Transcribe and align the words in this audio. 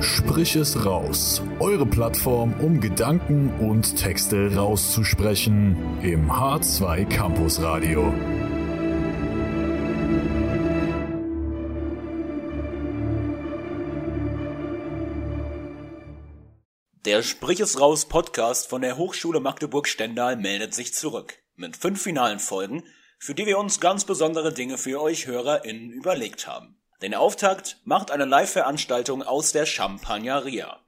Sprich 0.00 0.54
es 0.54 0.84
raus. 0.84 1.42
Eure 1.58 1.84
Plattform, 1.84 2.54
um 2.60 2.80
Gedanken 2.80 3.52
und 3.58 3.96
Texte 3.96 4.54
rauszusprechen 4.54 5.76
im 6.02 6.30
H2 6.30 7.04
Campus 7.06 7.60
Radio. 7.60 8.14
Der 17.04 17.22
Sprich 17.24 17.58
es 17.58 17.80
raus 17.80 18.06
Podcast 18.06 18.68
von 18.68 18.82
der 18.82 18.96
Hochschule 18.98 19.40
Magdeburg-Stendal 19.40 20.36
meldet 20.36 20.74
sich 20.74 20.94
zurück 20.94 21.38
mit 21.56 21.76
fünf 21.76 22.00
finalen 22.00 22.38
Folgen, 22.38 22.84
für 23.18 23.34
die 23.34 23.46
wir 23.46 23.58
uns 23.58 23.80
ganz 23.80 24.04
besondere 24.04 24.54
Dinge 24.54 24.78
für 24.78 25.00
euch 25.02 25.26
HörerInnen 25.26 25.90
überlegt 25.90 26.46
haben. 26.46 26.77
Den 27.02 27.14
Auftakt 27.14 27.78
macht 27.84 28.10
eine 28.10 28.24
Live-Veranstaltung 28.24 29.22
aus 29.22 29.52
der 29.52 29.66
Champagneria. 29.66 30.80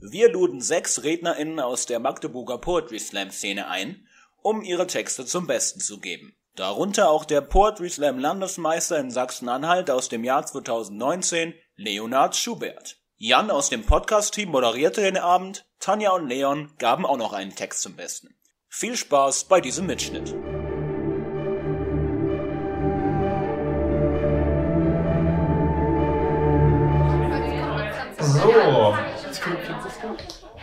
Wir 0.00 0.32
luden 0.32 0.60
sechs 0.60 1.04
RednerInnen 1.04 1.60
aus 1.60 1.86
der 1.86 2.00
Magdeburger 2.00 2.58
Poetry 2.58 2.98
Slam 2.98 3.30
Szene 3.30 3.68
ein, 3.68 4.08
um 4.42 4.62
ihre 4.62 4.88
Texte 4.88 5.24
zum 5.24 5.46
Besten 5.46 5.78
zu 5.78 6.00
geben. 6.00 6.34
Darunter 6.56 7.08
auch 7.08 7.24
der 7.24 7.40
Poetry 7.40 7.88
Slam 7.88 8.18
Landesmeister 8.18 8.98
in 8.98 9.12
Sachsen-Anhalt 9.12 9.90
aus 9.90 10.08
dem 10.08 10.24
Jahr 10.24 10.44
2019, 10.44 11.54
Leonard 11.76 12.34
Schubert. 12.34 12.96
Jan 13.16 13.52
aus 13.52 13.70
dem 13.70 13.86
Podcast-Team 13.86 14.50
moderierte 14.50 15.00
den 15.00 15.16
Abend, 15.16 15.64
Tanja 15.78 16.10
und 16.10 16.28
Leon 16.28 16.72
gaben 16.78 17.06
auch 17.06 17.16
noch 17.16 17.32
einen 17.32 17.54
Text 17.54 17.82
zum 17.82 17.94
Besten. 17.94 18.34
Viel 18.68 18.96
Spaß 18.96 19.44
bei 19.44 19.60
diesem 19.60 19.86
Mitschnitt. 19.86 20.34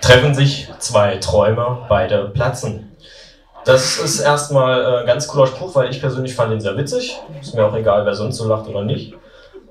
Treffen 0.09 0.33
sich 0.33 0.67
zwei 0.79 1.17
Träume, 1.17 1.85
beide 1.87 2.29
platzen. 2.29 2.97
Das 3.63 3.99
ist 3.99 4.19
erstmal 4.19 4.83
ein 4.83 5.03
äh, 5.03 5.05
ganz 5.05 5.27
cooler 5.27 5.45
Spruch, 5.45 5.75
weil 5.75 5.91
ich 5.91 6.01
persönlich 6.01 6.33
fand 6.33 6.51
ihn 6.51 6.59
sehr 6.59 6.75
witzig. 6.75 7.19
Ist 7.39 7.53
mir 7.53 7.63
auch 7.63 7.75
egal, 7.75 8.07
wer 8.07 8.15
sonst 8.15 8.37
so 8.37 8.47
lacht 8.47 8.67
oder 8.67 8.81
nicht. 8.81 9.13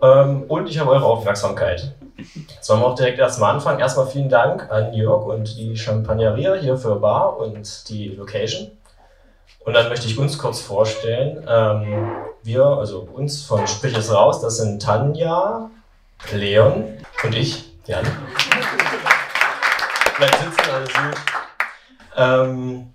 Ähm, 0.00 0.44
und 0.46 0.68
ich 0.68 0.78
habe 0.78 0.90
eure 0.90 1.06
Aufmerksamkeit. 1.06 1.92
Jetzt 2.16 2.70
wollen 2.70 2.82
wir 2.82 2.86
auch 2.86 2.94
direkt 2.94 3.18
erstmal 3.18 3.52
anfangen. 3.52 3.80
Erstmal 3.80 4.06
vielen 4.06 4.28
Dank 4.28 4.70
an 4.70 4.94
Jörg 4.94 5.26
und 5.26 5.58
die 5.58 5.76
Champagneria 5.76 6.54
hier 6.54 6.76
für 6.76 6.94
Bar 6.94 7.36
und 7.38 7.88
die 7.88 8.10
Location. 8.10 8.70
Und 9.64 9.72
dann 9.72 9.88
möchte 9.88 10.06
ich 10.06 10.16
uns 10.20 10.38
kurz 10.38 10.60
vorstellen. 10.60 11.44
Ähm, 11.48 12.12
wir, 12.44 12.64
also 12.64 13.08
uns 13.12 13.42
von 13.42 13.66
Sprich 13.66 13.98
es 13.98 14.14
raus, 14.14 14.40
das 14.40 14.58
sind 14.58 14.80
Tanja, 14.80 15.68
Leon 16.32 16.84
und 17.24 17.34
ich, 17.34 17.64
Jan. 17.88 18.06
Vielleicht 20.18 20.38
sitzen 20.40 20.70
alles 20.72 20.92
gut. 20.92 21.16
Ähm, 22.16 22.92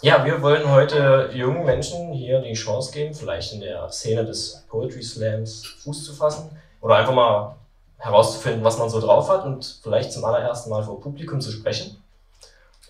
ja, 0.00 0.24
wir 0.24 0.40
wollen 0.40 0.70
heute 0.70 1.28
jungen 1.34 1.66
Menschen 1.66 2.14
hier 2.14 2.40
die 2.40 2.54
Chance 2.54 2.92
geben, 2.92 3.12
vielleicht 3.12 3.52
in 3.52 3.60
der 3.60 3.90
Szene 3.90 4.24
des 4.24 4.64
Poetry 4.70 5.02
Slams 5.02 5.66
Fuß 5.66 6.02
zu 6.02 6.14
fassen 6.14 6.50
oder 6.80 6.96
einfach 6.96 7.12
mal 7.12 7.56
herauszufinden, 7.98 8.64
was 8.64 8.78
man 8.78 8.88
so 8.88 9.02
drauf 9.02 9.28
hat 9.28 9.44
und 9.44 9.80
vielleicht 9.82 10.14
zum 10.14 10.24
allerersten 10.24 10.70
Mal 10.70 10.82
vor 10.82 10.98
Publikum 10.98 11.42
zu 11.42 11.52
sprechen. 11.52 12.02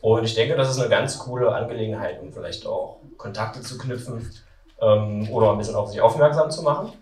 Und 0.00 0.22
ich 0.22 0.36
denke, 0.36 0.54
das 0.54 0.70
ist 0.70 0.78
eine 0.78 0.88
ganz 0.88 1.18
coole 1.18 1.52
Angelegenheit, 1.52 2.22
um 2.22 2.32
vielleicht 2.32 2.64
auch 2.64 2.98
Kontakte 3.16 3.62
zu 3.62 3.78
knüpfen 3.78 4.30
ähm, 4.80 5.28
oder 5.28 5.50
ein 5.50 5.58
bisschen 5.58 5.74
auf 5.74 5.90
sich 5.90 6.00
aufmerksam 6.00 6.52
zu 6.52 6.62
machen. 6.62 6.92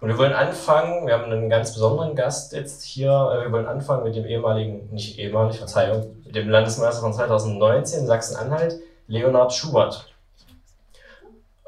Und 0.00 0.08
wir 0.08 0.18
wollen 0.18 0.32
anfangen, 0.32 1.06
wir 1.06 1.14
haben 1.14 1.24
einen 1.24 1.50
ganz 1.50 1.72
besonderen 1.72 2.14
Gast 2.14 2.52
jetzt 2.52 2.84
hier, 2.84 3.10
äh, 3.10 3.44
wir 3.44 3.52
wollen 3.52 3.66
anfangen 3.66 4.04
mit 4.04 4.14
dem 4.14 4.26
ehemaligen, 4.26 4.88
nicht 4.92 5.18
ehemalig, 5.18 5.58
Verzeihung, 5.58 6.16
mit 6.24 6.36
dem 6.36 6.48
Landesmeister 6.48 7.00
von 7.00 7.12
2019 7.12 8.06
Sachsen-Anhalt, 8.06 8.80
Leonhard 9.08 9.52
Schubert. 9.52 10.12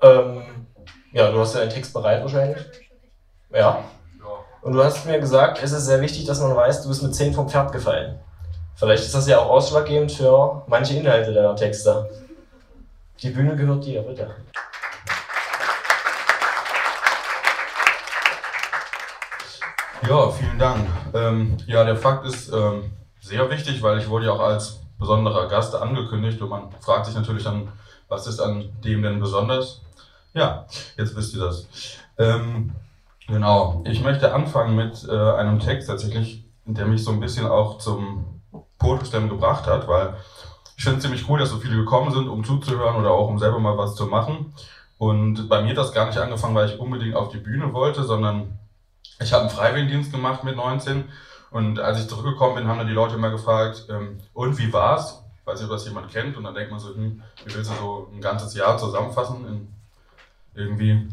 Ähm, 0.03 0.67
ja, 1.13 1.31
du 1.31 1.41
hast 1.41 1.55
ja 1.55 1.63
einen 1.63 1.71
Text 1.71 1.93
bereit 1.93 2.23
wahrscheinlich. 2.23 2.63
Ja. 3.53 3.85
Und 4.63 4.75
du 4.75 4.85
hast 4.85 5.07
mir 5.07 5.19
gesagt, 5.19 5.61
es 5.63 5.73
ist 5.73 5.87
sehr 5.87 6.01
wichtig, 6.01 6.27
dass 6.27 6.41
man 6.41 6.55
weiß, 6.55 6.83
du 6.83 6.89
bist 6.89 7.03
mit 7.03 7.15
10 7.15 7.35
vom 7.35 7.49
Pferd 7.49 7.73
gefallen. 7.73 8.21
Vielleicht 8.77 9.05
ist 9.05 9.15
das 9.15 9.27
ja 9.27 9.39
auch 9.39 9.51
ausschlaggebend 9.51 10.13
für 10.13 10.63
manche 10.67 10.97
Inhalte 10.97 11.33
deiner 11.33 11.57
Texte. 11.57 12.09
Die 13.21 13.31
Bühne 13.31 13.57
gehört 13.57 13.85
dir, 13.85 14.03
bitte. 14.03 14.31
Ja, 20.09 20.31
vielen 20.31 20.59
Dank. 20.59 20.89
Ähm, 21.13 21.59
ja, 21.67 21.85
der 21.85 21.97
Fakt 21.97 22.25
ist 22.27 22.51
ähm, 22.53 22.91
sehr 23.21 23.51
wichtig, 23.51 23.83
weil 23.83 23.99
ich 23.99 24.09
wurde 24.09 24.27
ja 24.27 24.33
auch 24.33 24.41
als 24.41 24.81
besonderer 24.99 25.47
Gast 25.49 25.75
angekündigt 25.75 26.41
und 26.41 26.49
man 26.49 26.71
fragt 26.81 27.07
sich 27.07 27.15
natürlich 27.15 27.45
dann, 27.45 27.69
was 28.09 28.27
ist 28.27 28.41
an 28.41 28.71
dem 28.83 29.03
denn 29.03 29.21
besonders? 29.21 29.83
Ja, 30.33 30.67
jetzt 30.97 31.15
wisst 31.17 31.35
ihr 31.35 31.41
das. 31.41 31.69
Ähm, 32.19 32.73
genau, 33.27 33.83
ich 33.87 34.03
möchte 34.03 34.33
anfangen 34.33 34.75
mit 34.75 35.07
äh, 35.07 35.33
einem 35.33 35.59
Text 35.59 35.89
tatsächlich, 35.89 36.45
der 36.65 36.87
mich 36.87 37.05
so 37.05 37.11
ein 37.11 37.21
bisschen 37.21 37.47
auch 37.47 37.79
zum 37.79 38.41
Slam 39.05 39.29
gebracht 39.29 39.67
hat, 39.67 39.87
weil 39.87 40.15
ich 40.77 40.85
finde 40.85 40.99
es 40.99 41.03
ziemlich 41.03 41.29
cool, 41.29 41.39
dass 41.39 41.51
so 41.51 41.59
viele 41.59 41.77
gekommen 41.77 42.11
sind, 42.11 42.27
um 42.27 42.43
zuzuhören 42.43 42.97
oder 42.97 43.11
auch 43.11 43.29
um 43.29 43.39
selber 43.39 43.59
mal 43.59 43.77
was 43.77 43.97
zu 43.97 44.07
machen. 44.07 44.55
Und 44.97 45.49
bei 45.49 45.63
mir 45.63 45.71
hat 45.71 45.79
das 45.79 45.93
gar 45.93 46.07
nicht 46.07 46.19
angefangen, 46.19 46.55
weil 46.55 46.69
ich 46.69 46.81
unbedingt 46.81 47.15
auf 47.15 47.29
die 47.29 47.39
Bühne 47.39 47.75
wollte, 47.75 48.05
sondern 48.05 48.59
ich 49.21 49.33
habe 49.33 49.43
einen 49.43 49.51
Freiwilligendienst 49.51 50.13
gemacht 50.13 50.45
mit 50.45 50.57
19 50.57 51.05
und 51.51 51.79
als 51.79 52.01
ich 52.01 52.09
zurückgekommen 52.09 52.57
bin, 52.57 52.69
haben 52.69 52.79
dann 52.79 52.87
die 52.87 52.93
Leute 52.93 53.15
immer 53.15 53.31
gefragt, 53.31 53.87
ähm, 53.91 54.19
und 54.35 54.59
wie 54.59 54.73
war's? 54.73 55.23
Ich 55.41 55.47
weiß 55.47 55.61
nicht, 55.61 55.71
ob 55.71 55.77
das 55.77 55.87
jemand 55.87 56.11
kennt 56.11 56.37
und 56.37 56.45
dann 56.45 56.55
denkt 56.55 56.71
man 56.71 56.81
so, 56.81 56.95
hm, 56.95 57.23
wie 57.45 57.55
willst 57.55 57.71
du 57.71 57.75
so 57.75 58.09
ein 58.13 58.21
ganzes 58.21 58.55
Jahr 58.55 58.79
zusammenfassen 58.79 59.69
irgendwie 60.55 61.09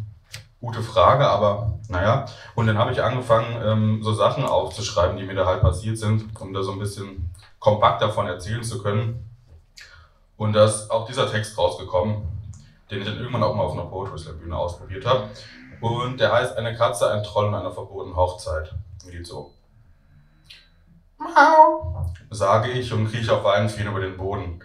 gute 0.60 0.82
Frage, 0.82 1.28
aber 1.28 1.80
naja. 1.90 2.26
Und 2.56 2.68
dann 2.68 2.78
habe 2.78 2.92
ich 2.92 3.02
angefangen, 3.02 3.62
ähm, 3.64 4.04
so 4.04 4.14
Sachen 4.14 4.44
aufzuschreiben, 4.44 5.18
die 5.18 5.24
mir 5.24 5.36
da 5.36 5.46
halt 5.46 5.62
passiert 5.62 5.98
sind, 5.98 6.40
um 6.40 6.54
da 6.54 6.64
so 6.64 6.72
ein 6.72 6.80
bisschen 6.80 7.30
kompakt 7.60 8.02
davon 8.02 8.28
erzählen 8.28 8.64
zu 8.64 8.82
können. 8.82 9.24
Und 10.36 10.54
da 10.54 10.66
ist 10.66 10.90
auch 10.92 11.06
dieser 11.08 11.30
Text 11.30 11.58
rausgekommen, 11.58 12.24
den 12.90 13.00
ich 13.00 13.06
dann 13.06 13.18
irgendwann 13.18 13.44
auch 13.44 13.56
mal 13.56 13.64
auf 13.64 13.74
einer 13.74 13.86
Poetry 13.86 14.18
Slam 14.18 14.40
Bühne 14.40 14.56
ausprobiert 14.56 15.06
habe. 15.06 15.30
Und 15.82 16.20
der 16.20 16.32
heißt 16.32 16.58
Eine 16.58 16.76
Katze, 16.76 17.10
ein 17.12 17.24
Troll 17.24 17.48
und 17.48 17.56
eine 17.56 17.72
verbotene 17.72 18.16
Hochzeit. 18.16 18.74
Geht 19.10 19.26
so. 19.26 19.54
Mau, 21.18 22.06
sage 22.30 22.72
ich 22.72 22.92
und 22.94 23.10
krieche 23.10 23.34
auf 23.34 23.46
allen 23.46 23.70
Vieren 23.70 23.92
über 23.92 24.02
den 24.02 24.18
Boden. 24.18 24.60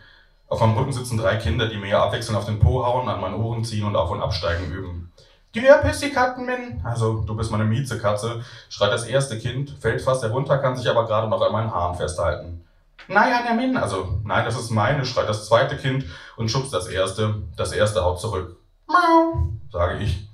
Auf 0.49 0.61
meinem 0.61 0.77
Rücken 0.77 0.93
sitzen 0.93 1.17
drei 1.17 1.37
Kinder, 1.37 1.67
die 1.67 1.79
mir 1.79 1.99
abwechselnd 1.99 2.39
auf 2.39 2.45
den 2.45 2.59
Po 2.59 2.85
hauen, 2.85 3.09
an 3.09 3.21
meinen 3.21 3.41
Ohren 3.41 3.65
ziehen 3.65 3.87
und 3.87 3.97
auf- 3.97 4.11
und 4.11 4.21
absteigen 4.21 4.71
üben. 4.71 5.13
Dir 5.55 5.79
Pussycatmin, 5.79 6.81
also 6.85 7.21
du 7.21 7.35
bist 7.37 7.51
meine 7.51 7.65
Miezekatze, 7.65 8.43
schreit 8.69 8.93
das 8.93 9.07
erste 9.07 9.39
Kind, 9.39 9.71
fällt 9.81 10.01
fast 10.01 10.23
herunter, 10.23 10.59
kann 10.59 10.77
sich 10.77 10.89
aber 10.89 11.07
gerade 11.07 11.29
noch 11.29 11.43
an 11.43 11.53
meinen 11.53 11.71
Haaren 11.71 11.95
festhalten. 11.95 12.65
Nein, 13.09 13.33
Anja 13.33 13.53
Min, 13.55 13.77
also 13.77 14.21
nein, 14.25 14.45
das 14.45 14.59
ist 14.59 14.71
meine, 14.71 15.05
schreit 15.05 15.29
das 15.29 15.47
zweite 15.47 15.77
Kind 15.77 16.05
und 16.37 16.51
schubst 16.51 16.73
das 16.73 16.87
erste. 16.87 17.43
Das 17.57 17.73
erste 17.73 18.03
haut 18.05 18.21
zurück. 18.21 18.57
Mau, 18.87 19.49
sage 19.71 19.99
ich. 19.99 20.29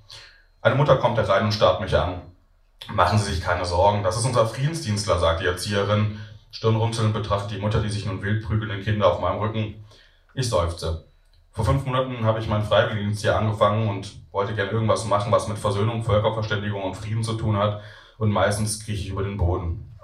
Eine 0.60 0.74
Mutter 0.74 0.96
kommt 0.96 1.18
herein 1.18 1.44
und 1.44 1.52
starrt 1.52 1.80
mich 1.80 1.96
an. 1.96 2.20
Machen 2.92 3.18
Sie 3.18 3.32
sich 3.32 3.42
keine 3.42 3.64
Sorgen, 3.64 4.02
das 4.02 4.16
ist 4.16 4.24
unser 4.24 4.46
Friedensdienstler, 4.46 5.18
sagt 5.18 5.40
die 5.40 5.46
Erzieherin. 5.46 6.18
Stirnrunzelnd 6.50 7.12
betrachtet 7.12 7.52
die 7.52 7.60
Mutter 7.60 7.80
die 7.80 7.90
sich 7.90 8.06
nun 8.06 8.22
wild 8.22 8.44
prügelnden 8.44 8.82
Kinder 8.82 9.12
auf 9.12 9.20
meinem 9.20 9.38
Rücken. 9.38 9.84
Ich 10.34 10.48
seufze. 10.48 11.04
Vor 11.52 11.64
fünf 11.64 11.84
Monaten 11.84 12.24
habe 12.24 12.40
ich 12.40 12.48
meinen 12.48 12.64
Freiwilligendienst 12.64 13.22
hier 13.22 13.36
angefangen 13.36 13.88
und 13.88 14.16
wollte 14.32 14.54
gern 14.54 14.70
irgendwas 14.70 15.04
machen, 15.04 15.30
was 15.30 15.48
mit 15.48 15.58
Versöhnung, 15.58 16.02
Völkerverständigung 16.02 16.82
und 16.82 16.96
Frieden 16.96 17.22
zu 17.22 17.34
tun 17.34 17.56
hat. 17.56 17.80
Und 18.16 18.30
meistens 18.30 18.84
krieche 18.84 19.02
ich 19.04 19.08
über 19.10 19.22
den 19.22 19.36
Boden. 19.36 19.96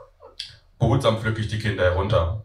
Behutsam 0.79 1.19
pflücke 1.19 1.41
ich 1.41 1.49
die 1.49 1.59
Kinder 1.59 1.85
herunter. 1.85 2.45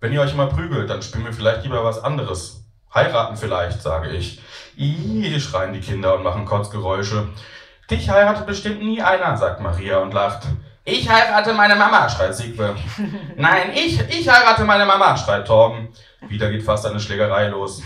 Wenn 0.00 0.12
ihr 0.12 0.20
euch 0.20 0.32
immer 0.32 0.46
prügelt, 0.46 0.90
dann 0.90 1.02
spielen 1.02 1.24
wir 1.24 1.32
vielleicht 1.32 1.62
lieber 1.64 1.84
was 1.84 2.02
anderes. 2.02 2.59
Heiraten 2.94 3.36
vielleicht, 3.36 3.82
sage 3.82 4.10
ich. 4.10 4.40
Ih, 4.76 5.38
schreien 5.40 5.72
die 5.72 5.80
Kinder 5.80 6.14
und 6.14 6.22
machen 6.22 6.44
Kotzgeräusche. 6.44 7.28
Dich 7.90 8.08
heiratet 8.08 8.46
bestimmt 8.46 8.82
nie 8.82 9.02
einer, 9.02 9.36
sagt 9.36 9.60
Maria 9.60 9.98
und 9.98 10.14
lacht. 10.14 10.42
Ich 10.84 11.08
heirate 11.08 11.52
meine 11.52 11.76
Mama, 11.76 12.08
schreit 12.08 12.34
Siegwe. 12.34 12.74
Nein, 13.36 13.72
ich, 13.74 14.00
ich 14.08 14.28
heirate 14.28 14.64
meine 14.64 14.86
Mama, 14.86 15.16
schreit 15.16 15.46
Torben. 15.46 15.88
Wieder 16.28 16.50
geht 16.50 16.62
fast 16.62 16.86
eine 16.86 17.00
Schlägerei 17.00 17.48
los. 17.48 17.82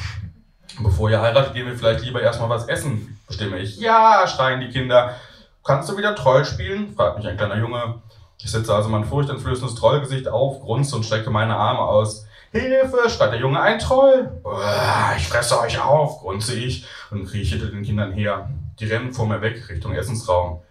Bevor 0.81 1.11
ihr 1.11 1.21
heiratet, 1.21 1.55
gehen 1.55 1.67
wir 1.67 1.77
vielleicht 1.77 2.05
lieber 2.05 2.21
erstmal 2.21 2.49
was 2.49 2.67
essen, 2.69 3.21
bestimme 3.27 3.59
ich. 3.59 3.79
Ja, 3.79 4.27
schreien 4.27 4.61
die 4.61 4.71
Kinder. 4.71 5.17
Kannst 5.63 5.89
du 5.89 5.97
wieder 5.97 6.15
Troll 6.15 6.45
spielen? 6.45 6.95
fragt 6.95 7.19
mich 7.19 7.27
ein 7.27 7.37
kleiner 7.37 7.57
Junge. 7.57 8.03
Ich 8.39 8.51
setze 8.51 8.75
also 8.75 8.89
mein 8.89 9.05
furchteinflößendes 9.05 9.77
Trollgesicht 9.77 10.29
auf, 10.29 10.61
grunze 10.61 10.97
und 10.97 11.05
strecke 11.05 11.31
meine 11.31 11.57
Arme 11.57 11.81
aus. 11.81 12.27
Hilfe, 12.55 13.11
schreit 13.11 13.33
der 13.33 13.41
Junge, 13.41 13.61
ein 13.61 13.81
Troll. 13.81 14.31
Ich 15.17 15.27
fresse 15.27 15.61
euch 15.61 15.81
auf, 15.81 16.21
grunze 16.21 16.55
ich 16.55 16.87
und 17.11 17.27
krieche 17.27 17.57
hinter 17.57 17.73
den 17.73 17.83
Kindern 17.83 18.13
her. 18.13 18.49
Die 18.79 18.87
rennen 18.87 19.13
vor 19.13 19.27
mir 19.27 19.43
weg, 19.43 19.69
Richtung 19.69 19.93
Essensraum. 19.93 20.63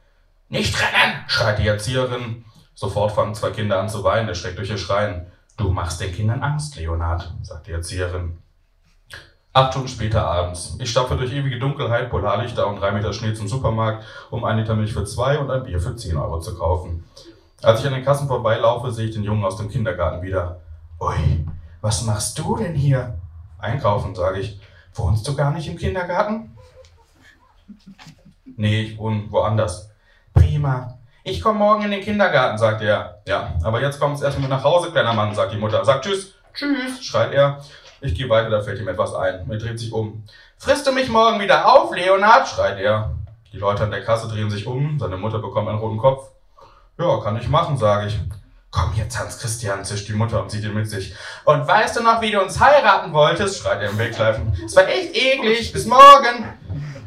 Nicht 0.47 0.79
rennen, 0.79 1.15
schreit 1.27 1.59
die 1.59 1.67
Erzieherin. 1.67 2.45
Sofort 2.73 3.11
fangen 3.11 3.35
zwei 3.35 3.49
Kinder 3.49 3.81
an 3.81 3.89
zu 3.89 4.03
weinen, 4.05 4.29
erschreckt 4.29 4.57
durch 4.57 4.69
ihr 4.69 4.77
Schreien. 4.77 5.27
Du 5.57 5.71
machst 5.71 5.99
den 5.99 6.13
Kindern 6.13 6.41
Angst, 6.41 6.77
Leonard, 6.77 7.33
sagt 7.41 7.67
die 7.67 7.73
Erzieherin. 7.73 8.37
Acht 9.51 9.73
Stunden 9.73 9.89
später 9.89 10.25
abends. 10.25 10.77
Ich 10.79 10.89
stapfe 10.89 11.17
durch 11.17 11.33
ewige 11.33 11.59
Dunkelheit, 11.59 12.09
Polarlichter 12.09 12.65
und 12.65 12.79
drei 12.79 12.91
Meter 12.91 13.11
Schnee 13.11 13.33
zum 13.33 13.49
Supermarkt, 13.49 14.05
um 14.31 14.45
ein 14.45 14.57
Liter 14.57 14.75
Milch 14.75 14.93
für 14.93 15.03
zwei 15.03 15.37
und 15.37 15.51
ein 15.51 15.63
Bier 15.63 15.81
für 15.81 15.97
zehn 15.97 16.15
Euro 16.15 16.39
zu 16.39 16.57
kaufen. 16.57 17.03
Als 17.61 17.81
ich 17.81 17.87
an 17.87 17.93
den 17.93 18.05
Kassen 18.05 18.27
vorbeilaufe, 18.27 18.89
sehe 18.89 19.07
ich 19.07 19.13
den 19.13 19.23
Jungen 19.23 19.43
aus 19.43 19.57
dem 19.57 19.69
Kindergarten 19.69 20.21
wieder. 20.21 20.61
Ui, 20.99 21.45
was 21.83 22.01
machst 22.03 22.39
du 22.39 22.55
denn 22.55 22.73
hier? 22.73 23.13
Einkaufen, 23.59 24.15
sage 24.15 24.39
ich. 24.39 24.59
Wohnst 24.93 25.27
du 25.27 25.35
gar 25.35 25.51
nicht 25.51 25.67
im 25.67 25.77
Kindergarten? 25.77 26.55
Nee, 28.55 28.83
ich 28.83 28.97
wohne 28.97 29.29
woanders. 29.29 29.91
Prima. 30.33 30.97
Ich 31.25 31.41
komme 31.41 31.59
morgen 31.59 31.83
in 31.83 31.91
den 31.91 32.01
Kindergarten, 32.01 32.57
sagt 32.57 32.81
er. 32.81 33.21
Ja, 33.27 33.55
aber 33.63 33.81
jetzt 33.81 33.99
kommst 33.99 34.23
erstmal 34.23 34.47
nach 34.47 34.63
Hause, 34.63 34.91
kleiner 34.91 35.13
Mann, 35.13 35.35
sagt 35.35 35.51
die 35.51 35.57
Mutter. 35.57 35.83
Sagt 35.83 36.05
Tschüss. 36.05 36.35
Tschüss, 36.53 37.03
schreit 37.03 37.33
er. 37.33 37.61
Ich 37.99 38.15
gehe 38.15 38.29
weiter, 38.29 38.49
da 38.49 38.61
fällt 38.61 38.79
ihm 38.79 38.87
etwas 38.87 39.13
ein. 39.13 39.49
Er 39.49 39.57
dreht 39.57 39.79
sich 39.79 39.91
um. 39.91 40.23
Frisst 40.57 40.87
du 40.87 40.93
mich 40.93 41.09
morgen 41.09 41.41
wieder 41.41 41.69
auf, 41.69 41.93
Leonard? 41.93 42.47
schreit 42.47 42.79
er. 42.79 43.11
Die 43.51 43.57
Leute 43.57 43.83
an 43.83 43.91
der 43.91 44.05
Kasse 44.05 44.29
drehen 44.29 44.49
sich 44.49 44.67
um. 44.67 44.99
Seine 44.99 45.17
Mutter 45.17 45.39
bekommt 45.39 45.67
einen 45.67 45.79
roten 45.79 45.97
Kopf. 45.97 46.29
Ja, 46.97 47.19
kann 47.19 47.35
ich 47.35 47.49
machen, 47.49 47.77
sage 47.77 48.07
ich. 48.07 48.17
Komm 48.73 48.91
jetzt, 48.95 49.19
Hans 49.19 49.37
Christian, 49.37 49.85
zischt 49.85 50.07
die 50.07 50.13
Mutter 50.13 50.41
und 50.41 50.49
zieht 50.49 50.63
ihn 50.63 50.73
mit 50.73 50.89
sich. 50.89 51.13
Und 51.45 51.67
weißt 51.67 51.95
du 51.95 52.01
noch, 52.01 52.19
wie 52.21 52.31
du 52.31 52.41
uns 52.41 52.59
heiraten 52.59 53.13
wolltest? 53.13 53.59
schreit 53.59 53.79
er 53.83 53.91
im 53.91 53.99
Wegleifen. 53.99 54.51
Es 54.65 54.75
war 54.75 54.87
echt 54.87 55.15
eklig. 55.15 55.71
Bis 55.71 55.85
morgen. 55.85 56.45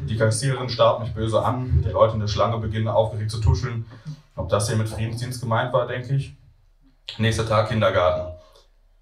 Die 0.07 0.15
Kassiererin 0.15 0.69
starrt 0.69 1.01
mich 1.01 1.13
böse 1.13 1.43
an. 1.43 1.83
Die 1.85 1.89
Leute 1.89 2.13
in 2.13 2.21
der 2.21 2.29
Schlange 2.29 2.57
beginnen 2.59 2.87
aufgeregt 2.87 3.31
zu 3.31 3.41
tuscheln. 3.41 3.85
Ob 4.37 4.47
das 4.47 4.69
hier 4.69 4.77
mit 4.77 4.87
Friedensdienst 4.87 5.41
gemeint 5.41 5.73
war, 5.73 5.87
denke 5.87 6.15
ich. 6.15 6.37
Nächster 7.17 7.45
Tag 7.45 7.67
Kindergarten. 7.67 8.31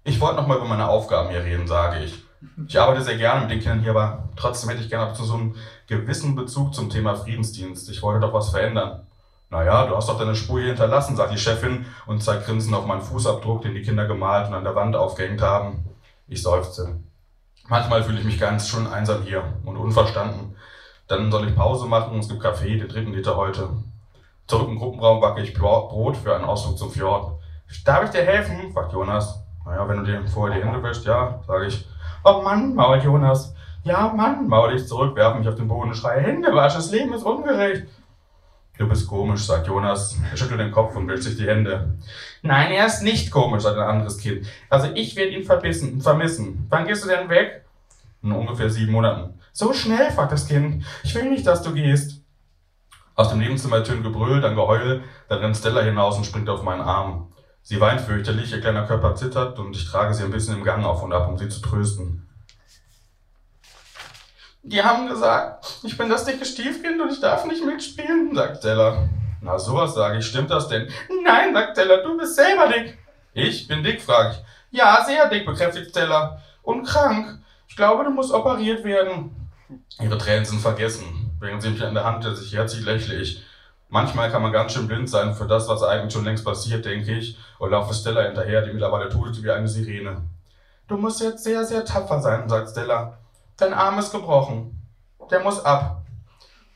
Ich 0.02 0.20
wollte 0.20 0.34
noch 0.34 0.48
mal 0.48 0.56
über 0.56 0.66
meine 0.66 0.88
Aufgaben 0.88 1.30
hier 1.30 1.44
reden, 1.44 1.68
sage 1.68 2.02
ich. 2.02 2.24
Ich 2.66 2.80
arbeite 2.80 3.02
sehr 3.02 3.16
gerne 3.16 3.42
mit 3.42 3.50
den 3.52 3.60
Kindern 3.60 3.80
hier, 3.82 3.92
aber 3.92 4.28
trotzdem 4.34 4.70
hätte 4.70 4.82
ich 4.82 4.90
gerne 4.90 5.14
zu 5.14 5.22
so 5.22 5.34
einem 5.34 5.54
gewissen 5.86 6.34
Bezug 6.34 6.74
zum 6.74 6.90
Thema 6.90 7.14
Friedensdienst. 7.14 7.88
Ich 7.90 8.02
wollte 8.02 8.26
doch 8.26 8.32
was 8.32 8.50
verändern. 8.50 9.05
Naja, 9.50 9.86
du 9.86 9.96
hast 9.96 10.08
doch 10.08 10.18
deine 10.18 10.34
Spur 10.34 10.58
hier 10.58 10.68
hinterlassen, 10.68 11.16
sagt 11.16 11.32
die 11.32 11.38
Chefin 11.38 11.86
und 12.06 12.22
zeigt 12.22 12.46
grinsend 12.46 12.74
auf 12.74 12.86
meinen 12.86 13.00
Fußabdruck, 13.00 13.62
den 13.62 13.74
die 13.74 13.82
Kinder 13.82 14.06
gemalt 14.06 14.48
und 14.48 14.54
an 14.54 14.64
der 14.64 14.74
Wand 14.74 14.96
aufgehängt 14.96 15.40
haben. 15.40 15.84
Ich 16.26 16.42
seufze. 16.42 17.00
Manchmal 17.68 18.02
fühle 18.02 18.18
ich 18.18 18.24
mich 18.24 18.40
ganz 18.40 18.68
schön 18.68 18.86
einsam 18.86 19.22
hier 19.22 19.44
und 19.64 19.76
unverstanden. 19.76 20.56
Dann 21.08 21.30
soll 21.30 21.48
ich 21.48 21.54
Pause 21.54 21.86
machen, 21.86 22.18
es 22.18 22.28
gibt 22.28 22.42
Kaffee, 22.42 22.76
den 22.76 22.88
dritten 22.88 23.12
Liter 23.12 23.36
heute. 23.36 23.68
Zurück 24.46 24.68
im 24.68 24.78
Gruppenraum 24.78 25.20
backe 25.20 25.42
ich 25.42 25.54
Brot 25.54 26.16
für 26.16 26.34
einen 26.34 26.44
Ausflug 26.44 26.78
zum 26.78 26.90
Fjord. 26.90 27.38
Darf 27.84 28.04
ich 28.04 28.10
dir 28.10 28.24
helfen? 28.24 28.72
fragt 28.72 28.92
Jonas. 28.92 29.42
Naja, 29.64 29.88
wenn 29.88 29.98
du 29.98 30.04
dir 30.04 30.26
vorher 30.28 30.56
die 30.56 30.64
Hände 30.64 30.82
wäschst, 30.82 31.04
ja, 31.04 31.40
sage 31.46 31.66
ich. 31.66 31.86
Oh 32.24 32.42
Mann, 32.42 32.74
mault 32.74 33.02
Jonas. 33.02 33.54
Ja, 33.82 34.12
Mann, 34.14 34.48
maul 34.48 34.74
ich 34.74 34.86
zurück, 34.86 35.16
werfe 35.16 35.38
mich 35.38 35.48
auf 35.48 35.56
den 35.56 35.68
Boden 35.68 35.90
und 35.90 35.96
schreie, 35.96 36.20
Hände 36.20 36.54
wasch, 36.54 36.74
das 36.74 36.90
Leben 36.90 37.12
ist 37.12 37.22
ungerecht. 37.22 37.86
Du 38.78 38.86
bist 38.86 39.08
komisch, 39.08 39.44
sagt 39.44 39.66
Jonas. 39.68 40.18
Er 40.30 40.36
schüttelt 40.36 40.60
den 40.60 40.70
Kopf 40.70 40.94
und 40.96 41.08
wäscht 41.08 41.22
sich 41.22 41.36
die 41.36 41.46
Hände. 41.46 41.96
Nein, 42.42 42.72
er 42.72 42.86
ist 42.86 43.02
nicht 43.02 43.30
komisch, 43.30 43.62
sagt 43.62 43.78
ein 43.78 43.88
anderes 43.88 44.18
Kind. 44.18 44.46
Also 44.68 44.88
ich 44.94 45.16
werde 45.16 45.32
ihn 45.32 45.44
verbissen, 45.44 46.00
vermissen. 46.00 46.66
Wann 46.68 46.86
gehst 46.86 47.04
du 47.04 47.08
denn 47.08 47.28
weg? 47.30 47.64
In 48.22 48.32
ungefähr 48.32 48.68
sieben 48.68 48.92
Monaten. 48.92 49.38
So 49.52 49.72
schnell, 49.72 50.10
fragt 50.10 50.32
das 50.32 50.46
Kind. 50.46 50.84
Ich 51.02 51.14
will 51.14 51.30
nicht, 51.30 51.46
dass 51.46 51.62
du 51.62 51.72
gehst. 51.72 52.22
Aus 53.14 53.30
dem 53.30 53.38
Nebenzimmer 53.38 53.82
tönt 53.82 54.02
Gebrüll, 54.02 54.42
dann 54.42 54.56
Geheul, 54.56 55.02
dann 55.28 55.38
rennt 55.38 55.56
Stella 55.56 55.80
hinaus 55.80 56.18
und 56.18 56.26
springt 56.26 56.50
auf 56.50 56.62
meinen 56.62 56.82
Arm. 56.82 57.32
Sie 57.62 57.80
weint 57.80 58.02
fürchterlich, 58.02 58.52
ihr 58.52 58.60
kleiner 58.60 58.86
Körper 58.86 59.14
zittert 59.14 59.58
und 59.58 59.74
ich 59.74 59.86
trage 59.90 60.12
sie 60.12 60.22
ein 60.22 60.30
bisschen 60.30 60.56
im 60.56 60.64
Gang 60.64 60.84
auf 60.84 61.02
und 61.02 61.14
ab, 61.14 61.26
um 61.28 61.38
sie 61.38 61.48
zu 61.48 61.62
trösten. 61.62 62.25
Die 64.68 64.82
haben 64.82 65.08
gesagt, 65.08 65.78
ich 65.84 65.96
bin 65.96 66.08
das 66.08 66.24
dicke 66.24 66.44
Stiefkind 66.44 67.00
und 67.00 67.12
ich 67.12 67.20
darf 67.20 67.44
nicht 67.44 67.64
mitspielen, 67.64 68.34
sagt 68.34 68.58
Stella. 68.58 69.08
Na, 69.40 69.56
sowas 69.60 69.94
sage 69.94 70.18
ich, 70.18 70.26
stimmt 70.26 70.50
das 70.50 70.66
denn? 70.66 70.88
Nein, 71.24 71.54
sagt 71.54 71.76
Stella, 71.76 71.98
du 71.98 72.16
bist 72.16 72.34
selber 72.34 72.66
dick. 72.66 72.98
Ich 73.32 73.68
bin 73.68 73.84
dick, 73.84 74.02
frage 74.02 74.32
ich. 74.32 74.76
Ja, 74.76 75.04
sehr 75.06 75.28
dick, 75.28 75.46
bekräftigt 75.46 75.90
Stella. 75.90 76.42
Und 76.62 76.84
krank. 76.84 77.38
Ich 77.68 77.76
glaube, 77.76 78.02
du 78.02 78.10
musst 78.10 78.32
operiert 78.32 78.82
werden. 78.82 79.36
Ihre 80.00 80.18
Tränen 80.18 80.44
sind 80.44 80.60
vergessen. 80.60 81.30
Während 81.38 81.62
sie 81.62 81.70
mich 81.70 81.84
an 81.84 81.94
der 81.94 82.02
Hand 82.02 82.24
sich 82.24 82.52
herzlich 82.52 82.84
lächle 82.84 83.14
ich. 83.14 83.44
Manchmal 83.88 84.32
kann 84.32 84.42
man 84.42 84.50
ganz 84.50 84.72
schön 84.72 84.88
blind 84.88 85.08
sein 85.08 85.32
für 85.36 85.46
das, 85.46 85.68
was 85.68 85.84
eigentlich 85.84 86.12
schon 86.12 86.24
längst 86.24 86.44
passiert, 86.44 86.84
denke 86.84 87.12
ich, 87.12 87.38
und 87.60 87.70
laufe 87.70 87.94
Stella 87.94 88.22
hinterher, 88.22 88.62
die 88.62 88.72
mittlerweile 88.72 89.08
tut 89.10 89.40
wie 89.44 89.50
eine 89.52 89.68
Sirene. 89.68 90.22
Du 90.88 90.96
musst 90.96 91.20
jetzt 91.20 91.44
sehr, 91.44 91.64
sehr 91.64 91.84
tapfer 91.84 92.20
sein, 92.20 92.48
sagt 92.48 92.70
Stella. 92.70 93.16
Dein 93.56 93.72
Arm 93.72 93.98
ist 93.98 94.12
gebrochen. 94.12 94.82
Der 95.30 95.40
muss 95.40 95.64
ab. 95.64 96.02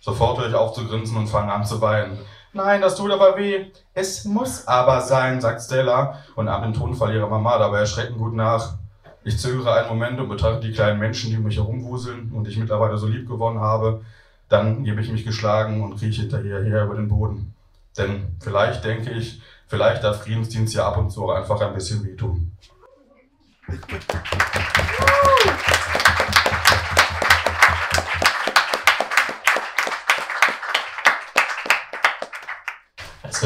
Sofort 0.01 0.39
höre 0.39 0.49
ich 0.49 0.55
auf 0.55 0.73
zu 0.73 0.87
grinsen 0.87 1.17
und 1.17 1.27
fange 1.27 1.53
an 1.53 1.65
zu 1.65 1.81
weinen. 1.81 2.19
Nein, 2.53 2.81
das 2.81 2.97
tut 2.97 3.13
aber 3.13 3.37
weh. 3.37 3.67
Es 3.93 4.25
muss 4.25 4.67
aber 4.67 5.03
sein, 5.03 5.41
sagt 5.41 5.61
Stella 5.61 6.19
und 6.37 6.49
ahmt 6.49 6.65
den 6.65 6.75
Tonfall 6.75 7.15
ihrer 7.15 7.29
Mama 7.29 7.59
dabei 7.59 7.81
erschreckend 7.81 8.19
gut 8.19 8.35
nach. 8.35 8.75
Ich 9.23 9.39
zögere 9.39 9.75
einen 9.75 9.89
Moment 9.89 10.19
und 10.19 10.31
betrachte 10.31 10.67
die 10.67 10.73
kleinen 10.73 10.99
Menschen, 10.99 11.31
die 11.31 11.37
um 11.37 11.43
mich 11.43 11.59
herumwuseln 11.59 12.33
und 12.33 12.49
ich 12.49 12.57
mittlerweile 12.57 12.97
so 12.97 13.07
lieb 13.07 13.29
gewonnen 13.29 13.61
habe. 13.61 14.03
Dann 14.49 14.83
gebe 14.83 15.03
ich 15.03 15.13
mich 15.13 15.25
geschlagen 15.25 15.83
und 15.83 15.99
krieche 15.99 16.23
hinterher 16.23 16.63
her 16.63 16.85
über 16.85 16.95
den 16.95 17.09
Boden. 17.09 17.55
Denn 17.99 18.37
vielleicht 18.41 18.83
denke 18.85 19.11
ich, 19.11 19.43
vielleicht 19.69 20.03
darf 20.03 20.23
Friedensdienst 20.23 20.75
ja 20.75 20.89
ab 20.89 20.97
und 20.97 21.11
zu 21.11 21.25
auch 21.25 21.35
einfach 21.35 21.61
ein 21.61 21.75
bisschen 21.75 22.03
wehtun. 22.05 22.53
Also 23.69 25.80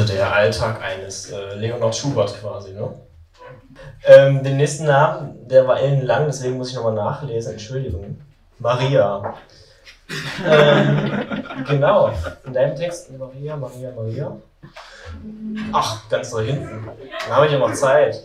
der 0.03 0.33
Alltag 0.33 0.83
eines 0.83 1.31
äh, 1.31 1.55
Leonard 1.55 1.95
Schubert 1.95 2.35
quasi, 2.41 2.73
ne? 2.73 2.93
Ähm, 4.07 4.43
den 4.43 4.57
nächsten 4.57 4.85
Namen, 4.87 5.49
der 5.49 5.67
war 5.67 5.81
ellenlang, 5.81 6.27
deswegen 6.27 6.57
muss 6.57 6.71
ich 6.71 6.77
nochmal 6.77 6.95
nachlesen, 6.95 7.53
Entschuldigung. 7.53 8.21
Maria. 8.59 9.35
ähm, 10.47 11.45
genau. 11.69 12.13
In 12.45 12.53
deinem 12.53 12.77
Text 12.77 13.11
Maria, 13.17 13.57
Maria, 13.57 13.91
Maria. 13.95 14.37
Ach, 15.73 16.09
ganz 16.09 16.31
da 16.31 16.41
hinten. 16.41 16.89
Da 17.29 17.37
habe 17.37 17.47
ich 17.47 17.53
ja 17.53 17.59
noch 17.59 17.73
Zeit. 17.73 18.23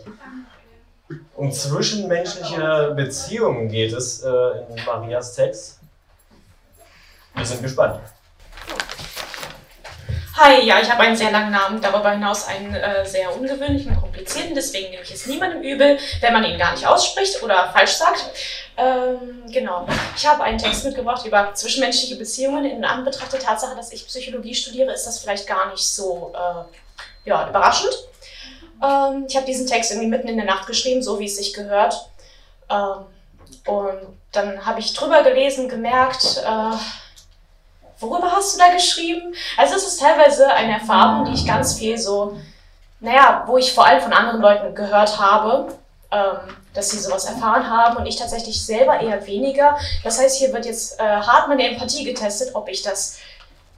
Um 1.34 1.50
zwischenmenschliche 1.50 2.92
Beziehungen 2.94 3.68
geht 3.68 3.92
es 3.92 4.22
äh, 4.22 4.28
in 4.28 4.84
Marias 4.86 5.34
Text. 5.34 5.80
Wir 7.34 7.44
sind 7.44 7.62
gespannt. 7.62 8.00
Hi, 10.42 10.64
ja, 10.64 10.80
ich 10.80 10.90
habe 10.90 11.02
einen 11.02 11.16
sehr 11.16 11.30
langen 11.30 11.50
Namen, 11.50 11.82
darüber 11.82 12.12
hinaus 12.12 12.46
einen 12.46 12.74
äh, 12.74 13.04
sehr 13.04 13.36
ungewöhnlichen, 13.36 13.94
komplizierten, 14.00 14.54
deswegen 14.54 14.88
nehme 14.88 15.02
ich 15.02 15.10
es 15.10 15.26
niemandem 15.26 15.60
übel, 15.60 15.98
wenn 16.22 16.32
man 16.32 16.44
ihn 16.44 16.58
gar 16.58 16.72
nicht 16.72 16.86
ausspricht 16.86 17.42
oder 17.42 17.70
falsch 17.74 17.90
sagt. 17.90 18.24
Ähm, 18.78 19.42
genau. 19.52 19.86
Ich 20.16 20.26
habe 20.26 20.42
einen 20.42 20.56
Text 20.56 20.86
mitgebracht 20.86 21.26
über 21.26 21.52
zwischenmenschliche 21.52 22.16
Beziehungen. 22.16 22.64
In 22.64 22.86
Anbetracht 22.86 23.30
der 23.34 23.40
Tatsache, 23.40 23.76
dass 23.76 23.92
ich 23.92 24.06
Psychologie 24.06 24.54
studiere, 24.54 24.90
ist 24.92 25.06
das 25.06 25.18
vielleicht 25.18 25.46
gar 25.46 25.70
nicht 25.70 25.86
so 25.86 26.32
äh, 26.34 27.28
ja, 27.28 27.46
überraschend. 27.46 27.92
Ähm, 28.82 29.26
ich 29.28 29.36
habe 29.36 29.44
diesen 29.44 29.66
Text 29.66 29.90
irgendwie 29.90 30.08
mitten 30.08 30.28
in 30.28 30.36
der 30.36 30.46
Nacht 30.46 30.66
geschrieben, 30.66 31.02
so 31.02 31.20
wie 31.20 31.26
es 31.26 31.36
sich 31.36 31.52
gehört. 31.52 32.08
Ähm, 32.70 33.04
und 33.66 34.16
dann 34.32 34.64
habe 34.64 34.80
ich 34.80 34.94
drüber 34.94 35.22
gelesen, 35.22 35.68
gemerkt, 35.68 36.42
äh, 36.42 36.76
worüber 38.00 38.32
hast 38.32 38.54
du 38.54 38.58
da 38.58 38.72
geschrieben? 38.72 39.34
Also 39.56 39.76
es 39.76 39.86
ist 39.86 40.00
teilweise 40.00 40.48
eine 40.48 40.74
Erfahrung, 40.74 41.24
die 41.26 41.34
ich 41.34 41.46
ganz 41.46 41.74
viel 41.78 41.98
so, 41.98 42.38
naja, 43.00 43.44
wo 43.46 43.58
ich 43.58 43.72
vor 43.72 43.86
allem 43.86 44.00
von 44.00 44.12
anderen 44.12 44.40
Leuten 44.40 44.74
gehört 44.74 45.18
habe, 45.18 45.74
ähm, 46.10 46.38
dass 46.74 46.90
sie 46.90 46.98
sowas 46.98 47.24
erfahren 47.24 47.68
haben 47.68 47.96
und 47.96 48.06
ich 48.06 48.16
tatsächlich 48.16 48.64
selber 48.64 49.00
eher 49.00 49.26
weniger. 49.26 49.78
Das 50.04 50.18
heißt, 50.18 50.38
hier 50.38 50.52
wird 50.52 50.66
jetzt 50.66 51.00
äh, 51.00 51.02
hart 51.02 51.48
meine 51.48 51.68
Empathie 51.68 52.04
getestet, 52.04 52.54
ob 52.54 52.68
ich 52.68 52.82
das 52.82 53.18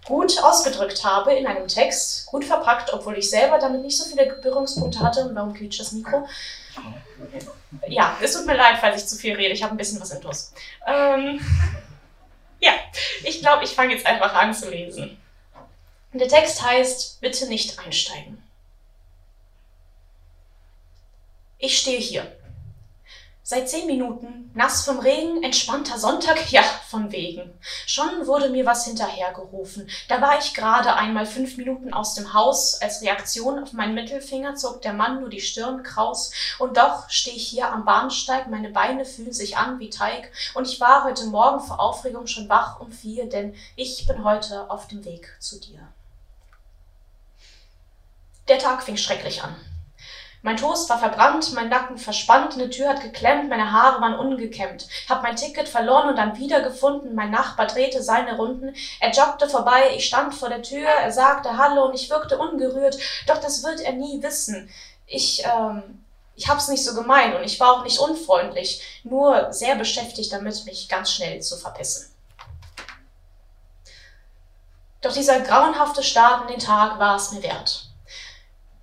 gut 0.05 0.43
ausgedrückt 0.43 1.05
habe 1.05 1.33
in 1.33 1.47
einem 1.47 1.69
Text, 1.69 2.27
gut 2.27 2.45
verpackt, 2.45 2.93
obwohl 2.93 3.17
ich 3.19 3.31
selber 3.31 3.59
damit 3.59 3.83
nicht 3.83 3.97
so 3.97 4.05
viele 4.05 4.27
Berührungspunkte 4.27 5.01
hatte. 5.01 5.25
Und 5.25 5.35
warum 5.35 5.55
quietscht 5.55 5.81
das 5.81 5.93
Mikro? 5.93 6.27
Ja, 7.87 8.17
es 8.21 8.33
tut 8.33 8.47
mir 8.47 8.57
leid, 8.57 8.79
falls 8.81 9.03
ich 9.03 9.09
zu 9.09 9.17
viel 9.17 9.35
rede. 9.35 9.55
Ich 9.55 9.63
habe 9.63 9.75
ein 9.75 9.77
bisschen 9.77 10.01
was 10.01 10.11
intus. 10.11 10.53
Ähm, 10.87 11.41
ja, 12.63 12.73
ich 13.25 13.41
glaube, 13.41 13.65
ich 13.65 13.71
fange 13.71 13.93
jetzt 13.93 14.07
einfach 14.07 14.33
an 14.35 14.55
zu 14.55 14.71
lesen. 14.71 15.21
Der 16.13 16.29
Text 16.29 16.63
heißt, 16.63 17.21
bitte 17.21 17.47
nicht 17.49 17.79
einsteigen. 17.79 18.43
Ich 21.59 21.79
stehe 21.79 21.99
hier. 21.99 22.37
Seit 23.45 23.69
zehn 23.69 23.87
Minuten, 23.87 24.53
nass 24.55 24.85
vom 24.85 25.01
Regen, 25.01 25.43
entspannter 25.43 25.99
Sonntag, 25.99 26.53
ja, 26.53 26.63
von 26.89 27.11
wegen. 27.11 27.53
Schon 27.87 28.29
wurde 28.29 28.51
mir 28.51 28.65
was 28.65 28.85
hinterhergerufen. 28.85 29.91
Da 30.07 30.21
war 30.21 30.39
ich 30.39 30.55
gerade 30.55 30.95
einmal 30.95 31.27
fünf 31.27 31.57
Minuten 31.57 31.93
aus 31.93 32.15
dem 32.15 32.35
Haus. 32.35 32.81
Als 32.81 33.03
Reaktion 33.03 33.61
auf 33.61 33.73
meinen 33.73 33.95
Mittelfinger 33.95 34.55
zog 34.55 34.81
der 34.83 34.93
Mann 34.93 35.21
nur 35.21 35.29
die 35.29 35.41
Stirn 35.41 35.83
kraus. 35.83 36.33
Und 36.61 36.77
doch 36.77 37.11
stehe 37.11 37.35
ich 37.35 37.49
hier 37.49 37.73
am 37.73 37.85
Bahnsteig, 37.85 38.49
meine 38.49 38.71
Beine 38.71 39.05
fühlen 39.05 39.33
sich 39.33 39.57
an 39.57 39.81
wie 39.81 39.91
Teig. 39.91 40.31
Und 40.55 40.69
ich 40.69 40.81
war 40.81 41.03
heute 41.03 41.27
Morgen 41.27 41.59
vor 41.59 41.81
Aufregung 41.81 42.29
schon 42.29 42.49
wach 42.49 42.79
um 42.79 42.93
vier, 42.93 43.29
denn 43.29 43.57
ich 43.75 44.07
bin 44.07 44.23
heute 44.23 44.71
auf 44.71 44.87
dem 44.87 45.05
Weg 45.05 45.37
zu 45.41 45.59
dir. 45.59 45.81
Der 48.47 48.61
Tag 48.61 48.85
fing 48.85 48.97
schrecklich 48.97 49.43
an. 49.43 49.57
Mein 50.45 50.57
Toast 50.57 50.91
war 50.91 50.99
verbrannt, 50.99 51.53
mein 51.53 51.69
Nacken 51.69 51.99
verspannt, 51.99 52.55
eine 52.55 52.69
Tür 52.69 52.89
hat 52.89 53.01
geklemmt, 53.01 53.49
meine 53.49 53.71
Haare 53.71 54.01
waren 54.01 54.19
ungekämmt. 54.19 54.89
Hab 55.09 55.23
mein 55.23 55.37
Ticket 55.37 55.69
verloren 55.69 56.09
und 56.09 56.17
dann 56.17 56.37
wiedergefunden, 56.37 57.15
mein 57.15 57.31
Nachbar 57.31 57.69
drehte 57.69 58.03
seine 58.03 58.37
Runden. 58.37 58.75
Er 58.99 59.13
joggte 59.13 59.49
vorbei, 59.49 59.95
ich 59.97 60.05
stand 60.05 60.35
vor 60.35 60.49
der 60.49 60.63
Tür, 60.63 60.89
er 60.89 61.13
sagte 61.13 61.57
Hallo 61.57 61.85
und 61.85 61.95
ich 61.95 62.11
wirkte 62.11 62.39
ungerührt, 62.39 62.99
doch 63.29 63.39
das 63.39 63.63
wird 63.63 63.81
er 63.83 63.93
nie 63.93 64.21
wissen. 64.21 64.69
Ich, 65.07 65.45
ähm, 65.45 66.05
ich 66.35 66.49
hab's 66.49 66.67
nicht 66.67 66.85
so 66.85 66.95
gemein 66.95 67.37
und 67.37 67.45
ich 67.45 67.61
war 67.61 67.75
auch 67.75 67.85
nicht 67.85 68.01
unfreundlich, 68.01 69.01
nur 69.05 69.53
sehr 69.53 69.77
beschäftigt 69.77 70.33
damit, 70.33 70.65
mich 70.65 70.89
ganz 70.89 71.13
schnell 71.13 71.41
zu 71.41 71.57
verpissen. 71.57 72.13
Doch 75.03 75.13
dieser 75.13 75.39
grauenhafte 75.41 76.03
Start 76.03 76.43
in 76.43 76.57
den 76.57 76.67
Tag 76.67 76.99
war 76.99 77.15
es 77.15 77.31
mir 77.31 77.45
wert. 77.45 77.92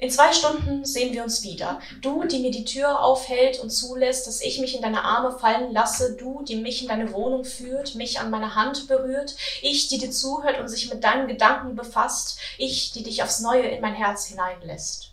In 0.01 0.09
zwei 0.09 0.31
Stunden 0.31 0.85
sehen 0.85 1.13
wir 1.13 1.23
uns 1.23 1.43
wieder. 1.43 1.81
Du, 2.01 2.23
die 2.23 2.39
mir 2.39 2.51
die 2.51 2.63
Tür 2.63 3.01
aufhält 3.01 3.59
und 3.59 3.69
zulässt, 3.69 4.27
dass 4.27 4.39
ich 4.39 4.61
mich 4.61 4.73
in 4.73 4.81
deine 4.81 5.03
Arme 5.03 5.37
fallen 5.37 5.73
lasse. 5.73 6.15
Du, 6.15 6.41
die 6.41 6.55
mich 6.55 6.81
in 6.81 6.87
deine 6.87 7.11
Wohnung 7.11 7.43
führt, 7.43 7.95
mich 7.95 8.17
an 8.17 8.29
meine 8.29 8.55
Hand 8.55 8.87
berührt. 8.87 9.35
Ich, 9.61 9.89
die 9.89 9.97
dir 9.97 10.09
zuhört 10.09 10.57
und 10.57 10.69
sich 10.69 10.89
mit 10.89 11.03
deinen 11.03 11.27
Gedanken 11.27 11.75
befasst. 11.75 12.39
Ich, 12.57 12.93
die 12.93 13.03
dich 13.03 13.23
aufs 13.23 13.41
Neue 13.41 13.63
in 13.63 13.81
mein 13.81 13.93
Herz 13.93 14.27
hineinlässt. 14.27 15.11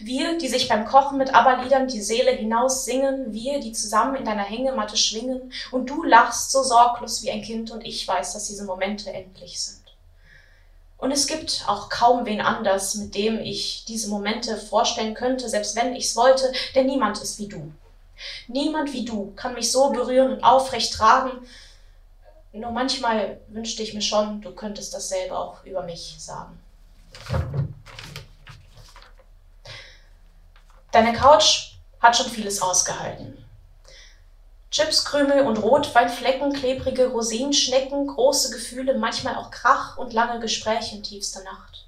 Wir, 0.00 0.36
die 0.36 0.48
sich 0.48 0.68
beim 0.68 0.84
Kochen 0.84 1.16
mit 1.16 1.32
Aberliedern 1.32 1.86
die 1.86 2.02
Seele 2.02 2.32
hinaus 2.32 2.84
singen, 2.84 3.32
wir, 3.32 3.60
die 3.60 3.72
zusammen 3.72 4.16
in 4.16 4.24
deiner 4.24 4.42
Hängematte 4.42 4.96
schwingen, 4.96 5.52
und 5.70 5.88
du 5.88 6.02
lachst 6.02 6.50
so 6.50 6.62
sorglos 6.64 7.22
wie 7.22 7.30
ein 7.30 7.42
Kind, 7.42 7.70
und 7.70 7.86
ich 7.86 8.06
weiß, 8.06 8.32
dass 8.32 8.48
diese 8.48 8.64
Momente 8.64 9.12
endlich 9.12 9.60
sind. 9.60 9.83
Und 10.96 11.10
es 11.10 11.26
gibt 11.26 11.64
auch 11.66 11.88
kaum 11.88 12.24
wen 12.24 12.40
anders, 12.40 12.94
mit 12.94 13.14
dem 13.14 13.40
ich 13.40 13.84
diese 13.86 14.08
Momente 14.08 14.56
vorstellen 14.56 15.14
könnte, 15.14 15.48
selbst 15.48 15.76
wenn 15.76 15.94
ich's 15.94 16.16
wollte, 16.16 16.52
denn 16.74 16.86
niemand 16.86 17.20
ist 17.20 17.38
wie 17.38 17.48
du. 17.48 17.72
Niemand 18.48 18.92
wie 18.92 19.04
du 19.04 19.32
kann 19.36 19.54
mich 19.54 19.70
so 19.70 19.90
berühren 19.90 20.32
und 20.32 20.44
aufrecht 20.44 20.94
tragen. 20.94 21.46
Nur 22.52 22.70
manchmal 22.70 23.40
wünschte 23.48 23.82
ich 23.82 23.94
mir 23.94 24.02
schon, 24.02 24.40
du 24.40 24.52
könntest 24.52 24.94
dasselbe 24.94 25.36
auch 25.36 25.64
über 25.64 25.82
mich 25.82 26.14
sagen. 26.18 26.58
Deine 30.92 31.12
Couch 31.12 31.72
hat 32.00 32.16
schon 32.16 32.30
vieles 32.30 32.62
ausgehalten. 32.62 33.43
Chipskrümel 34.74 35.46
und 35.46 35.58
Rotweinflecken, 35.58 36.52
klebrige 36.52 37.06
Rosinenschnecken, 37.06 38.08
große 38.08 38.50
Gefühle, 38.50 38.98
manchmal 38.98 39.36
auch 39.36 39.52
Krach 39.52 39.96
und 39.98 40.12
lange 40.12 40.40
Gespräche 40.40 40.96
in 40.96 41.04
tiefster 41.04 41.44
Nacht. 41.44 41.86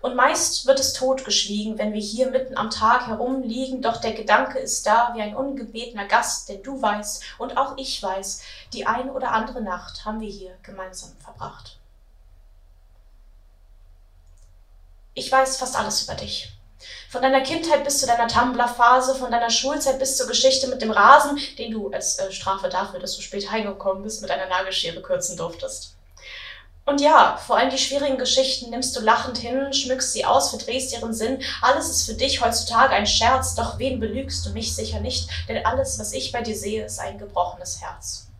Und 0.00 0.16
meist 0.16 0.64
wird 0.64 0.80
es 0.80 0.94
totgeschwiegen, 0.94 1.76
wenn 1.76 1.92
wir 1.92 2.00
hier 2.00 2.30
mitten 2.30 2.56
am 2.56 2.70
Tag 2.70 3.06
herumliegen, 3.06 3.82
doch 3.82 3.98
der 3.98 4.14
Gedanke 4.14 4.58
ist 4.58 4.86
da 4.86 5.12
wie 5.14 5.20
ein 5.20 5.36
ungebetener 5.36 6.06
Gast, 6.06 6.48
denn 6.48 6.62
du 6.62 6.80
weißt 6.80 7.22
und 7.36 7.58
auch 7.58 7.76
ich 7.76 8.02
weiß, 8.02 8.40
die 8.72 8.86
ein 8.86 9.10
oder 9.10 9.32
andere 9.32 9.60
Nacht 9.60 10.06
haben 10.06 10.22
wir 10.22 10.30
hier 10.30 10.56
gemeinsam 10.62 11.10
verbracht. 11.22 11.76
Ich 15.12 15.30
weiß 15.30 15.58
fast 15.58 15.76
alles 15.76 16.04
über 16.04 16.14
dich. 16.14 16.50
Von 17.10 17.22
deiner 17.22 17.40
Kindheit 17.40 17.84
bis 17.84 17.98
zu 17.98 18.06
deiner 18.06 18.28
Tumblr-Phase, 18.28 19.14
von 19.14 19.30
deiner 19.30 19.50
Schulzeit 19.50 19.98
bis 19.98 20.16
zur 20.16 20.26
Geschichte 20.26 20.66
mit 20.68 20.82
dem 20.82 20.90
Rasen, 20.90 21.38
den 21.58 21.72
du 21.72 21.90
als 21.90 22.18
äh, 22.18 22.32
Strafe 22.32 22.68
dafür, 22.68 23.00
dass 23.00 23.16
du 23.16 23.22
spät 23.22 23.50
heimgekommen 23.50 24.02
bist, 24.02 24.22
mit 24.22 24.30
einer 24.30 24.46
Nagelschere 24.46 25.02
kürzen 25.02 25.36
durftest. 25.36 25.96
Und 26.84 27.00
ja, 27.00 27.36
vor 27.36 27.56
allem 27.56 27.70
die 27.70 27.78
schwierigen 27.78 28.18
Geschichten 28.18 28.70
nimmst 28.70 28.96
du 28.96 29.00
lachend 29.00 29.38
hin, 29.38 29.72
schmückst 29.72 30.12
sie 30.12 30.24
aus, 30.24 30.50
verdrehst 30.50 30.92
ihren 30.92 31.14
Sinn. 31.14 31.40
Alles 31.60 31.88
ist 31.88 32.06
für 32.06 32.14
dich 32.14 32.40
heutzutage 32.40 32.94
ein 32.94 33.06
Scherz, 33.06 33.54
doch 33.54 33.78
wen 33.78 34.00
belügst 34.00 34.44
du 34.44 34.50
mich 34.50 34.74
sicher 34.74 34.98
nicht, 34.98 35.28
denn 35.48 35.64
alles, 35.64 36.00
was 36.00 36.12
ich 36.12 36.32
bei 36.32 36.42
dir 36.42 36.56
sehe, 36.56 36.84
ist 36.84 36.98
ein 36.98 37.18
gebrochenes 37.18 37.80
Herz. 37.80 38.31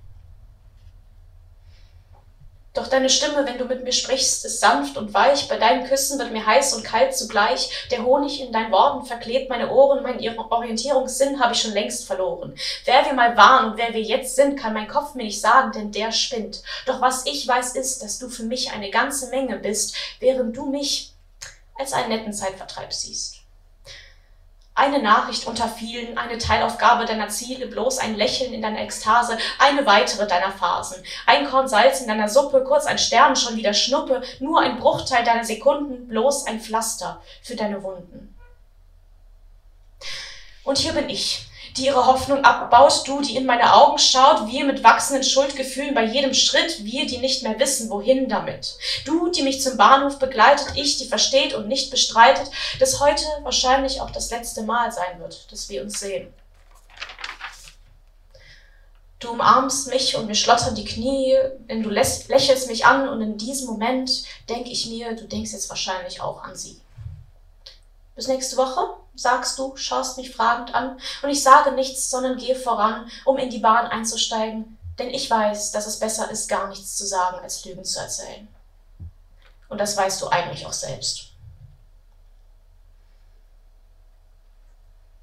Doch 2.75 2.87
deine 2.87 3.11
Stimme, 3.11 3.45
wenn 3.45 3.59
du 3.59 3.67
mit 3.67 3.85
mir 3.85 3.93
sprichst, 3.93 4.47
ist 4.47 4.61
sanft 4.61 4.97
und 4.97 5.13
weich. 5.13 5.47
Bei 5.47 5.59
deinen 5.59 5.87
Küssen 5.87 6.19
wird 6.19 6.33
mir 6.33 6.47
heiß 6.47 6.73
und 6.73 6.85
kalt 6.85 7.15
zugleich. 7.15 7.71
Der 7.91 8.03
Honig 8.03 8.41
in 8.41 8.51
deinen 8.51 8.73
Worten 8.73 9.05
verklebt 9.05 9.51
meine 9.51 9.71
Ohren. 9.71 10.03
Mein 10.03 10.19
Orientierungssinn 10.39 11.39
habe 11.39 11.53
ich 11.53 11.61
schon 11.61 11.73
längst 11.75 12.07
verloren. 12.07 12.57
Wer 12.87 13.05
wir 13.05 13.13
mal 13.13 13.37
waren 13.37 13.73
und 13.73 13.77
wer 13.77 13.93
wir 13.93 14.01
jetzt 14.01 14.37
sind, 14.37 14.59
kann 14.59 14.73
mein 14.73 14.89
Kopf 14.89 15.15
mir 15.15 15.25
nicht 15.25 15.41
sagen, 15.41 15.73
denn 15.73 15.93
der 15.93 16.13
spinnt. 16.13 16.63
Doch 16.87 17.03
was 17.03 17.27
ich 17.27 17.47
weiß 17.47 17.77
ist, 17.77 18.03
dass 18.03 18.19
du 18.19 18.31
für 18.31 18.45
mich 18.45 18.73
eine 18.73 18.91
ganze 18.91 19.29
Menge 19.29 19.59
bist, 19.59 19.95
während 20.21 20.57
du 20.57 20.65
mich 20.65 21.13
als 21.75 21.93
einen 21.93 22.09
netten 22.09 22.33
Zeitvertreib 22.33 22.93
siehst. 22.93 23.42
Eine 24.75 25.03
Nachricht 25.03 25.47
unter 25.47 25.69
vielen, 25.69 26.17
eine 26.17 26.39
Teilaufgabe 26.39 27.05
deiner 27.05 27.29
Ziele, 27.29 27.67
bloß 27.67 27.99
ein 27.99 28.17
Lächeln 28.17 28.55
in 28.55 28.63
deiner 28.63 28.81
Ekstase, 28.81 29.37
eine 29.59 29.85
weitere 29.85 30.27
deiner 30.27 30.51
Phasen. 30.51 31.03
Ein 31.27 31.47
Korn 31.47 31.69
Salz 31.69 32.01
in 32.01 32.09
deiner 32.09 32.29
Suppe, 32.29 32.65
kurz 32.65 32.87
ein 32.87 32.99
Stern, 32.99 33.37
schon 33.37 33.57
wieder 33.57 33.75
Schnuppe, 33.75 34.23
nur 34.41 34.61
ein 34.61 34.79
Bruchteil 34.79 35.25
deiner 35.25 35.45
Sekunden, 35.45 36.09
bloß 36.09 36.47
ein 36.47 36.61
Pflaster 36.61 37.23
für 37.43 37.55
deine 37.55 37.83
Wunden. 37.83 38.35
Und 40.65 40.79
hier 40.79 40.95
bin 40.95 41.11
ich, 41.11 41.47
die 41.77 41.87
ihre 41.87 42.07
Hoffnung 42.07 42.45
abbaut, 42.45 43.07
du, 43.07 43.23
die 43.23 43.37
in 43.37 43.47
meine 43.47 43.75
Augen 43.75 43.99
schaut, 43.99 44.47
wir 44.47 44.65
mit 44.65 44.85
wachsenden 44.85 45.25
Schuldgefühlen 45.25 45.95
bei 45.95 46.05
jedem 46.05 46.35
Schritt, 46.35 46.85
wir, 46.85 47.07
die 47.07 47.19
nicht 47.19 47.43
mehr 47.43 47.59
wissen, 47.59 47.89
wohin 47.91 48.29
damit. 48.29 48.77
Du, 49.05 49.31
die 49.31 49.43
mich 49.43 49.63
zum 49.63 49.77
Bahnhof 49.77 50.19
begleitet, 50.19 50.69
ich, 50.77 50.99
die 50.99 51.07
versteht 51.07 51.55
und 51.55 51.69
nicht 51.69 51.91
bestreitet, 51.91 52.51
dass 52.79 53.01
heute 53.01 53.25
wahrscheinlich 53.43 54.01
auch 54.01 54.11
das 54.11 54.31
letzte 54.31 54.63
Mal 54.63 54.93
sein 54.93 55.21
wird, 55.21 55.51
dass 55.51 55.69
wir 55.69 55.83
uns 55.83 56.01
sehen. 56.01 56.33
Du 59.19 59.31
umarmst 59.31 59.89
mich 59.89 60.17
und 60.17 60.27
mir 60.27 60.35
schlottern 60.35 60.75
die 60.75 60.85
Knie, 60.85 61.39
denn 61.71 61.85
du 61.85 61.91
lächelst 61.91 62.69
mich 62.69 62.85
an 62.85 63.09
und 63.09 63.21
in 63.23 63.39
diesem 63.39 63.69
Moment 63.69 64.25
denke 64.49 64.71
ich 64.71 64.89
mir, 64.89 65.15
du 65.15 65.29
denkst 65.29 65.53
jetzt 65.53 65.69
wahrscheinlich 65.69 66.21
auch 66.21 66.43
an 66.43 66.57
sie. 66.57 66.81
Bis 68.17 68.27
nächste 68.27 68.57
Woche, 68.57 68.95
sagst 69.15 69.59
du, 69.59 69.77
schaust 69.77 70.17
mich 70.17 70.35
fragend 70.35 70.75
an, 70.75 70.99
und 71.23 71.29
ich 71.29 71.43
sage 71.43 71.73
nichts, 71.73 72.11
sondern 72.11 72.37
gehe 72.39 72.57
voran, 72.57 73.11
um 73.25 73.37
in 73.37 73.51
die 73.51 73.59
Bahn 73.59 73.87
einzusteigen, 73.87 74.79
denn 74.99 75.11
ich 75.11 75.31
weiß, 75.31 75.73
dass 75.73 75.87
es 75.87 75.99
besser 75.99 76.31
ist, 76.31 76.49
gar 76.49 76.69
nichts 76.69 76.97
zu 76.97 77.07
sagen, 77.07 77.39
als 77.43 77.65
Lügen 77.65 77.85
zu 77.85 77.99
erzählen. 78.01 78.49
Und 79.69 79.79
das 79.79 79.97
weißt 79.97 80.21
du 80.21 80.29
eigentlich 80.29 80.67
auch 80.67 80.73
selbst. 80.73 81.32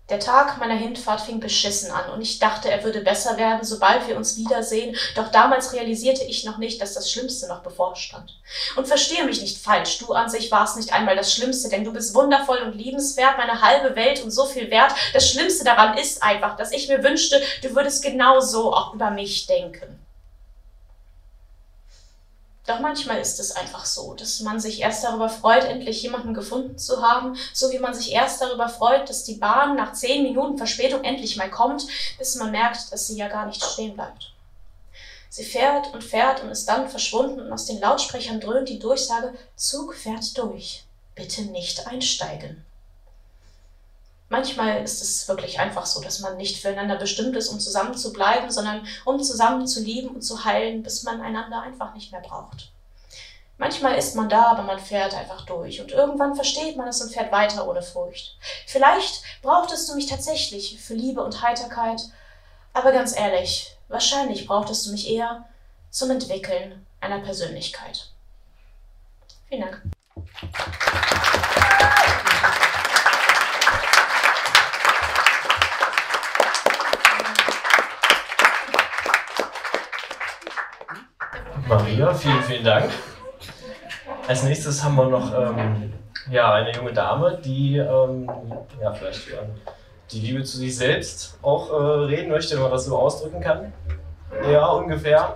Der 0.10 0.20
Tag 0.20 0.58
meiner 0.58 0.76
Hinfahrt 0.76 1.22
fing 1.22 1.40
beschissen 1.40 1.92
an 1.92 2.10
und 2.12 2.22
ich 2.22 2.40
dachte, 2.40 2.72
er 2.72 2.84
würde 2.84 3.02
besser 3.02 3.38
werden, 3.38 3.64
sobald 3.64 4.08
wir 4.08 4.18
uns 4.18 4.38
wiedersehen, 4.38 4.96
doch 5.16 5.30
damals 5.32 5.72
realisierte 5.74 6.24
ich 6.24 6.44
noch 6.46 6.58
nicht, 6.58 6.82
dass 6.82 6.96
das 6.96 7.12
Schlimmste 7.12 7.48
noch 7.48 7.62
bevorstand. 7.62 8.36
Und 8.76 8.88
verstehe 8.88 9.24
mich 9.26 9.42
nicht 9.42 9.60
falsch, 9.60 10.00
du 10.00 10.14
an 10.14 10.28
sich 10.28 10.50
warst 10.52 10.78
nicht 10.78 10.94
einmal 10.94 11.16
das 11.16 11.34
Schlimmste, 11.34 11.70
denn 11.70 11.84
du 11.84 11.94
bist 11.94 12.16
wundervoll 12.16 12.58
und 12.58 12.74
liebenswert, 12.74 13.38
meine 13.38 13.62
halbe 13.62 13.96
Welt 13.96 14.24
und 14.24 14.32
so 14.32 14.46
viel 14.46 14.72
wert. 14.72 14.94
Das 15.14 15.30
Schlimmste 15.30 15.64
daran 15.64 15.96
ist 15.96 16.24
einfach, 16.24 16.56
dass 16.58 16.72
ich 16.72 16.88
mir 16.88 17.04
wünschte, 17.04 17.40
du 17.62 17.76
würdest 17.76 18.04
genau 18.04 18.40
so 18.40 18.74
auch 18.74 18.96
über 18.96 19.12
mich 19.12 19.46
denken. 19.46 19.99
Doch 22.70 22.82
manchmal 22.82 23.20
ist 23.20 23.40
es 23.40 23.56
einfach 23.56 23.84
so, 23.84 24.14
dass 24.14 24.42
man 24.42 24.60
sich 24.60 24.82
erst 24.82 25.04
darüber 25.04 25.28
freut, 25.28 25.64
endlich 25.64 26.04
jemanden 26.04 26.36
gefunden 26.36 26.78
zu 26.78 27.02
haben, 27.02 27.36
so 27.52 27.72
wie 27.72 27.80
man 27.80 27.96
sich 27.96 28.12
erst 28.12 28.44
darüber 28.44 28.70
freut, 28.70 29.10
dass 29.10 29.24
die 29.24 29.38
Bahn 29.38 29.76
nach 29.76 29.94
zehn 29.94 30.22
Minuten 30.22 30.56
Verspätung 30.56 31.04
endlich 31.04 31.36
mal 31.36 31.50
kommt, 31.50 31.88
bis 32.20 32.36
man 32.36 32.52
merkt, 32.52 32.92
dass 32.92 33.08
sie 33.08 33.18
ja 33.18 33.28
gar 33.28 33.48
nicht 33.48 33.64
stehen 33.64 33.96
bleibt. 33.96 34.34
Sie 35.30 35.44
fährt 35.44 35.92
und 35.96 36.04
fährt 36.04 36.44
und 36.44 36.50
ist 36.50 36.70
dann 36.70 36.88
verschwunden 36.88 37.40
und 37.40 37.52
aus 37.52 37.66
den 37.66 37.80
Lautsprechern 37.80 38.40
dröhnt 38.40 38.70
die 38.70 38.78
Durchsage, 38.78 39.34
Zug 39.56 39.96
fährt 39.96 40.38
durch, 40.38 40.84
bitte 41.16 41.42
nicht 41.42 41.88
einsteigen. 41.88 42.64
Manchmal 44.30 44.84
ist 44.84 45.02
es 45.02 45.28
wirklich 45.28 45.60
einfach 45.60 45.86
so, 45.86 46.02
dass 46.02 46.20
man 46.20 46.38
nicht 46.38 46.62
füreinander 46.62 46.96
bestimmt 46.98 47.36
ist, 47.36 47.50
um 47.50 47.60
zusammen 47.60 47.98
zu 47.98 48.14
bleiben, 48.14 48.52
sondern 48.52 48.88
um 49.06 49.22
zusammen 49.22 49.68
zu 49.68 49.82
lieben 49.82 50.10
und 50.10 50.22
zu 50.22 50.46
heilen, 50.46 50.84
bis 50.84 51.04
man 51.04 51.20
einander 51.22 51.62
einfach 51.62 51.96
nicht 51.96 52.12
mehr 52.12 52.22
braucht. 52.22 52.72
Manchmal 53.58 53.96
ist 53.96 54.16
man 54.16 54.30
da, 54.30 54.52
aber 54.52 54.64
man 54.64 54.80
fährt 54.80 55.14
einfach 55.14 55.46
durch 55.46 55.82
und 55.82 55.92
irgendwann 55.92 56.36
versteht 56.36 56.78
man 56.78 56.88
es 56.88 57.02
und 57.02 57.12
fährt 57.12 57.32
weiter 57.32 57.68
ohne 57.68 57.82
Furcht. 57.82 58.38
Vielleicht 58.66 59.24
brauchtest 59.42 59.90
du 59.90 59.96
mich 59.96 60.06
tatsächlich 60.06 60.80
für 60.80 60.94
Liebe 60.94 61.22
und 61.22 61.42
Heiterkeit, 61.42 62.02
Aber 62.74 62.92
ganz 62.92 63.18
ehrlich, 63.18 63.76
wahrscheinlich 63.88 64.48
brauchtest 64.48 64.86
du 64.86 64.92
mich 64.92 65.10
eher 65.10 65.46
zum 65.90 66.12
Entwickeln 66.12 66.86
einer 67.02 67.20
Persönlichkeit. 67.20 68.12
Vielen 69.50 69.62
Dank. 69.62 69.82
Maria, 81.70 82.12
vielen, 82.16 82.42
vielen 82.42 82.64
Dank. 82.64 82.92
Als 84.28 84.42
nächstes 84.42 84.84
haben 84.84 84.96
wir 84.96 85.06
noch 85.06 85.32
ähm, 85.32 85.94
ja, 86.32 86.52
eine 86.52 86.72
junge 86.72 86.94
Dame, 86.94 87.40
die 87.46 87.78
ähm, 87.78 88.28
ja, 88.82 88.92
vielleicht 88.92 89.28
über 89.28 89.44
die 90.12 90.20
Liebe 90.20 90.44
zu 90.44 90.58
sich 90.58 90.76
selbst 90.76 91.38
auch 91.44 91.70
äh, 91.70 91.76
reden 92.06 92.32
möchte, 92.32 92.56
wenn 92.56 92.64
man 92.64 92.72
das 92.72 92.86
so 92.86 92.98
ausdrücken 92.98 93.40
kann. 93.40 93.72
Ja, 94.52 94.66
ungefähr. 94.66 95.36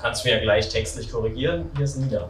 Kannst 0.00 0.24
du 0.24 0.28
mir 0.28 0.40
gleich 0.40 0.68
textlich 0.68 1.10
korrigieren. 1.10 1.68
Hier 1.74 1.84
ist 1.84 1.96
Nina. 1.96 2.28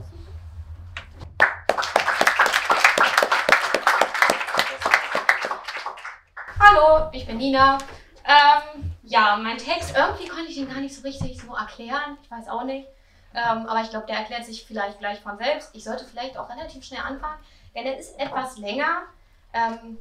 Hallo, 6.59 7.11
ich 7.13 7.27
bin 7.27 7.37
Nina. 7.37 7.77
Ähm, 8.25 8.93
ja, 9.03 9.39
mein 9.43 9.59
Text, 9.59 9.95
irgendwie 9.95 10.27
konnte 10.27 10.51
ich 10.51 10.57
den 10.57 10.71
gar 10.71 10.81
nicht 10.81 10.97
so 10.97 11.03
richtig 11.03 11.39
so 11.39 11.55
erklären. 11.55 12.17
Ich 12.23 12.31
weiß 12.31 12.49
auch 12.49 12.65
nicht. 12.65 12.89
Ähm, 13.35 13.67
aber 13.67 13.81
ich 13.83 13.91
glaube, 13.91 14.07
der 14.07 14.19
erklärt 14.19 14.45
sich 14.45 14.65
vielleicht 14.65 14.99
gleich 14.99 15.21
von 15.21 15.39
selbst. 15.39 15.71
Ich 15.75 15.85
sollte 15.85 16.05
vielleicht 16.05 16.37
auch 16.37 16.49
relativ 16.51 16.85
schnell 16.85 17.01
anfangen, 17.01 17.39
denn 17.75 17.87
er 17.87 17.97
ist 17.99 18.19
etwas 18.19 18.59
länger. 18.59 19.03
Ähm, 19.53 19.99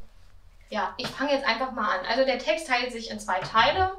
ja, 0.69 0.93
ich 0.97 1.07
fange 1.07 1.33
jetzt 1.33 1.47
einfach 1.47 1.71
mal 1.71 1.99
an. 1.99 2.05
Also 2.07 2.25
der 2.25 2.39
Text 2.39 2.67
teilt 2.67 2.91
sich 2.91 3.09
in 3.09 3.19
zwei 3.19 3.39
Teile. 3.39 3.93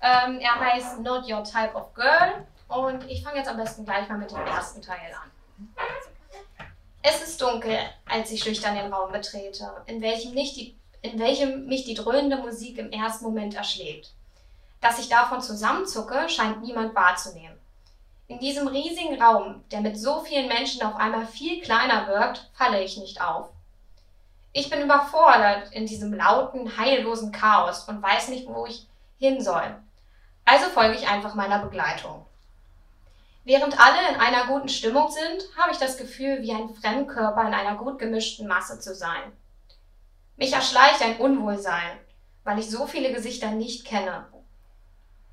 Ähm, 0.00 0.40
er 0.40 0.58
heißt 0.58 1.00
Not 1.00 1.30
Your 1.30 1.44
Type 1.44 1.74
of 1.74 1.94
Girl 1.94 2.46
und 2.68 3.08
ich 3.08 3.22
fange 3.22 3.38
jetzt 3.38 3.48
am 3.48 3.56
besten 3.56 3.84
gleich 3.84 4.08
mal 4.08 4.18
mit 4.18 4.30
dem 4.30 4.44
ersten 4.44 4.82
Teil 4.82 5.12
an. 5.22 5.30
Es 7.02 7.22
ist 7.22 7.40
dunkel, 7.40 7.78
als 8.08 8.30
ich 8.30 8.42
schüchtern 8.42 8.76
den 8.76 8.92
Raum 8.92 9.12
betrete, 9.12 9.82
in 9.86 10.00
welchem, 10.00 10.34
nicht 10.34 10.56
die, 10.56 10.76
in 11.02 11.18
welchem 11.18 11.66
mich 11.66 11.84
die 11.84 11.94
dröhnende 11.94 12.36
Musik 12.36 12.78
im 12.78 12.90
ersten 12.90 13.24
Moment 13.24 13.54
erschlägt. 13.54 14.12
Dass 14.80 14.98
ich 14.98 15.08
davon 15.08 15.40
zusammenzucke, 15.40 16.28
scheint 16.28 16.62
niemand 16.62 16.94
wahrzunehmen. 16.94 17.58
In 18.32 18.38
diesem 18.38 18.66
riesigen 18.66 19.20
Raum, 19.20 19.62
der 19.70 19.82
mit 19.82 19.98
so 19.98 20.20
vielen 20.20 20.48
Menschen 20.48 20.82
auf 20.82 20.96
einmal 20.96 21.26
viel 21.26 21.60
kleiner 21.60 22.06
wirkt, 22.06 22.48
falle 22.54 22.82
ich 22.82 22.96
nicht 22.96 23.20
auf. 23.20 23.50
Ich 24.54 24.70
bin 24.70 24.80
überfordert 24.80 25.70
in 25.72 25.84
diesem 25.84 26.14
lauten, 26.14 26.78
heillosen 26.78 27.30
Chaos 27.30 27.86
und 27.90 28.00
weiß 28.00 28.28
nicht, 28.28 28.48
wo 28.48 28.64
ich 28.64 28.86
hin 29.18 29.42
soll. 29.42 29.76
Also 30.46 30.70
folge 30.70 30.94
ich 30.94 31.06
einfach 31.06 31.34
meiner 31.34 31.58
Begleitung. 31.58 32.24
Während 33.44 33.78
alle 33.78 34.08
in 34.08 34.18
einer 34.18 34.46
guten 34.46 34.70
Stimmung 34.70 35.10
sind, 35.10 35.44
habe 35.58 35.72
ich 35.72 35.78
das 35.78 35.98
Gefühl, 35.98 36.40
wie 36.40 36.54
ein 36.54 36.74
Fremdkörper 36.74 37.46
in 37.46 37.52
einer 37.52 37.76
gut 37.76 37.98
gemischten 37.98 38.48
Masse 38.48 38.80
zu 38.80 38.94
sein. 38.94 39.30
Mich 40.38 40.54
erschleicht 40.54 41.02
ein 41.02 41.18
Unwohlsein, 41.18 41.98
weil 42.44 42.58
ich 42.58 42.70
so 42.70 42.86
viele 42.86 43.12
Gesichter 43.12 43.50
nicht 43.50 43.84
kenne. 43.84 44.24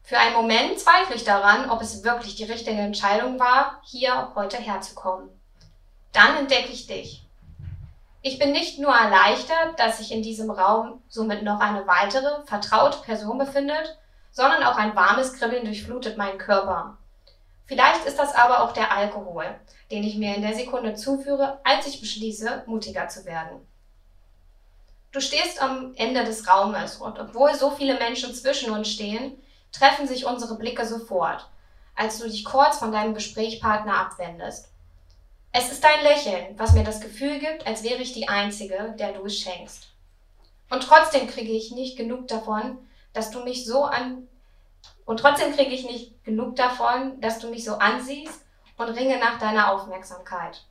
Für 0.10 0.18
einen 0.18 0.34
Moment 0.34 0.80
zweifle 0.80 1.16
ich 1.16 1.24
daran, 1.24 1.70
ob 1.70 1.84
es 1.84 2.04
wirklich 2.04 2.34
die 2.34 2.46
richtige 2.46 2.82
Entscheidung 2.82 3.40
war, 3.40 3.80
hier 3.86 4.32
heute 4.34 4.58
herzukommen. 4.58 5.30
Dann 6.14 6.36
entdecke 6.36 6.72
ich 6.72 6.88
dich. 6.88 7.28
Ich 8.24 8.40
bin 8.40 8.52
nicht 8.52 8.80
nur 8.80 8.92
erleichtert, 8.92 9.80
dass 9.80 10.00
sich 10.00 10.12
in 10.12 10.24
diesem 10.24 10.50
Raum 10.50 11.04
somit 11.10 11.44
noch 11.44 11.60
eine 11.60 11.86
weitere, 11.86 12.44
vertraute 12.48 12.98
Person 13.04 13.38
befindet, 13.38 14.00
sondern 14.32 14.64
auch 14.64 14.78
ein 14.78 14.96
warmes 14.96 15.34
Kribbeln 15.34 15.64
durchflutet 15.64 16.18
meinen 16.18 16.40
Körper. 16.40 16.98
Vielleicht 17.68 18.04
ist 18.06 18.18
das 18.18 18.34
aber 18.34 18.64
auch 18.64 18.72
der 18.72 18.92
Alkohol, 18.92 19.46
den 19.92 20.04
ich 20.04 20.16
mir 20.16 20.34
in 20.34 20.42
der 20.42 20.56
Sekunde 20.56 20.96
zuführe, 20.96 21.60
als 21.64 21.86
ich 21.86 22.02
beschließe, 22.02 22.64
mutiger 22.66 23.10
zu 23.10 23.26
werden. 23.26 23.64
Du 25.12 25.22
stehst 25.22 25.62
am 25.62 25.94
Ende 25.98 26.24
des 26.24 26.48
Raumes 26.48 26.96
und 26.96 27.20
obwohl 27.20 27.54
so 27.54 27.70
viele 27.70 28.00
Menschen 28.00 28.34
zwischen 28.34 28.72
uns 28.72 28.90
stehen, 28.90 29.40
treffen 29.72 30.08
sich 30.08 30.26
unsere 30.26 30.58
Blicke 30.58 30.86
sofort, 30.86 31.50
als 31.96 32.20
du 32.20 32.28
dich 32.28 32.46
kurz 32.46 32.78
von 32.78 32.92
deinem 32.92 33.14
Gesprächspartner 33.14 33.96
abwendest. 33.96 34.70
Es 35.52 35.72
ist 35.72 35.84
dein 35.84 36.04
Lächeln, 36.04 36.58
was 36.58 36.74
mir 36.74 36.84
das 36.84 37.02
Gefühl 37.02 37.40
gibt, 37.40 37.66
als 37.66 37.84
wäre 37.84 38.02
ich 38.02 38.14
die 38.14 38.28
Einzige, 38.30 38.96
der 39.00 39.14
du 39.14 39.26
es 39.26 39.40
schenkst. 39.40 39.88
Und 40.70 40.84
trotzdem 40.84 41.28
kriege 41.28 41.52
ich 41.52 41.72
nicht 41.72 41.98
genug 41.98 42.28
davon, 42.28 42.78
dass 43.14 43.32
du 43.32 43.44
mich 43.44 43.66
so 43.66 43.84
an 43.84 44.28
und 45.10 45.20
trotzdem 45.20 45.56
kriege 45.56 45.72
ich 45.72 45.86
nicht 45.86 46.24
genug 46.24 46.56
davon, 46.56 47.20
dass 47.20 47.40
du 47.40 47.50
mich 47.50 47.66
so 47.66 47.74
ansiehst 47.74 48.46
und 48.78 48.90
ringe 48.90 49.18
nach 49.18 49.40
deiner 49.40 49.74
Aufmerksamkeit. 49.74 50.64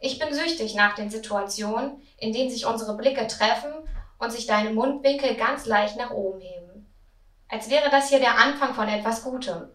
Ich 0.00 0.18
bin 0.18 0.32
süchtig 0.32 0.74
nach 0.74 0.94
den 0.94 1.10
Situationen, 1.10 2.00
in 2.16 2.32
denen 2.32 2.50
sich 2.50 2.64
unsere 2.64 2.96
Blicke 2.96 3.26
treffen 3.26 3.72
und 4.18 4.32
sich 4.32 4.46
deine 4.46 4.70
Mundwinkel 4.70 5.34
ganz 5.34 5.66
leicht 5.66 5.98
nach 5.98 6.12
oben 6.12 6.40
heben. 6.40 6.63
Als 7.48 7.70
wäre 7.70 7.90
das 7.90 8.08
hier 8.08 8.20
der 8.20 8.38
Anfang 8.38 8.74
von 8.74 8.88
etwas 8.88 9.22
Gutem, 9.22 9.68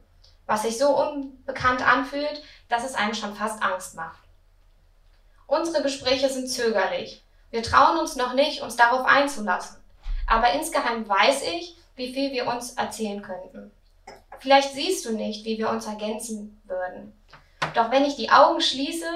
was 0.45 0.63
sich 0.63 0.77
so 0.77 0.89
unbekannt 0.89 1.85
anfühlt, 1.85 2.43
dass 2.67 2.83
es 2.83 2.95
einem 2.95 3.13
schon 3.13 3.35
fast 3.35 3.61
Angst 3.61 3.95
macht. 3.95 4.19
Unsere 5.47 5.81
Gespräche 5.81 6.29
sind 6.29 6.47
zögerlich. 6.47 7.23
Wir 7.51 7.63
trauen 7.63 7.97
uns 7.97 8.15
noch 8.15 8.33
nicht, 8.33 8.61
uns 8.61 8.75
darauf 8.75 9.05
einzulassen. 9.05 9.77
Aber 10.27 10.51
insgeheim 10.51 11.07
weiß 11.07 11.43
ich, 11.43 11.75
wie 11.95 12.13
viel 12.13 12.31
wir 12.31 12.47
uns 12.47 12.73
erzählen 12.73 13.21
könnten. 13.21 13.71
Vielleicht 14.39 14.73
siehst 14.73 15.05
du 15.05 15.13
nicht, 15.13 15.45
wie 15.45 15.57
wir 15.57 15.69
uns 15.69 15.85
ergänzen 15.85 16.61
würden. 16.65 17.13
Doch 17.73 17.91
wenn 17.91 18.05
ich 18.05 18.15
die 18.15 18.29
Augen 18.29 18.61
schließe, 18.61 19.09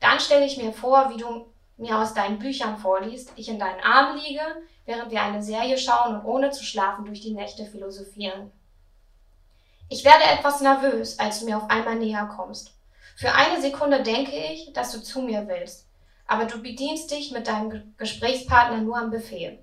dann 0.00 0.20
stelle 0.20 0.44
ich 0.44 0.56
mir 0.56 0.72
vor, 0.72 1.10
wie 1.10 1.18
du 1.18 1.46
mir 1.78 1.98
aus 1.98 2.14
deinen 2.14 2.38
Büchern 2.38 2.76
vorliest, 2.76 3.32
ich 3.36 3.48
in 3.48 3.58
deinen 3.58 3.80
Armen 3.80 4.18
liege, 4.18 4.42
während 4.88 5.10
wir 5.10 5.20
eine 5.20 5.42
Serie 5.42 5.76
schauen 5.76 6.16
und 6.16 6.24
ohne 6.24 6.50
zu 6.50 6.64
schlafen 6.64 7.04
durch 7.04 7.20
die 7.20 7.34
Nächte 7.34 7.66
philosophieren. 7.66 8.50
Ich 9.90 10.02
werde 10.02 10.24
etwas 10.24 10.62
nervös, 10.62 11.18
als 11.18 11.40
du 11.40 11.44
mir 11.44 11.58
auf 11.58 11.68
einmal 11.68 11.96
näher 11.96 12.24
kommst. 12.34 12.72
Für 13.14 13.34
eine 13.34 13.60
Sekunde 13.60 14.02
denke 14.02 14.32
ich, 14.34 14.72
dass 14.72 14.92
du 14.92 15.02
zu 15.02 15.20
mir 15.20 15.46
willst, 15.46 15.86
aber 16.26 16.46
du 16.46 16.62
bedienst 16.62 17.10
dich 17.10 17.32
mit 17.32 17.48
deinem 17.48 17.94
Gesprächspartner 17.98 18.78
nur 18.78 18.96
am 18.96 19.10
Befehl. 19.10 19.58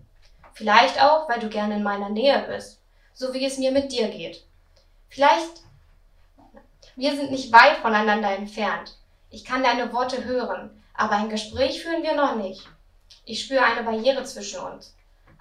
Vielleicht 0.54 1.02
auch, 1.02 1.28
weil 1.28 1.40
du 1.40 1.50
gerne 1.50 1.78
in 1.78 1.84
meiner 1.84 2.10
Nähe 2.10 2.46
bist, 2.48 2.80
so 3.14 3.34
wie 3.34 3.46
es 3.46 3.58
mir 3.58 3.72
mit 3.72 3.92
dir 3.92 4.10
geht. 4.10 4.46
Vielleicht, 5.10 5.64
wir 6.96 7.16
sind 7.16 7.32
nicht 7.32 7.52
weit 7.52 7.78
voneinander 7.78 8.30
entfernt. 8.30 8.96
Ich 9.32 9.44
kann 9.44 9.64
deine 9.64 9.92
Worte 9.92 10.24
hören, 10.24 10.84
aber 10.94 11.16
ein 11.16 11.30
Gespräch 11.30 11.82
führen 11.82 12.04
wir 12.04 12.14
noch 12.14 12.36
nicht. 12.36 12.62
Ich 13.26 13.44
spüre 13.44 13.64
eine 13.64 13.82
Barriere 13.82 14.24
zwischen 14.24 14.60
uns. 14.60 14.96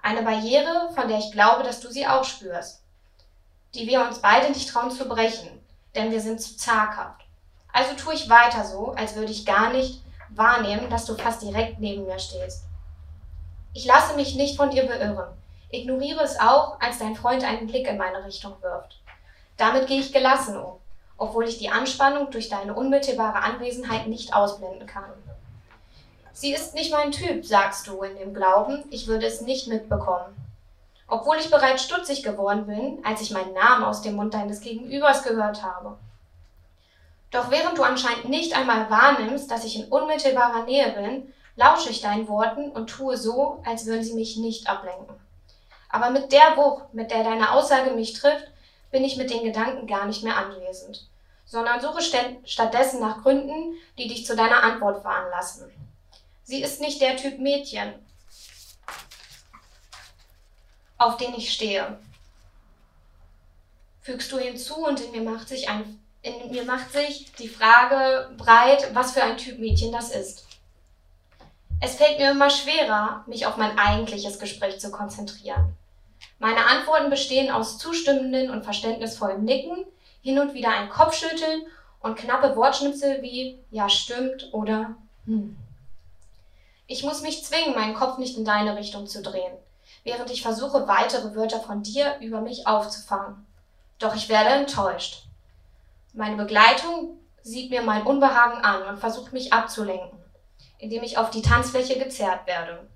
Eine 0.05 0.21
Barriere, 0.21 0.91
von 0.93 1.07
der 1.07 1.17
ich 1.17 1.31
glaube, 1.31 1.63
dass 1.63 1.79
du 1.79 1.89
sie 1.89 2.05
auch 2.05 2.23
spürst. 2.23 2.83
Die 3.73 3.87
wir 3.87 4.01
uns 4.01 4.19
beide 4.19 4.49
nicht 4.49 4.69
trauen 4.69 4.91
zu 4.91 5.09
brechen, 5.09 5.49
denn 5.95 6.11
wir 6.11 6.21
sind 6.21 6.39
zu 6.39 6.55
zaghaft. 6.57 7.21
Also 7.73 7.95
tue 7.95 8.13
ich 8.13 8.29
weiter 8.29 8.63
so, 8.65 8.91
als 8.91 9.15
würde 9.15 9.31
ich 9.31 9.47
gar 9.47 9.73
nicht 9.73 10.03
wahrnehmen, 10.29 10.91
dass 10.91 11.05
du 11.05 11.15
fast 11.15 11.41
direkt 11.41 11.79
neben 11.79 12.05
mir 12.05 12.19
stehst. 12.19 12.65
Ich 13.73 13.85
lasse 13.85 14.15
mich 14.15 14.35
nicht 14.35 14.57
von 14.57 14.69
dir 14.69 14.85
beirren. 14.85 15.35
Ignoriere 15.71 16.21
es 16.21 16.39
auch, 16.39 16.79
als 16.79 16.99
dein 16.99 17.15
Freund 17.15 17.43
einen 17.43 17.65
Blick 17.65 17.87
in 17.87 17.97
meine 17.97 18.23
Richtung 18.25 18.61
wirft. 18.61 19.01
Damit 19.57 19.87
gehe 19.87 20.01
ich 20.01 20.13
gelassen 20.13 20.55
um, 20.55 20.73
obwohl 21.17 21.45
ich 21.45 21.57
die 21.57 21.71
Anspannung 21.71 22.29
durch 22.29 22.47
deine 22.47 22.75
unmittelbare 22.75 23.41
Anwesenheit 23.41 24.05
nicht 24.05 24.35
ausblenden 24.35 24.85
kann. 24.85 25.11
Sie 26.37 26.53
ist 26.53 26.73
nicht 26.73 26.91
mein 26.91 27.13
Typ, 27.13 27.45
sagst 27.45 27.87
du 27.87 28.01
in 28.01 28.17
dem 28.17 28.33
Glauben, 28.33 28.83
ich 28.89 29.07
würde 29.07 29.25
es 29.25 29.39
nicht 29.39 29.67
mitbekommen. 29.67 30.35
Obwohl 31.07 31.37
ich 31.37 31.49
bereits 31.49 31.85
stutzig 31.85 32.23
geworden 32.23 32.67
bin, 32.67 32.99
als 33.05 33.21
ich 33.21 33.31
meinen 33.31 33.53
Namen 33.53 33.85
aus 33.85 34.01
dem 34.01 34.15
Mund 34.15 34.33
deines 34.33 34.59
Gegenübers 34.59 35.23
gehört 35.23 35.63
habe. 35.63 35.95
Doch 37.31 37.51
während 37.51 37.77
du 37.77 37.83
anscheinend 37.83 38.27
nicht 38.27 38.53
einmal 38.53 38.89
wahrnimmst, 38.89 39.49
dass 39.49 39.63
ich 39.63 39.77
in 39.79 39.87
unmittelbarer 39.87 40.65
Nähe 40.65 40.91
bin, 40.91 41.33
lausche 41.55 41.89
ich 41.89 42.01
deinen 42.01 42.27
Worten 42.27 42.69
und 42.71 42.89
tue 42.89 43.15
so, 43.15 43.63
als 43.65 43.85
würden 43.85 44.03
sie 44.03 44.13
mich 44.13 44.35
nicht 44.35 44.69
ablenken. 44.69 45.15
Aber 45.87 46.09
mit 46.09 46.33
der 46.33 46.57
Wucht, 46.57 46.93
mit 46.93 47.11
der 47.11 47.23
deine 47.23 47.51
Aussage 47.53 47.91
mich 47.91 48.11
trifft, 48.11 48.51
bin 48.91 49.05
ich 49.05 49.15
mit 49.15 49.29
den 49.29 49.45
Gedanken 49.45 49.87
gar 49.87 50.05
nicht 50.05 50.21
mehr 50.21 50.35
anwesend, 50.35 51.07
sondern 51.45 51.79
suche 51.79 52.01
stattdessen 52.43 52.99
nach 52.99 53.23
Gründen, 53.23 53.75
die 53.97 54.09
dich 54.09 54.25
zu 54.25 54.35
deiner 54.35 54.63
Antwort 54.63 55.01
veranlassen. 55.01 55.71
Sie 56.45 56.61
ist 56.61 56.79
nicht 56.79 57.01
der 57.01 57.17
Typ 57.17 57.39
Mädchen, 57.39 57.95
auf 60.99 61.17
den 61.17 61.33
ich 61.33 61.51
stehe. 61.51 61.99
Fügst 64.01 64.31
du 64.31 64.37
hinzu 64.37 64.75
und 64.85 65.01
in 65.01 65.11
mir 65.11 65.23
macht 65.23 65.49
sich 65.49 65.67
ein, 65.69 65.99
in 66.21 66.51
mir 66.51 66.63
macht 66.63 66.91
sich 66.91 67.33
die 67.33 67.47
Frage 67.47 68.29
breit, 68.37 68.93
was 68.93 69.13
für 69.13 69.23
ein 69.23 69.37
Typ 69.37 69.57
Mädchen 69.57 69.91
das 69.91 70.11
ist. 70.11 70.45
Es 71.81 71.95
fällt 71.95 72.19
mir 72.19 72.29
immer 72.29 72.51
schwerer, 72.51 73.23
mich 73.25 73.47
auf 73.47 73.57
mein 73.57 73.77
eigentliches 73.79 74.37
Gespräch 74.37 74.79
zu 74.79 74.91
konzentrieren. 74.91 75.75
Meine 76.37 76.63
Antworten 76.63 77.09
bestehen 77.09 77.49
aus 77.49 77.79
zustimmenden 77.79 78.51
und 78.51 78.63
verständnisvollem 78.63 79.43
Nicken, 79.43 79.83
hin 80.21 80.37
und 80.37 80.53
wieder 80.53 80.69
ein 80.69 80.89
Kopfschütteln 80.89 81.65
und 82.01 82.19
knappe 82.19 82.55
Wortschnipsel 82.55 83.23
wie 83.23 83.57
ja 83.71 83.89
stimmt 83.89 84.49
oder 84.53 84.95
hm. 85.25 85.57
Ich 86.87 87.03
muss 87.03 87.21
mich 87.21 87.43
zwingen, 87.43 87.73
meinen 87.73 87.95
Kopf 87.95 88.17
nicht 88.17 88.37
in 88.37 88.45
deine 88.45 88.77
Richtung 88.77 89.07
zu 89.07 89.21
drehen, 89.21 89.57
während 90.03 90.29
ich 90.29 90.43
versuche, 90.43 90.87
weitere 90.87 91.35
Wörter 91.35 91.59
von 91.59 91.81
dir 91.81 92.17
über 92.19 92.41
mich 92.41 92.67
aufzufangen. 92.67 93.45
Doch 93.97 94.15
ich 94.15 94.29
werde 94.29 94.49
enttäuscht. 94.49 95.23
Meine 96.13 96.35
Begleitung 96.35 97.17
sieht 97.41 97.71
mir 97.71 97.81
mein 97.81 98.03
Unbehagen 98.03 98.63
an 98.63 98.83
und 98.83 98.99
versucht 98.99 99.33
mich 99.33 99.51
abzulenken, 99.51 100.19
indem 100.77 101.03
ich 101.03 101.17
auf 101.17 101.31
die 101.31 101.41
Tanzfläche 101.41 101.97
gezerrt 101.97 102.45
werde. 102.45 102.87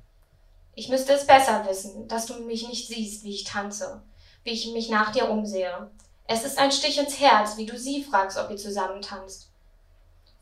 Ich 0.76 0.88
müsste 0.90 1.14
es 1.14 1.26
besser 1.26 1.68
wissen, 1.68 2.08
dass 2.08 2.28
du 2.28 2.36
mich 2.44 2.68
nicht 2.68 2.88
siehst, 2.88 3.24
wie 3.24 3.34
ich 3.34 3.44
tanze, 3.44 4.02
wie 4.44 4.52
ich 4.52 4.72
mich 4.72 4.90
nach 4.90 5.12
dir 5.12 5.30
umsehe. 5.30 5.90
Es 6.26 6.44
ist 6.44 6.60
ein 6.60 6.72
Stich 6.72 7.00
ins 7.00 7.20
Herz, 7.20 7.58
wie 7.58 7.66
du 7.66 7.78
sie 7.78 8.04
fragst, 8.04 8.38
ob 8.38 8.52
ihr 8.52 8.58
zusammen 8.58 9.02
tanzt. 9.02 9.49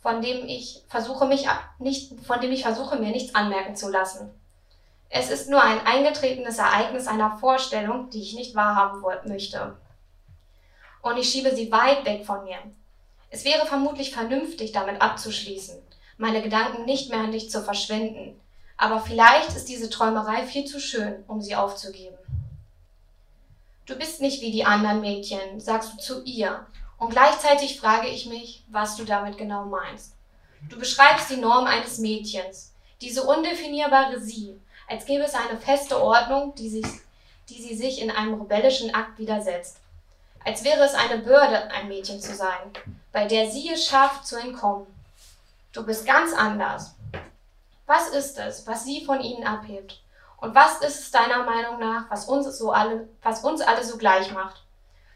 Von 0.07 0.21
dem 0.21 0.47
ich 0.47 0.83
versuche 0.87 1.25
mich 1.25 1.45
nicht, 1.79 2.13
von 2.25 2.39
dem 2.39 2.53
ich 2.53 2.63
versuche, 2.63 2.95
mir 2.95 3.11
nichts 3.11 3.35
anmerken 3.35 3.75
zu 3.75 3.89
lassen. 3.89 4.31
Es 5.09 5.29
ist 5.29 5.49
nur 5.49 5.61
ein 5.61 5.85
eingetretenes 5.85 6.59
Ereignis 6.59 7.07
einer 7.07 7.35
Vorstellung, 7.39 8.09
die 8.09 8.21
ich 8.21 8.33
nicht 8.33 8.55
wahrhaben 8.55 9.01
möchte. 9.27 9.75
Und 11.01 11.17
ich 11.17 11.29
schiebe 11.29 11.53
sie 11.53 11.73
weit 11.73 12.05
weg 12.05 12.25
von 12.25 12.45
mir. 12.45 12.55
Es 13.31 13.43
wäre 13.43 13.65
vermutlich 13.65 14.13
vernünftig, 14.13 14.71
damit 14.71 15.01
abzuschließen, 15.01 15.77
meine 16.15 16.41
Gedanken 16.41 16.85
nicht 16.85 17.09
mehr 17.09 17.19
an 17.19 17.33
dich 17.33 17.51
zu 17.51 17.61
verschwenden, 17.61 18.39
aber 18.77 19.01
vielleicht 19.01 19.49
ist 19.57 19.67
diese 19.67 19.89
Träumerei 19.89 20.45
viel 20.45 20.63
zu 20.63 20.79
schön, 20.79 21.25
um 21.27 21.41
sie 21.41 21.57
aufzugeben. 21.57 22.15
Du 23.85 23.97
bist 23.97 24.21
nicht 24.21 24.39
wie 24.39 24.53
die 24.53 24.63
anderen 24.63 25.01
Mädchen, 25.01 25.59
sagst 25.59 25.91
du 25.91 25.97
zu 25.97 26.23
ihr, 26.23 26.65
und 26.97 27.09
gleichzeitig 27.09 27.79
frage 27.79 28.07
ich 28.07 28.25
mich, 28.25 28.63
was 28.69 28.95
du 28.95 29.05
damit 29.05 29.37
genau 29.37 29.65
meinst. 29.65 30.13
Du 30.69 30.79
beschreibst 30.79 31.29
die 31.29 31.37
Norm 31.37 31.65
eines 31.65 31.99
Mädchens, 31.99 32.73
diese 33.01 33.23
undefinierbare 33.23 34.19
Sie, 34.19 34.59
als 34.87 35.05
gäbe 35.05 35.23
es 35.23 35.35
eine 35.35 35.59
feste 35.59 36.01
Ordnung, 36.01 36.55
die, 36.55 36.69
sich, 36.69 36.85
die 37.49 37.61
sie 37.61 37.75
sich 37.75 38.01
in 38.01 38.09
einem 38.09 38.41
rebellischen 38.41 38.93
Akt 38.95 39.19
widersetzt. 39.19 39.77
Als 40.43 40.63
wäre 40.63 40.83
es 40.83 40.93
eine 40.93 41.17
Bürde, 41.17 41.69
ein 41.71 41.89
Mädchen 41.89 42.21
zu 42.21 42.33
sein, 42.33 42.71
bei 43.11 43.25
der 43.25 43.51
sie 43.51 43.69
es 43.69 43.85
schafft, 43.85 44.25
zu 44.25 44.37
entkommen. 44.37 44.87
Du 45.73 45.85
bist 45.85 46.05
ganz 46.05 46.33
anders. 46.33 46.95
Was 47.85 48.09
ist 48.09 48.37
es, 48.39 48.65
was 48.65 48.85
sie 48.85 49.03
von 49.03 49.21
ihnen 49.21 49.45
abhebt? 49.45 50.01
Und 50.37 50.55
was 50.55 50.79
ist 50.79 50.99
es 50.99 51.11
deiner 51.11 51.43
Meinung 51.43 51.79
nach, 51.79 52.09
was 52.09 52.25
uns, 52.25 52.57
so 52.57 52.71
alle, 52.71 53.09
was 53.21 53.43
uns 53.43 53.61
alle 53.61 53.83
so 53.83 53.97
gleich 53.97 54.31
macht? 54.31 54.63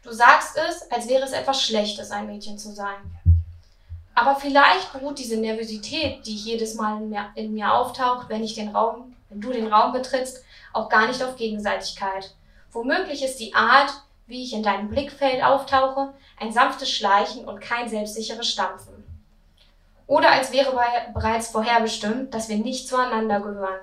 Du 0.02 0.12
sagst 0.12 0.56
es, 0.56 0.90
als 0.90 1.08
wäre 1.08 1.24
es 1.24 1.32
etwas 1.32 1.62
Schlechtes, 1.62 2.10
ein 2.10 2.26
Mädchen 2.26 2.58
zu 2.58 2.72
sein. 2.72 2.96
Aber 4.14 4.34
vielleicht 4.36 4.92
beruht 4.92 5.18
diese 5.18 5.36
Nervosität, 5.36 6.26
die 6.26 6.34
jedes 6.34 6.74
Mal 6.74 7.00
in 7.34 7.54
mir, 7.54 7.72
auftaucht, 7.72 8.28
wenn 8.28 8.42
ich 8.42 8.54
den 8.54 8.74
Raum, 8.74 9.14
wenn 9.30 9.40
du 9.40 9.52
den 9.52 9.72
Raum 9.72 9.92
betrittst, 9.92 10.44
auch 10.72 10.88
gar 10.88 11.06
nicht 11.06 11.22
auf 11.22 11.36
Gegenseitigkeit. 11.36 12.34
Womöglich 12.72 13.24
ist 13.24 13.38
die 13.38 13.54
Art, 13.54 13.90
wie 14.26 14.42
ich 14.42 14.52
in 14.52 14.62
deinem 14.62 14.88
Blickfeld 14.88 15.42
auftauche, 15.42 16.12
ein 16.38 16.52
sanftes 16.52 16.90
Schleichen 16.90 17.44
und 17.44 17.60
kein 17.60 17.88
selbstsicheres 17.88 18.48
Stampfen. 18.48 19.04
Oder 20.06 20.30
als 20.30 20.52
wäre 20.52 20.74
bereits 21.14 21.48
vorherbestimmt, 21.48 22.34
dass 22.34 22.48
wir 22.48 22.58
nicht 22.58 22.88
zueinander 22.88 23.40
gehören. 23.40 23.80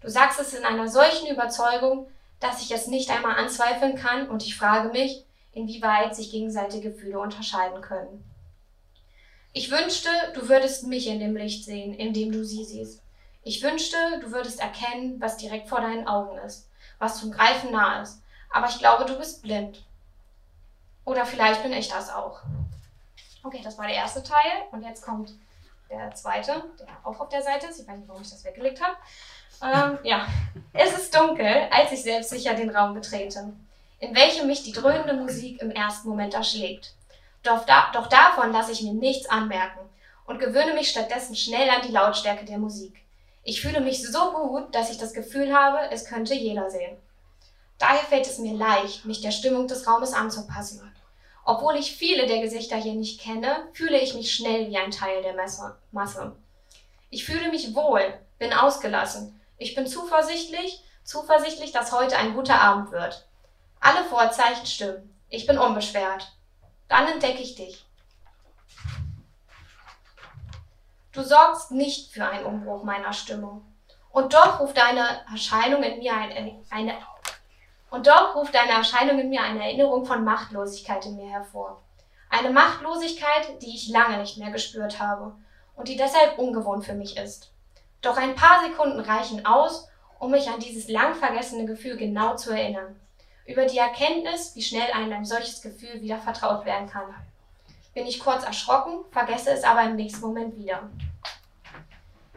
Du 0.00 0.08
sagst 0.10 0.38
es 0.38 0.54
in 0.54 0.64
einer 0.64 0.88
solchen 0.88 1.28
Überzeugung, 1.28 2.06
dass 2.38 2.62
ich 2.62 2.70
es 2.70 2.86
nicht 2.86 3.10
einmal 3.10 3.36
anzweifeln 3.36 3.96
kann 3.96 4.28
und 4.28 4.44
ich 4.44 4.56
frage 4.56 4.90
mich, 4.90 5.25
inwieweit 5.56 6.14
sich 6.14 6.30
gegenseitige 6.30 6.92
Gefühle 6.92 7.18
unterscheiden 7.18 7.80
können. 7.80 8.22
Ich 9.52 9.70
wünschte, 9.70 10.10
du 10.34 10.48
würdest 10.48 10.86
mich 10.86 11.06
in 11.06 11.18
dem 11.18 11.34
Licht 11.34 11.64
sehen, 11.64 11.94
in 11.94 12.12
dem 12.12 12.30
du 12.30 12.44
sie 12.44 12.64
siehst. 12.64 13.02
Ich 13.42 13.62
wünschte, 13.62 13.96
du 14.20 14.32
würdest 14.32 14.60
erkennen, 14.60 15.18
was 15.18 15.38
direkt 15.38 15.68
vor 15.68 15.80
deinen 15.80 16.06
Augen 16.06 16.36
ist, 16.38 16.68
was 16.98 17.18
zum 17.18 17.32
Greifen 17.32 17.72
nah 17.72 18.02
ist. 18.02 18.20
Aber 18.50 18.68
ich 18.68 18.78
glaube, 18.78 19.06
du 19.06 19.16
bist 19.16 19.42
blind. 19.42 19.82
Oder 21.06 21.24
vielleicht 21.24 21.62
bin 21.62 21.72
ich 21.72 21.88
das 21.88 22.10
auch. 22.10 22.42
Okay, 23.42 23.60
das 23.64 23.78
war 23.78 23.86
der 23.86 23.96
erste 23.96 24.22
Teil. 24.22 24.64
Und 24.72 24.82
jetzt 24.82 25.02
kommt 25.02 25.32
der 25.90 26.14
zweite, 26.14 26.64
der 26.78 26.88
auch 27.04 27.18
auf 27.18 27.28
der 27.30 27.42
Seite 27.42 27.68
ist. 27.68 27.80
Ich 27.80 27.88
weiß 27.88 27.96
nicht, 27.96 28.08
warum 28.08 28.22
ich 28.22 28.30
das 28.30 28.44
weggelegt 28.44 28.82
habe. 28.82 28.96
Ähm, 29.62 29.98
ja, 30.02 30.26
es 30.74 30.92
ist 30.98 31.16
dunkel, 31.16 31.68
als 31.70 31.92
ich 31.92 32.02
selbstsicher 32.02 32.52
den 32.52 32.68
Raum 32.68 32.92
betrete, 32.92 33.54
in 33.98 34.14
welchem 34.14 34.46
mich 34.46 34.62
die 34.62 34.72
dröhnende 34.72 35.14
Musik 35.14 35.60
im 35.60 35.70
ersten 35.70 36.08
Moment 36.08 36.34
erschlägt. 36.34 36.94
Doch, 37.42 37.64
da, 37.64 37.90
doch 37.92 38.08
davon 38.08 38.52
lasse 38.52 38.72
ich 38.72 38.82
mir 38.82 38.92
nichts 38.92 39.28
anmerken 39.28 39.80
und 40.26 40.38
gewöhne 40.38 40.74
mich 40.74 40.90
stattdessen 40.90 41.36
schnell 41.36 41.70
an 41.70 41.82
die 41.86 41.92
Lautstärke 41.92 42.44
der 42.44 42.58
Musik. 42.58 42.94
Ich 43.42 43.62
fühle 43.62 43.80
mich 43.80 44.02
so 44.06 44.32
gut, 44.32 44.74
dass 44.74 44.90
ich 44.90 44.98
das 44.98 45.12
Gefühl 45.12 45.54
habe, 45.54 45.90
es 45.92 46.04
könnte 46.04 46.34
jeder 46.34 46.68
sehen. 46.68 46.96
Daher 47.78 48.00
fällt 48.00 48.26
es 48.26 48.38
mir 48.38 48.54
leicht, 48.54 49.04
mich 49.04 49.20
der 49.20 49.30
Stimmung 49.30 49.68
des 49.68 49.86
Raumes 49.86 50.12
anzupassen. 50.12 50.92
Obwohl 51.44 51.76
ich 51.76 51.96
viele 51.96 52.26
der 52.26 52.40
Gesichter 52.40 52.76
hier 52.76 52.94
nicht 52.94 53.20
kenne, 53.20 53.68
fühle 53.72 54.00
ich 54.00 54.14
mich 54.14 54.34
schnell 54.34 54.68
wie 54.68 54.76
ein 54.76 54.90
Teil 54.90 55.22
der 55.22 55.36
Masse. 55.92 56.34
Ich 57.10 57.24
fühle 57.24 57.50
mich 57.50 57.74
wohl, 57.74 58.02
bin 58.38 58.52
ausgelassen. 58.52 59.40
Ich 59.58 59.76
bin 59.76 59.86
zuversichtlich, 59.86 60.82
zuversichtlich, 61.04 61.70
dass 61.70 61.92
heute 61.92 62.16
ein 62.16 62.34
guter 62.34 62.60
Abend 62.60 62.90
wird. 62.90 63.28
Alle 63.80 64.04
Vorzeichen 64.04 64.66
stimmen. 64.66 65.14
Ich 65.28 65.46
bin 65.46 65.58
unbeschwert. 65.58 66.32
Dann 66.88 67.08
entdecke 67.08 67.42
ich 67.42 67.54
dich. 67.54 67.84
Du 71.12 71.22
sorgst 71.22 71.70
nicht 71.70 72.12
für 72.12 72.26
einen 72.26 72.44
Umbruch 72.44 72.84
meiner 72.84 73.12
Stimmung. 73.12 73.64
Und 74.10 74.34
doch 74.34 74.60
ruft 74.60 74.76
deine 74.76 75.24
Erscheinung 75.30 75.82
in 75.82 75.98
mir 75.98 76.14
eine, 76.14 76.62
eine 76.70 76.94
und 77.90 78.06
doch 78.06 78.34
ruft 78.34 78.54
deine 78.54 78.72
Erscheinung 78.72 79.18
in 79.18 79.30
mir 79.30 79.42
eine 79.42 79.62
Erinnerung 79.64 80.04
von 80.04 80.24
Machtlosigkeit 80.24 81.06
in 81.06 81.16
mir 81.16 81.30
hervor. 81.30 81.80
Eine 82.28 82.50
Machtlosigkeit, 82.50 83.62
die 83.62 83.74
ich 83.74 83.88
lange 83.88 84.18
nicht 84.18 84.36
mehr 84.36 84.50
gespürt 84.50 85.00
habe 85.00 85.34
und 85.76 85.88
die 85.88 85.96
deshalb 85.96 86.38
ungewohnt 86.38 86.84
für 86.84 86.94
mich 86.94 87.16
ist. 87.16 87.52
Doch 88.02 88.16
ein 88.16 88.34
paar 88.34 88.62
Sekunden 88.64 89.00
reichen 89.00 89.46
aus, 89.46 89.88
um 90.18 90.30
mich 90.30 90.48
an 90.48 90.60
dieses 90.60 90.88
lang 90.88 91.14
vergessene 91.14 91.64
Gefühl 91.64 91.96
genau 91.96 92.36
zu 92.36 92.50
erinnern. 92.50 93.00
Über 93.46 93.64
die 93.66 93.78
Erkenntnis, 93.78 94.56
wie 94.56 94.62
schnell 94.62 94.90
einem 94.92 95.12
ein 95.12 95.24
solches 95.24 95.62
Gefühl 95.62 96.00
wieder 96.00 96.18
vertraut 96.18 96.64
werden 96.64 96.88
kann. 96.88 97.14
Bin 97.94 98.06
ich 98.06 98.20
kurz 98.20 98.44
erschrocken, 98.44 99.04
vergesse 99.12 99.50
es 99.50 99.62
aber 99.62 99.84
im 99.84 99.96
nächsten 99.96 100.20
Moment 100.20 100.56
wieder. 100.58 100.90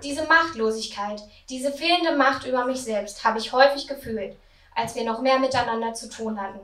Diese 0.03 0.25
Machtlosigkeit, 0.27 1.21
diese 1.49 1.71
fehlende 1.71 2.15
Macht 2.15 2.45
über 2.45 2.65
mich 2.65 2.81
selbst 2.81 3.23
habe 3.23 3.39
ich 3.39 3.51
häufig 3.51 3.87
gefühlt, 3.87 4.37
als 4.75 4.95
wir 4.95 5.03
noch 5.03 5.21
mehr 5.21 5.39
miteinander 5.39 5.93
zu 5.93 6.09
tun 6.09 6.39
hatten. 6.39 6.59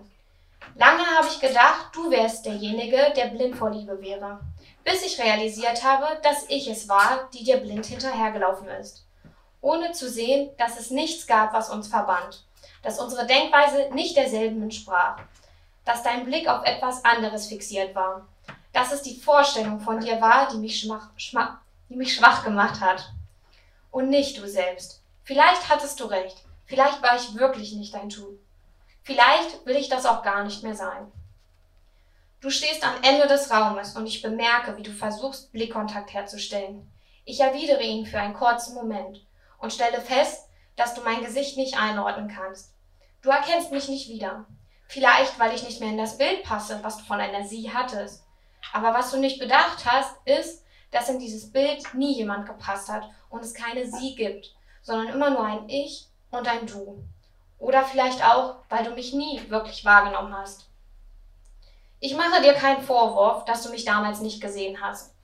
Lange 0.75 1.05
habe 1.05 1.27
ich 1.27 1.39
gedacht, 1.39 1.89
du 1.93 2.10
wärst 2.12 2.45
derjenige, 2.45 3.13
der 3.15 3.27
blind 3.27 3.55
vor 3.55 3.71
Liebe 3.71 4.01
wäre, 4.01 4.39
bis 4.84 5.03
ich 5.03 5.19
realisiert 5.19 5.84
habe, 5.84 6.19
dass 6.21 6.45
ich 6.49 6.67
es 6.67 6.88
war, 6.88 7.29
die 7.34 7.43
dir 7.43 7.58
blind 7.58 7.86
hinterhergelaufen 7.86 8.67
ist, 8.69 9.05
ohne 9.62 9.91
zu 9.91 10.10
sehen, 10.10 10.51
dass 10.58 10.79
es 10.79 10.91
nichts 10.91 11.27
gab, 11.27 11.53
was 11.53 11.69
uns 11.69 11.88
verband, 11.88 12.44
dass 12.82 12.99
unsere 12.99 13.25
Denkweise 13.25 13.89
nicht 13.93 14.15
derselben 14.15 14.62
entsprach, 14.62 15.17
dass 15.84 16.04
dein 16.04 16.25
Blick 16.25 16.47
auf 16.47 16.65
etwas 16.65 17.04
anderes 17.06 17.47
fixiert 17.47 17.95
war, 17.95 18.28
dass 18.73 18.91
es 18.91 19.01
die 19.01 19.19
Vorstellung 19.19 19.80
von 19.80 19.99
dir 19.99 20.19
war, 20.19 20.49
die 20.49 20.58
mich 20.58 20.80
schwach, 20.80 21.10
schwach, 21.17 21.58
die 21.89 21.95
mich 21.95 22.13
schwach 22.13 22.43
gemacht 22.43 22.82
hat. 22.82 23.12
Und 23.91 24.10
nicht 24.10 24.38
du 24.38 24.47
selbst. 24.47 25.01
Vielleicht 25.23 25.69
hattest 25.69 25.99
du 25.99 26.06
recht. 26.06 26.43
Vielleicht 26.65 27.01
war 27.01 27.15
ich 27.15 27.36
wirklich 27.36 27.73
nicht 27.73 27.93
dein 27.93 28.10
Typ. 28.10 28.39
Vielleicht 29.04 29.65
will 29.65 29.75
ich 29.75 29.88
das 29.88 30.06
auch 30.06 30.23
gar 30.23 30.43
nicht 30.43 30.63
mehr 30.63 30.75
sein. 30.75 31.12
Du 32.41 32.49
stehst 32.49 32.84
am 32.86 32.95
Ende 33.01 33.28
des 33.28 33.49
Raumes 33.49 33.95
und 33.95 34.06
ich 34.06 34.21
bemerke, 34.21 34.75
wie 34.78 34.84
du 34.84 34.91
versuchst, 34.91 35.51
Blickkontakt 35.51 36.13
herzustellen. 36.13 36.91
Ich 37.23 37.39
erwidere 37.39 37.82
ihn 37.82 38.06
für 38.06 38.19
einen 38.19 38.34
kurzen 38.34 38.75
Moment 38.75 39.25
und 39.58 39.73
stelle 39.73 40.01
fest, 40.01 40.44
dass 40.75 40.93
du 40.93 41.01
mein 41.01 41.23
Gesicht 41.23 41.57
nicht 41.57 41.79
einordnen 41.79 42.27
kannst. 42.27 42.73
Du 43.21 43.29
erkennst 43.29 43.71
mich 43.71 43.88
nicht 43.88 44.09
wieder. 44.09 44.45
Vielleicht, 44.88 45.39
weil 45.39 45.53
ich 45.53 45.63
nicht 45.63 45.79
mehr 45.79 45.89
in 45.89 45.97
das 45.97 46.17
Bild 46.17 46.43
passe, 46.43 46.79
was 46.83 46.97
du 46.97 47.03
von 47.03 47.19
einer 47.19 47.43
Sie 47.43 47.73
hattest. 47.73 48.23
Aber 48.73 48.93
was 48.93 49.11
du 49.11 49.17
nicht 49.17 49.39
bedacht 49.39 49.85
hast, 49.85 50.15
ist, 50.25 50.63
dass 50.91 51.09
in 51.09 51.19
dieses 51.19 51.51
Bild 51.51 51.93
nie 51.93 52.13
jemand 52.13 52.45
gepasst 52.45 52.89
hat 52.89 53.09
und 53.29 53.43
es 53.43 53.53
keine 53.53 53.85
Sie 53.85 54.15
gibt, 54.15 54.53
sondern 54.81 55.13
immer 55.13 55.29
nur 55.31 55.43
ein 55.43 55.67
Ich 55.69 56.07
und 56.31 56.47
ein 56.47 56.67
Du. 56.67 57.03
Oder 57.57 57.83
vielleicht 57.83 58.23
auch, 58.23 58.57
weil 58.69 58.83
du 58.83 58.91
mich 58.91 59.13
nie 59.13 59.41
wirklich 59.49 59.85
wahrgenommen 59.85 60.35
hast. 60.35 60.67
Ich 61.99 62.15
mache 62.15 62.41
dir 62.41 62.53
keinen 62.53 62.83
Vorwurf, 62.83 63.45
dass 63.45 63.63
du 63.63 63.69
mich 63.69 63.85
damals 63.85 64.19
nicht 64.19 64.41
gesehen 64.41 64.79
hast. 64.81 65.15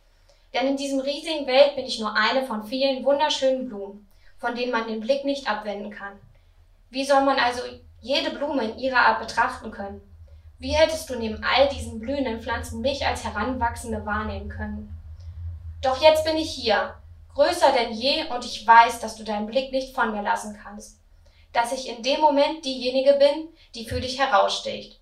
Denn 0.54 0.68
in 0.68 0.78
diesem 0.78 1.00
riesigen 1.00 1.46
Welt 1.46 1.76
bin 1.76 1.86
ich 1.86 2.00
nur 2.00 2.16
eine 2.16 2.46
von 2.46 2.64
vielen 2.64 3.06
wunderschönen 3.06 3.70
Blumen, 3.70 4.08
von 4.42 4.56
denen 4.56 4.72
man 4.72 4.88
den 4.88 5.00
Blick 5.00 5.24
nicht 5.24 5.50
abwenden 5.50 5.92
kann. 5.92 6.20
Wie 6.90 7.06
soll 7.06 7.24
man 7.24 7.40
also, 7.40 7.62
jede 8.02 8.32
Blume 8.32 8.64
in 8.64 8.80
ihrer 8.80 8.98
Art 8.98 9.20
betrachten 9.20 9.72
können. 9.72 10.02
Wie 10.58 10.72
hättest 10.72 11.10
du 11.10 11.16
neben 11.16 11.44
all 11.44 11.70
diesen 11.70 12.00
blühenden 12.00 12.42
Pflanzen 12.42 12.82
mich 12.82 13.06
als 13.06 13.24
Heranwachsende 13.24 14.06
wahrnehmen 14.06 14.50
können? 14.50 14.98
Doch 15.82 16.02
jetzt 16.02 16.26
bin 16.26 16.36
ich 16.36 16.52
hier, 16.52 16.96
größer 17.34 17.72
denn 17.72 17.94
je, 17.94 18.26
und 18.30 18.44
ich 18.44 18.66
weiß, 18.66 19.00
dass 19.00 19.16
du 19.16 19.24
deinen 19.24 19.48
Blick 19.48 19.72
nicht 19.72 19.96
von 19.96 20.12
mir 20.12 20.24
lassen 20.24 20.60
kannst. 20.62 21.00
Dass 21.54 21.72
ich 21.72 21.90
in 21.90 22.04
dem 22.04 22.20
Moment 22.22 22.66
diejenige 22.66 23.14
bin, 23.14 23.50
die 23.76 23.86
für 23.86 24.02
dich 24.02 24.20
heraussticht. 24.20 25.00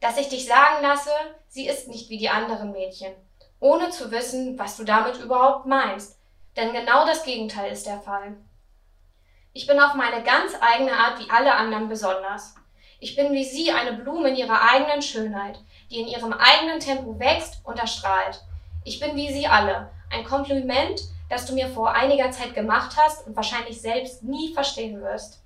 Dass 0.00 0.18
ich 0.18 0.28
dich 0.28 0.46
sagen 0.46 0.82
lasse, 0.82 1.10
sie 1.48 1.66
ist 1.66 1.88
nicht 1.88 2.10
wie 2.10 2.18
die 2.18 2.28
anderen 2.28 2.72
Mädchen, 2.72 3.12
ohne 3.60 3.90
zu 3.90 4.10
wissen, 4.10 4.58
was 4.58 4.76
du 4.76 4.84
damit 4.84 5.18
überhaupt 5.18 5.66
meinst. 5.66 6.18
Denn 6.56 6.72
genau 6.72 7.06
das 7.06 7.24
Gegenteil 7.24 7.72
ist 7.72 7.86
der 7.86 8.00
Fall. 8.00 8.36
Ich 9.56 9.68
bin 9.68 9.78
auf 9.78 9.94
meine 9.94 10.24
ganz 10.24 10.52
eigene 10.60 10.90
Art 10.90 11.20
wie 11.20 11.30
alle 11.30 11.54
anderen 11.54 11.88
besonders. 11.88 12.56
Ich 12.98 13.14
bin 13.14 13.32
wie 13.32 13.44
sie 13.44 13.70
eine 13.70 13.92
Blume 13.92 14.30
in 14.30 14.34
ihrer 14.34 14.60
eigenen 14.68 15.00
Schönheit, 15.00 15.60
die 15.92 16.00
in 16.00 16.08
ihrem 16.08 16.32
eigenen 16.32 16.80
Tempo 16.80 17.20
wächst 17.20 17.60
und 17.62 17.78
erstrahlt. 17.78 18.42
Ich 18.82 18.98
bin 18.98 19.14
wie 19.14 19.32
sie 19.32 19.46
alle. 19.46 19.92
Ein 20.10 20.24
Kompliment, 20.24 21.02
das 21.30 21.46
du 21.46 21.54
mir 21.54 21.68
vor 21.68 21.92
einiger 21.92 22.32
Zeit 22.32 22.52
gemacht 22.52 22.96
hast 22.96 23.28
und 23.28 23.36
wahrscheinlich 23.36 23.80
selbst 23.80 24.24
nie 24.24 24.52
verstehen 24.52 25.00
wirst. 25.00 25.40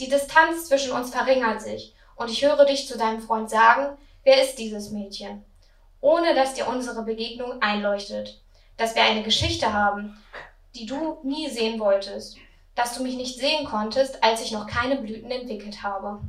Die 0.00 0.08
Distanz 0.08 0.66
zwischen 0.66 0.90
uns 0.90 1.10
verringert 1.10 1.62
sich 1.62 1.94
und 2.16 2.28
ich 2.28 2.44
höre 2.44 2.64
dich 2.64 2.88
zu 2.88 2.98
deinem 2.98 3.22
Freund 3.22 3.48
sagen, 3.48 3.96
wer 4.24 4.42
ist 4.42 4.56
dieses 4.56 4.90
Mädchen? 4.90 5.44
Ohne 6.00 6.34
dass 6.34 6.54
dir 6.54 6.66
unsere 6.66 7.04
Begegnung 7.04 7.62
einleuchtet, 7.62 8.40
dass 8.78 8.96
wir 8.96 9.04
eine 9.04 9.22
Geschichte 9.22 9.72
haben, 9.72 10.20
die 10.74 10.86
du 10.86 11.20
nie 11.22 11.48
sehen 11.48 11.78
wolltest, 11.78 12.36
dass 12.82 12.94
du 12.94 13.04
mich 13.04 13.14
nicht 13.14 13.38
sehen 13.38 13.64
konntest, 13.64 14.24
als 14.24 14.42
ich 14.42 14.50
noch 14.50 14.66
keine 14.66 14.96
Blüten 14.96 15.30
entwickelt 15.30 15.84
habe. 15.84 16.20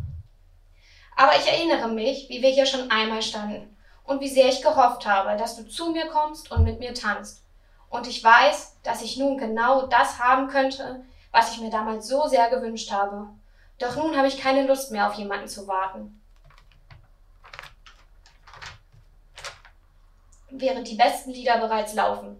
Aber 1.15 1.35
ich 1.35 1.47
erinnere 1.47 1.87
mich, 1.87 2.29
wie 2.29 2.43
wir 2.43 2.49
hier 2.49 2.67
schon 2.67 2.91
einmal 2.91 3.23
standen 3.23 3.75
und 4.03 4.21
wie 4.21 4.29
sehr 4.29 4.49
ich 4.49 4.61
gehofft 4.61 5.07
habe, 5.07 5.35
dass 5.35 5.55
du 5.55 5.67
zu 5.67 5.89
mir 5.89 6.07
kommst 6.09 6.51
und 6.51 6.63
mit 6.63 6.79
mir 6.79 6.93
tanzt. 6.93 7.43
Und 7.89 8.07
ich 8.07 8.23
weiß, 8.23 8.77
dass 8.83 9.01
ich 9.01 9.17
nun 9.17 9.39
genau 9.39 9.87
das 9.87 10.19
haben 10.19 10.47
könnte, 10.47 11.03
was 11.31 11.53
ich 11.53 11.59
mir 11.59 11.71
damals 11.71 12.07
so 12.07 12.27
sehr 12.27 12.51
gewünscht 12.51 12.91
habe. 12.91 13.29
Doch 13.79 13.95
nun 13.95 14.15
habe 14.15 14.27
ich 14.27 14.39
keine 14.39 14.67
Lust 14.67 14.91
mehr 14.91 15.07
auf 15.07 15.15
jemanden 15.15 15.47
zu 15.47 15.67
warten. 15.67 16.21
Während 20.51 20.87
die 20.87 20.97
besten 20.97 21.31
Lieder 21.31 21.57
bereits 21.57 21.95
laufen. 21.95 22.39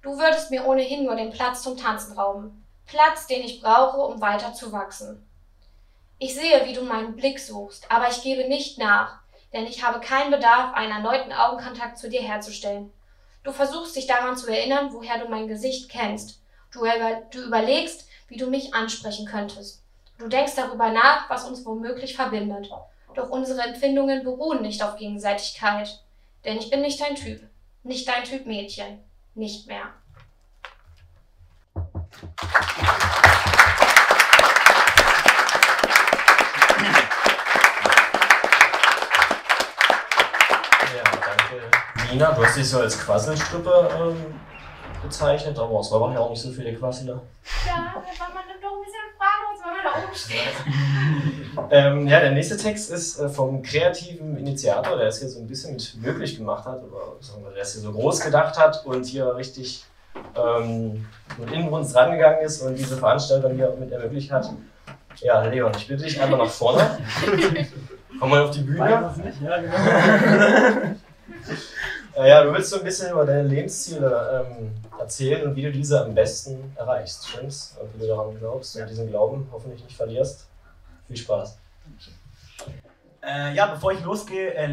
Du 0.00 0.18
würdest 0.18 0.50
mir 0.50 0.66
ohnehin 0.66 1.04
nur 1.04 1.14
den 1.14 1.30
Platz 1.30 1.62
zum 1.62 1.76
Tanzen 1.76 2.18
rauben. 2.18 2.59
Platz, 2.90 3.28
den 3.28 3.42
ich 3.42 3.60
brauche, 3.60 3.98
um 3.98 4.20
weiter 4.20 4.52
zu 4.52 4.72
wachsen. 4.72 5.24
Ich 6.18 6.34
sehe, 6.34 6.66
wie 6.66 6.72
du 6.72 6.82
meinen 6.82 7.14
Blick 7.14 7.38
suchst, 7.38 7.88
aber 7.88 8.08
ich 8.08 8.20
gebe 8.22 8.48
nicht 8.48 8.78
nach, 8.78 9.20
denn 9.52 9.64
ich 9.64 9.84
habe 9.84 10.00
keinen 10.00 10.32
Bedarf, 10.32 10.74
einen 10.74 10.90
erneuten 10.90 11.32
Augenkontakt 11.32 11.98
zu 11.98 12.10
dir 12.10 12.20
herzustellen. 12.20 12.92
Du 13.44 13.52
versuchst 13.52 13.94
dich 13.94 14.08
daran 14.08 14.36
zu 14.36 14.48
erinnern, 14.48 14.92
woher 14.92 15.18
du 15.18 15.28
mein 15.28 15.46
Gesicht 15.46 15.88
kennst. 15.88 16.42
Du, 16.72 16.80
über, 16.80 17.22
du 17.30 17.42
überlegst, 17.44 18.08
wie 18.26 18.36
du 18.36 18.48
mich 18.48 18.74
ansprechen 18.74 19.24
könntest. 19.24 19.82
Du 20.18 20.26
denkst 20.26 20.56
darüber 20.56 20.90
nach, 20.90 21.30
was 21.30 21.48
uns 21.48 21.64
womöglich 21.64 22.16
verbindet. 22.16 22.70
Doch 23.14 23.30
unsere 23.30 23.62
Empfindungen 23.62 24.24
beruhen 24.24 24.62
nicht 24.62 24.82
auf 24.82 24.96
Gegenseitigkeit. 24.96 26.02
Denn 26.44 26.58
ich 26.58 26.70
bin 26.70 26.82
nicht 26.82 27.00
dein 27.00 27.14
Typ. 27.14 27.40
Nicht 27.84 28.08
dein 28.08 28.24
Typ 28.24 28.46
Mädchen. 28.46 28.98
Nicht 29.34 29.68
mehr. 29.68 29.94
Nina, 42.12 42.32
du 42.32 42.44
hast 42.44 42.56
dich 42.56 42.68
so 42.68 42.80
als 42.80 42.98
Quasselstrippe 42.98 43.88
ähm, 43.98 44.34
bezeichnet, 45.02 45.58
aber 45.58 45.80
es 45.80 45.90
waren 45.90 46.12
ja 46.12 46.20
auch 46.20 46.28
nicht 46.28 46.42
so 46.42 46.50
viele 46.50 46.74
Quasseler. 46.74 47.22
Ja, 47.66 47.94
da 47.94 48.02
war 48.20 48.34
man 48.34 48.44
doch 48.60 48.72
ein 48.72 48.84
bisschen 48.84 49.08
fraglos, 49.16 49.58
weil 49.64 49.72
man 49.72 49.84
da 49.84 49.92
oben 50.04 50.14
steht. 50.14 50.54
ähm, 51.70 52.06
ja, 52.06 52.20
der 52.20 52.32
nächste 52.32 52.58
Text 52.58 52.90
ist 52.90 53.18
äh, 53.18 53.30
vom 53.30 53.62
kreativen 53.62 54.36
Initiator, 54.36 54.98
der 54.98 55.06
es 55.06 55.20
hier 55.20 55.28
so 55.30 55.40
ein 55.40 55.46
bisschen 55.46 55.72
mit 55.72 55.94
möglich 56.02 56.36
gemacht 56.36 56.66
hat, 56.66 56.82
oder 56.82 57.16
sagen 57.20 57.44
wir, 57.44 57.52
der 57.52 57.62
es 57.62 57.72
hier 57.72 57.80
so 57.80 57.92
groß 57.92 58.20
gedacht 58.20 58.58
hat 58.58 58.84
und 58.84 59.06
hier 59.06 59.34
richtig 59.36 59.86
ähm, 60.36 61.06
Inbrunst 61.52 61.94
rangegangen 61.94 62.40
ist 62.40 62.62
und 62.62 62.76
diese 62.76 62.96
Veranstaltung 62.96 63.54
hier 63.54 63.74
mit 63.78 63.92
ermöglicht 63.92 64.30
hat. 64.30 64.50
Ja, 65.16 65.42
Leon, 65.42 65.72
ich 65.76 65.86
bitte 65.86 66.04
dich 66.04 66.20
einmal 66.20 66.38
nach 66.38 66.50
vorne. 66.50 66.98
Komm 68.20 68.30
mal 68.30 68.42
auf 68.42 68.50
die 68.50 68.60
Bühne. 68.60 68.78
Ja, 69.42 69.58
genau. 69.58 70.96
Äh, 72.16 72.28
ja, 72.28 72.42
du 72.42 72.52
willst 72.52 72.70
so 72.70 72.78
ein 72.78 72.84
bisschen 72.84 73.12
über 73.12 73.24
deine 73.24 73.44
Lebensziele 73.44 74.46
ähm, 74.50 74.72
erzählen 74.98 75.46
und 75.46 75.56
wie 75.56 75.62
du 75.62 75.70
diese 75.70 76.04
am 76.04 76.14
besten 76.14 76.72
erreichst, 76.76 77.28
stimmt's? 77.28 77.76
Und 77.80 77.94
wie 77.94 78.00
du 78.00 78.08
daran 78.08 78.36
glaubst 78.38 78.76
und 78.76 78.90
diesen 78.90 79.08
Glauben 79.08 79.48
hoffentlich 79.52 79.84
nicht 79.84 79.96
verlierst. 79.96 80.46
Viel 81.06 81.16
Spaß. 81.16 81.56
Äh, 83.22 83.54
ja, 83.54 83.66
bevor 83.66 83.92
ich 83.92 84.02
losgehe, 84.02 84.54
äh, 84.54 84.68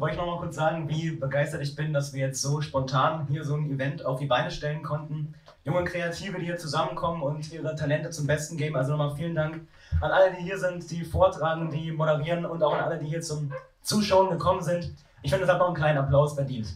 wollte 0.00 0.14
ich 0.14 0.20
noch 0.20 0.26
mal 0.26 0.38
kurz 0.38 0.56
sagen, 0.56 0.88
wie 0.88 1.12
begeistert 1.12 1.62
ich 1.62 1.76
bin, 1.76 1.92
dass 1.92 2.12
wir 2.12 2.26
jetzt 2.26 2.42
so 2.42 2.60
spontan 2.60 3.28
hier 3.30 3.44
so 3.44 3.54
ein 3.54 3.70
Event 3.70 4.04
auf 4.04 4.18
die 4.18 4.26
Beine 4.26 4.50
stellen 4.50 4.82
konnten. 4.82 5.34
Junge 5.62 5.84
Kreative, 5.84 6.40
die 6.40 6.46
hier 6.46 6.58
zusammenkommen 6.58 7.22
und 7.22 7.52
ihre 7.52 7.76
Talente 7.76 8.10
zum 8.10 8.26
Besten 8.26 8.56
geben. 8.56 8.76
Also 8.76 8.96
nochmal 8.96 9.14
vielen 9.14 9.36
Dank 9.36 9.60
an 10.00 10.10
alle, 10.10 10.32
die 10.32 10.42
hier 10.42 10.58
sind, 10.58 10.90
die 10.90 11.04
vortragen, 11.04 11.70
die 11.70 11.92
moderieren 11.92 12.44
und 12.44 12.62
auch 12.64 12.74
an 12.74 12.80
alle, 12.80 12.98
die 12.98 13.06
hier 13.06 13.22
zum 13.22 13.52
Zuschauen 13.82 14.28
gekommen 14.28 14.62
sind. 14.62 14.92
Ich 15.22 15.30
finde, 15.30 15.46
das 15.46 15.54
hat 15.54 15.60
noch 15.60 15.68
einen 15.68 15.76
kleinen 15.76 15.98
Applaus 15.98 16.34
verdient. 16.34 16.66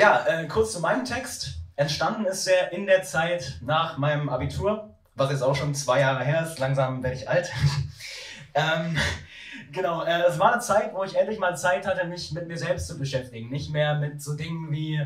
Ja, 0.00 0.24
äh, 0.26 0.48
kurz 0.48 0.72
zu 0.72 0.80
meinem 0.80 1.04
Text. 1.04 1.61
Entstanden 1.82 2.26
ist 2.26 2.46
er 2.46 2.72
in 2.72 2.86
der 2.86 3.02
Zeit 3.02 3.58
nach 3.60 3.98
meinem 3.98 4.28
Abitur, 4.28 4.90
was 5.16 5.32
jetzt 5.32 5.42
auch 5.42 5.56
schon 5.56 5.74
zwei 5.74 5.98
Jahre 5.98 6.22
her 6.22 6.46
ist. 6.46 6.60
Langsam 6.60 7.02
werde 7.02 7.16
ich 7.16 7.28
alt. 7.28 7.50
ähm, 8.54 8.96
genau, 9.72 10.04
äh, 10.04 10.22
es 10.28 10.38
war 10.38 10.52
eine 10.52 10.62
Zeit, 10.62 10.94
wo 10.94 11.02
ich 11.02 11.16
endlich 11.16 11.40
mal 11.40 11.56
Zeit 11.56 11.84
hatte, 11.84 12.06
mich 12.06 12.30
mit 12.30 12.46
mir 12.46 12.56
selbst 12.56 12.86
zu 12.86 12.96
beschäftigen. 12.96 13.50
Nicht 13.50 13.72
mehr 13.72 13.96
mit 13.96 14.22
so 14.22 14.34
Dingen 14.34 14.70
wie, 14.70 15.04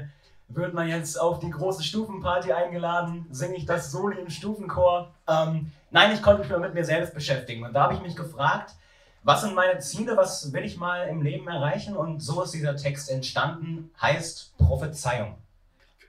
wird 0.49 0.75
man 0.75 0.87
jetzt 0.87 1.19
auf 1.19 1.39
die 1.39 1.49
große 1.49 1.83
Stufenparty 1.83 2.53
eingeladen, 2.53 3.25
singe 3.31 3.57
ich 3.57 3.65
das 3.65 3.91
Soli 3.91 4.21
im 4.21 4.29
Stufenchor. 4.29 5.15
Ähm, 5.27 5.73
nein, 5.91 6.13
ich 6.13 6.21
konnte 6.21 6.43
mich 6.43 6.51
nur 6.51 6.61
mit 6.61 6.75
mir 6.75 6.85
selbst 6.85 7.15
beschäftigen. 7.15 7.65
Und 7.65 7.73
da 7.73 7.85
habe 7.85 7.95
ich 7.95 8.03
mich 8.03 8.17
gefragt, 8.17 8.75
was 9.23 9.41
sind 9.41 9.55
meine 9.55 9.79
Ziele, 9.79 10.15
was 10.19 10.53
will 10.53 10.65
ich 10.65 10.77
mal 10.77 11.09
im 11.09 11.23
Leben 11.23 11.49
erreichen? 11.49 11.97
Und 11.97 12.21
so 12.21 12.43
ist 12.43 12.53
dieser 12.53 12.77
Text 12.77 13.11
entstanden, 13.11 13.91
heißt 13.99 14.59
Prophezeiung. 14.59 15.37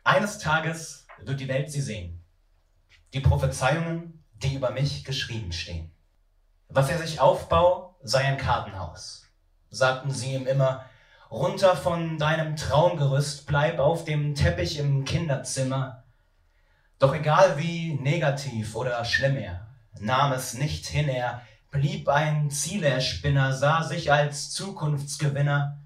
Eines 0.08 0.38
Tages 0.38 1.06
wird 1.20 1.42
die 1.42 1.50
Welt 1.50 1.70
sie 1.70 1.82
sehen. 1.82 2.24
Die 3.14 3.20
Prophezeiungen, 3.20 4.24
die 4.36 4.56
über 4.56 4.72
mich 4.72 5.04
geschrieben 5.04 5.52
stehen. 5.52 5.92
Was 6.70 6.90
er 6.90 6.98
sich 6.98 7.20
aufbau, 7.20 7.98
sei 8.02 8.24
ein 8.24 8.38
Kartenhaus. 8.38 9.26
Sagten 9.70 10.12
sie 10.12 10.34
ihm 10.34 10.48
immer, 10.48 10.86
runter 11.30 11.76
von 11.76 12.18
deinem 12.18 12.56
Traumgerüst, 12.56 13.48
bleib 13.48 13.80
auf 13.80 14.06
dem 14.06 14.34
Teppich 14.34 14.80
im 14.80 15.04
Kinderzimmer. 15.04 16.06
Doch 17.00 17.14
egal 17.14 17.58
wie 17.58 17.96
negativ 17.96 18.78
oder 18.78 19.04
schlimm 19.04 19.36
er, 19.36 19.68
nahm 20.00 20.32
es 20.32 20.54
nicht 20.54 20.86
hin, 20.86 21.10
er 21.10 21.42
blieb 21.70 22.08
ein 22.08 22.50
Zielerspinner, 22.50 23.52
sah 23.52 23.84
sich 23.84 24.10
als 24.10 24.52
Zukunftsgewinner. 24.52 25.80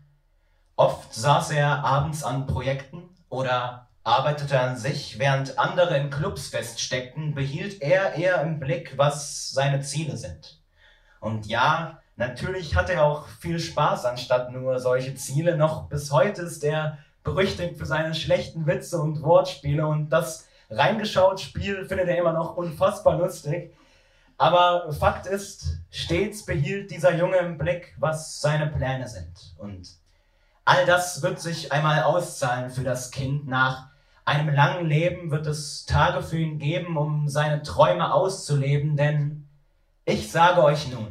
Oft 0.75 1.11
saß 1.11 1.49
er 1.49 1.83
abends 1.83 2.23
an 2.23 2.45
Projekten 2.45 3.09
oder 3.27 3.87
arbeitete 4.03 4.59
an 4.59 4.77
sich, 4.77 5.19
während 5.19 5.59
andere 5.59 5.97
in 5.97 6.09
Clubs 6.09 6.47
feststeckten, 6.47 7.35
behielt 7.35 7.81
er 7.81 8.15
eher 8.15 8.41
im 8.41 8.59
Blick, 8.59 8.97
was 8.97 9.51
seine 9.51 9.81
Ziele 9.81 10.17
sind. 10.17 10.59
Und 11.19 11.45
ja, 11.45 11.99
natürlich 12.15 12.75
hat 12.75 12.89
er 12.89 13.05
auch 13.05 13.27
viel 13.27 13.59
Spaß 13.59 14.05
anstatt 14.05 14.51
nur 14.51 14.79
solche 14.79 15.13
Ziele. 15.15 15.55
Noch 15.55 15.87
bis 15.87 16.11
heute 16.11 16.41
ist 16.41 16.63
er 16.63 16.97
berüchtigt 17.23 17.77
für 17.77 17.85
seine 17.85 18.15
schlechten 18.15 18.65
Witze 18.65 18.99
und 18.99 19.21
Wortspiele 19.21 19.85
und 19.85 20.09
das 20.09 20.47
reingeschaut 20.71 21.39
Spiel 21.39 21.85
findet 21.85 22.07
er 22.07 22.17
immer 22.17 22.33
noch 22.33 22.57
unfassbar 22.57 23.17
lustig. 23.17 23.75
Aber 24.37 24.91
Fakt 24.91 25.27
ist, 25.27 25.77
stets 25.91 26.45
behielt 26.45 26.89
dieser 26.89 27.15
Junge 27.15 27.37
im 27.37 27.59
Blick, 27.59 27.95
was 27.99 28.41
seine 28.41 28.65
Pläne 28.65 29.07
sind. 29.07 29.53
Und 29.59 29.87
all 30.65 30.87
das 30.87 31.21
wird 31.21 31.39
sich 31.39 31.71
einmal 31.71 32.01
auszahlen 32.01 32.71
für 32.71 32.83
das 32.83 33.11
Kind. 33.11 33.47
Nach 33.47 33.90
einem 34.25 34.53
langen 34.53 34.85
Leben 34.85 35.31
wird 35.31 35.47
es 35.47 35.85
Tage 35.85 36.21
für 36.21 36.37
ihn 36.37 36.59
geben, 36.59 36.97
um 36.97 37.27
seine 37.27 37.63
Träume 37.63 38.13
auszuleben. 38.13 38.95
Denn 38.95 39.47
ich 40.05 40.31
sage 40.31 40.63
euch 40.63 40.91
nun, 40.91 41.07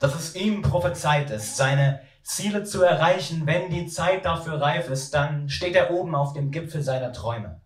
dass 0.00 0.14
es 0.14 0.34
ihm 0.34 0.62
prophezeit 0.62 1.30
ist, 1.30 1.56
seine 1.56 2.00
Ziele 2.22 2.64
zu 2.64 2.82
erreichen. 2.82 3.46
Wenn 3.46 3.70
die 3.70 3.86
Zeit 3.86 4.24
dafür 4.24 4.60
reif 4.60 4.88
ist, 4.88 5.14
dann 5.14 5.48
steht 5.48 5.74
er 5.74 5.90
oben 5.90 6.14
auf 6.14 6.32
dem 6.32 6.50
Gipfel 6.50 6.82
seiner 6.82 7.12
Träume. 7.12 7.60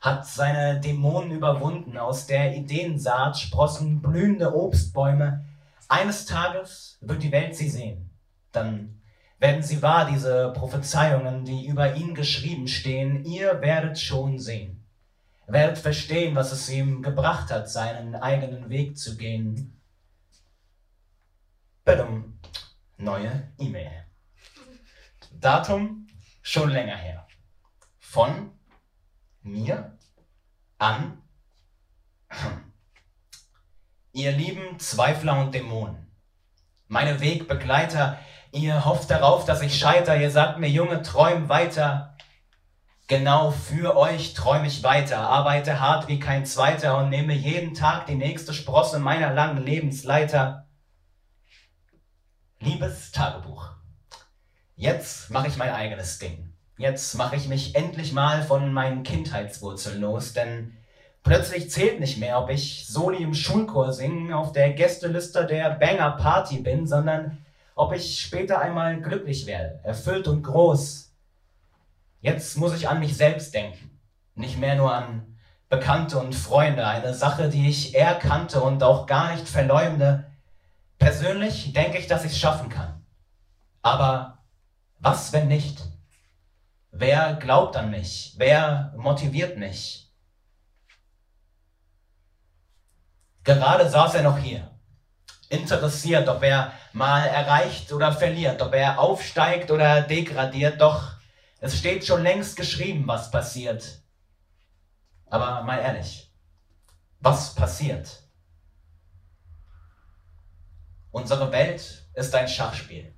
hat 0.00 0.26
seine 0.26 0.80
Dämonen 0.80 1.30
überwunden, 1.30 1.98
aus 1.98 2.26
der 2.26 2.56
Ideensaat 2.56 3.38
sprossen 3.38 4.00
blühende 4.00 4.54
Obstbäume. 4.54 5.44
Eines 5.88 6.24
Tages 6.24 6.96
wird 7.02 7.22
die 7.22 7.32
Welt 7.32 7.54
sie 7.54 7.68
sehen. 7.68 8.10
Dann 8.52 8.99
werden 9.40 9.62
sie 9.62 9.82
wahr, 9.82 10.06
diese 10.06 10.52
Prophezeiungen, 10.52 11.44
die 11.44 11.66
über 11.66 11.96
ihn 11.96 12.14
geschrieben 12.14 12.68
stehen. 12.68 13.24
Ihr 13.24 13.60
werdet 13.60 13.98
schon 13.98 14.38
sehen. 14.38 14.86
Werdet 15.46 15.78
verstehen, 15.78 16.36
was 16.36 16.52
es 16.52 16.68
ihm 16.68 17.02
gebracht 17.02 17.50
hat, 17.50 17.68
seinen 17.68 18.14
eigenen 18.14 18.68
Weg 18.68 18.96
zu 18.96 19.16
gehen. 19.16 19.80
Badum. 21.84 22.38
Neue 22.98 23.50
E-Mail. 23.58 24.04
Datum 25.32 26.06
schon 26.42 26.70
länger 26.70 26.96
her. 26.96 27.26
Von 27.98 28.52
mir 29.42 29.98
an 30.76 31.22
ihr 34.12 34.32
lieben 34.32 34.78
Zweifler 34.78 35.40
und 35.40 35.54
Dämonen. 35.54 36.06
Meine 36.88 37.20
Wegbegleiter, 37.20 38.18
ihr 38.52 38.84
hofft 38.84 39.10
darauf, 39.10 39.44
dass 39.44 39.62
ich 39.62 39.78
scheiter. 39.78 40.16
Ihr 40.16 40.30
sagt 40.30 40.58
mir, 40.58 40.68
Junge, 40.68 41.02
träum 41.02 41.48
weiter. 41.48 42.16
Genau 43.10 43.50
für 43.50 43.96
euch 43.96 44.34
träume 44.34 44.68
ich 44.68 44.84
weiter, 44.84 45.18
arbeite 45.18 45.80
hart 45.80 46.06
wie 46.06 46.20
kein 46.20 46.46
Zweiter 46.46 46.96
und 46.96 47.08
nehme 47.08 47.34
jeden 47.34 47.74
Tag 47.74 48.06
die 48.06 48.14
nächste 48.14 48.54
Sprosse 48.54 49.00
meiner 49.00 49.34
langen 49.34 49.64
Lebensleiter. 49.64 50.68
Liebes 52.60 53.10
Tagebuch, 53.10 53.70
jetzt 54.76 55.28
mache 55.28 55.48
ich 55.48 55.56
mein 55.56 55.72
eigenes 55.72 56.20
Ding. 56.20 56.52
Jetzt 56.76 57.16
mache 57.16 57.34
ich 57.34 57.48
mich 57.48 57.74
endlich 57.74 58.12
mal 58.12 58.44
von 58.44 58.72
meinen 58.72 59.02
Kindheitswurzeln 59.02 60.00
los, 60.00 60.32
denn 60.32 60.76
plötzlich 61.24 61.68
zählt 61.68 61.98
nicht 61.98 62.18
mehr, 62.18 62.38
ob 62.38 62.48
ich 62.48 62.86
Soli 62.86 63.24
im 63.24 63.34
Schulchor 63.34 63.92
singen, 63.92 64.32
auf 64.32 64.52
der 64.52 64.72
Gästeliste 64.72 65.46
der 65.46 65.70
Banger 65.70 66.12
Party 66.12 66.58
bin, 66.58 66.86
sondern 66.86 67.44
ob 67.80 67.92
ich 67.92 68.20
später 68.20 68.60
einmal 68.60 69.00
glücklich 69.00 69.46
werde, 69.46 69.80
erfüllt 69.82 70.28
und 70.28 70.42
groß. 70.42 71.12
Jetzt 72.20 72.56
muss 72.58 72.76
ich 72.76 72.88
an 72.88 73.00
mich 73.00 73.16
selbst 73.16 73.54
denken, 73.54 73.98
nicht 74.34 74.58
mehr 74.58 74.74
nur 74.74 74.94
an 74.94 75.38
Bekannte 75.68 76.18
und 76.18 76.34
Freunde, 76.34 76.86
eine 76.86 77.14
Sache, 77.14 77.48
die 77.48 77.68
ich 77.68 77.94
eher 77.94 78.14
kannte 78.14 78.60
und 78.60 78.82
auch 78.82 79.06
gar 79.06 79.32
nicht 79.32 79.48
verleumde, 79.48 80.30
Persönlich 81.00 81.72
denke 81.72 81.96
ich, 81.96 82.06
dass 82.08 82.26
ich 82.26 82.32
es 82.32 82.38
schaffen 82.38 82.68
kann. 82.68 83.02
Aber 83.80 84.44
was, 84.98 85.32
wenn 85.32 85.48
nicht? 85.48 85.80
Wer 86.90 87.36
glaubt 87.36 87.74
an 87.74 87.90
mich? 87.90 88.34
Wer 88.36 88.92
motiviert 88.98 89.56
mich? 89.56 90.12
Gerade 93.44 93.88
saß 93.88 94.16
er 94.16 94.22
noch 94.22 94.36
hier, 94.36 94.70
interessiert, 95.48 96.28
ob 96.28 96.42
er 96.42 96.74
mal 96.92 97.26
erreicht 97.26 97.92
oder 97.92 98.12
verliert, 98.12 98.62
ob 98.62 98.74
er 98.74 98.98
aufsteigt 98.98 99.70
oder 99.70 100.02
degradiert, 100.02 100.80
doch 100.80 101.12
es 101.60 101.78
steht 101.78 102.06
schon 102.06 102.22
längst 102.22 102.56
geschrieben, 102.56 103.06
was 103.06 103.30
passiert. 103.30 104.02
Aber 105.26 105.62
mal 105.62 105.78
ehrlich, 105.78 106.32
was 107.20 107.54
passiert? 107.54 108.22
Unsere 111.12 111.52
Welt 111.52 112.06
ist 112.14 112.34
ein 112.34 112.48
Schachspiel, 112.48 113.12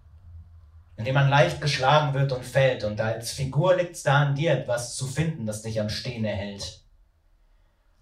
in 0.97 1.05
dem 1.05 1.15
man 1.15 1.29
leicht 1.29 1.61
geschlagen 1.61 2.15
wird 2.15 2.33
und 2.33 2.45
fällt, 2.45 2.85
und 2.85 3.01
als 3.01 3.33
Figur 3.33 3.77
liegt 3.77 3.97
es 3.97 4.03
da 4.03 4.23
an 4.23 4.35
dir, 4.35 4.53
etwas 4.53 4.97
zu 4.97 5.07
finden, 5.07 5.47
das 5.47 5.63
dich 5.63 5.81
am 5.81 5.89
Stehen 5.89 6.25
erhält. 6.25 6.83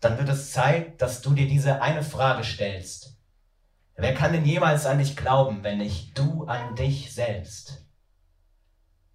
Dann 0.00 0.16
wird 0.16 0.28
es 0.30 0.52
Zeit, 0.52 1.02
dass 1.02 1.20
du 1.20 1.34
dir 1.34 1.46
diese 1.46 1.82
eine 1.82 2.02
Frage 2.02 2.44
stellst. 2.44 3.09
Wer 3.96 4.14
kann 4.14 4.32
denn 4.32 4.44
jemals 4.44 4.86
an 4.86 4.98
dich 4.98 5.16
glauben, 5.16 5.62
wenn 5.62 5.78
nicht 5.78 6.16
du 6.18 6.46
an 6.46 6.74
dich 6.74 7.12
selbst? 7.12 7.86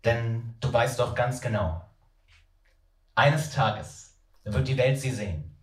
Denn 0.04 0.56
du 0.60 0.72
weißt 0.72 1.00
doch 1.00 1.16
ganz 1.16 1.42
genau, 1.42 1.82
eines 3.16 3.52
Tages 3.52 4.20
wird 4.44 4.68
die 4.68 4.78
Welt 4.78 5.00
sie 5.00 5.12
sehen. 5.12 5.58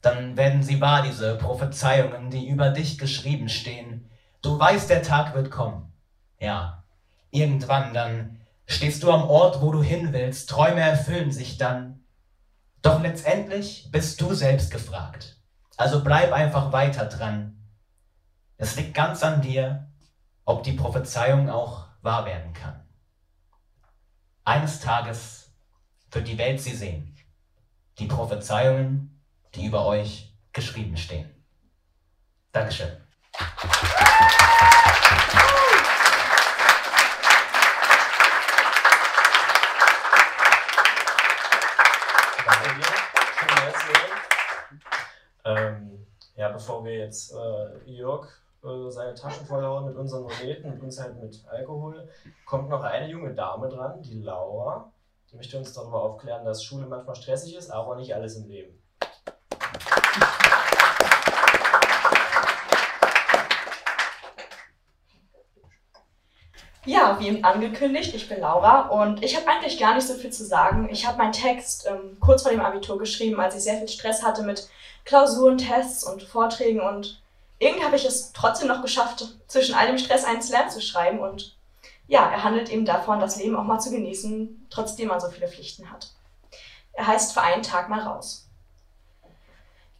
Dann 0.00 0.36
werden 0.36 0.62
sie 0.62 0.80
wahr, 0.80 1.02
diese 1.02 1.36
Prophezeiungen, 1.36 2.30
die 2.30 2.48
über 2.48 2.70
dich 2.70 2.98
geschrieben 2.98 3.48
stehen, 3.48 4.08
Du 4.42 4.58
weißt, 4.58 4.90
der 4.90 5.02
Tag 5.02 5.34
wird 5.34 5.52
kommen. 5.52 5.92
Ja, 6.40 6.82
irgendwann, 7.30 7.94
dann 7.94 8.40
stehst 8.66 9.04
du 9.04 9.12
am 9.12 9.22
Ort, 9.22 9.62
wo 9.62 9.70
du 9.70 9.82
hin 9.82 10.12
willst, 10.12 10.50
Träume 10.50 10.80
erfüllen 10.80 11.30
sich 11.30 11.58
dann. 11.58 12.00
Doch 12.82 13.00
letztendlich 13.00 13.88
bist 13.92 14.20
du 14.20 14.34
selbst 14.34 14.72
gefragt. 14.72 15.36
Also 15.76 16.02
bleib 16.02 16.32
einfach 16.32 16.72
weiter 16.72 17.06
dran. 17.06 17.61
Es 18.62 18.76
liegt 18.76 18.94
ganz 18.94 19.24
an 19.24 19.42
dir, 19.42 19.88
ob 20.44 20.62
die 20.62 20.74
Prophezeiung 20.74 21.50
auch 21.50 21.88
wahr 22.00 22.24
werden 22.26 22.52
kann. 22.52 22.86
Eines 24.44 24.78
Tages 24.78 25.52
wird 26.12 26.28
die 26.28 26.38
Welt 26.38 26.60
sie 26.60 26.76
sehen. 26.76 27.16
Die 27.98 28.06
Prophezeiungen, 28.06 29.20
die 29.56 29.66
über 29.66 29.84
euch 29.84 30.32
geschrieben 30.52 30.96
stehen. 30.96 31.28
Dankeschön. 32.52 32.98
Ähm, 45.44 46.06
ja, 46.36 46.48
bevor 46.50 46.84
wir 46.84 46.96
jetzt 46.96 47.32
äh, 47.32 47.90
Jörg 47.90 48.41
seine 48.62 49.14
Taschen 49.14 49.44
vollhauen 49.44 49.86
mit 49.86 49.96
unseren 49.96 50.22
Moneten 50.22 50.72
und 50.72 50.82
uns 50.82 51.00
halt 51.00 51.20
mit 51.20 51.44
Alkohol, 51.48 52.08
kommt 52.46 52.68
noch 52.68 52.84
eine 52.84 53.08
junge 53.08 53.34
Dame 53.34 53.68
dran, 53.68 54.00
die 54.02 54.22
Laura. 54.22 54.92
Die 55.30 55.36
möchte 55.36 55.58
uns 55.58 55.72
darüber 55.72 56.02
aufklären, 56.02 56.44
dass 56.44 56.62
Schule 56.62 56.86
manchmal 56.86 57.16
stressig 57.16 57.56
ist, 57.56 57.70
aber 57.70 57.96
nicht 57.96 58.14
alles 58.14 58.36
im 58.36 58.46
Leben. 58.46 58.78
Ja, 66.84 67.18
wie 67.18 67.28
eben 67.28 67.44
angekündigt, 67.44 68.14
ich 68.14 68.28
bin 68.28 68.40
Laura 68.40 68.88
und 68.88 69.22
ich 69.22 69.36
habe 69.36 69.46
eigentlich 69.48 69.78
gar 69.78 69.94
nicht 69.94 70.06
so 70.06 70.14
viel 70.14 70.30
zu 70.30 70.44
sagen. 70.44 70.88
Ich 70.90 71.06
habe 71.06 71.18
meinen 71.18 71.32
Text 71.32 71.86
ähm, 71.88 72.16
kurz 72.20 72.42
vor 72.42 72.50
dem 72.50 72.60
Abitur 72.60 72.98
geschrieben, 72.98 73.40
als 73.40 73.56
ich 73.56 73.62
sehr 73.62 73.78
viel 73.78 73.88
Stress 73.88 74.24
hatte 74.24 74.42
mit 74.42 74.68
Klausuren, 75.04 75.58
Tests 75.58 76.04
und 76.04 76.22
Vorträgen 76.22 76.80
und 76.80 77.21
irgendwie 77.62 77.84
habe 77.84 77.96
ich 77.96 78.04
es 78.04 78.32
trotzdem 78.32 78.68
noch 78.68 78.82
geschafft, 78.82 79.24
zwischen 79.46 79.74
all 79.74 79.86
dem 79.86 79.98
Stress 79.98 80.24
einen 80.24 80.42
Slam 80.42 80.68
zu 80.68 80.80
schreiben 80.80 81.20
und 81.20 81.56
ja, 82.08 82.28
er 82.28 82.42
handelt 82.42 82.68
eben 82.70 82.84
davon, 82.84 83.20
das 83.20 83.36
Leben 83.36 83.56
auch 83.56 83.62
mal 83.62 83.78
zu 83.78 83.90
genießen, 83.90 84.66
trotzdem 84.68 85.08
man 85.08 85.20
so 85.20 85.30
viele 85.30 85.46
Pflichten 85.46 85.90
hat. 85.90 86.10
Er 86.92 87.06
heißt 87.06 87.32
für 87.32 87.40
einen 87.40 87.62
Tag 87.62 87.88
mal 87.88 88.00
raus. 88.00 88.48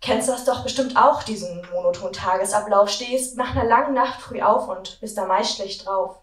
Kennst 0.01 0.29
das 0.29 0.45
doch 0.45 0.65
bestimmt 0.65 0.97
auch, 0.97 1.23
diesen 1.23 1.65
monotonen 1.73 2.13
Tagesablauf. 2.13 2.91
Stehst 2.91 3.37
nach 3.37 3.55
einer 3.55 3.65
langen 3.65 3.95
Nacht 3.95 4.21
früh 4.21 4.43
auf 4.43 4.69
und 4.69 5.01
bist 5.01 5.17
da 5.17 5.25
meist 5.27 5.55
schlecht 5.55 5.87
drauf. 5.87 6.17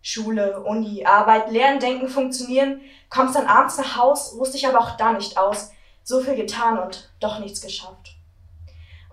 Schule, 0.00 0.62
Uni, 0.62 1.04
Arbeit, 1.04 1.50
Lernen, 1.50 1.80
Denken 1.80 2.08
funktionieren, 2.08 2.80
kommst 3.10 3.36
dann 3.36 3.46
abends 3.46 3.76
nach 3.76 3.96
Haus, 3.96 4.34
ruhst 4.34 4.54
dich 4.54 4.66
aber 4.66 4.80
auch 4.80 4.96
da 4.96 5.12
nicht 5.12 5.36
aus. 5.36 5.70
So 6.02 6.20
viel 6.22 6.36
getan 6.36 6.78
und 6.78 7.10
doch 7.20 7.38
nichts 7.38 7.60
geschafft. 7.60 8.13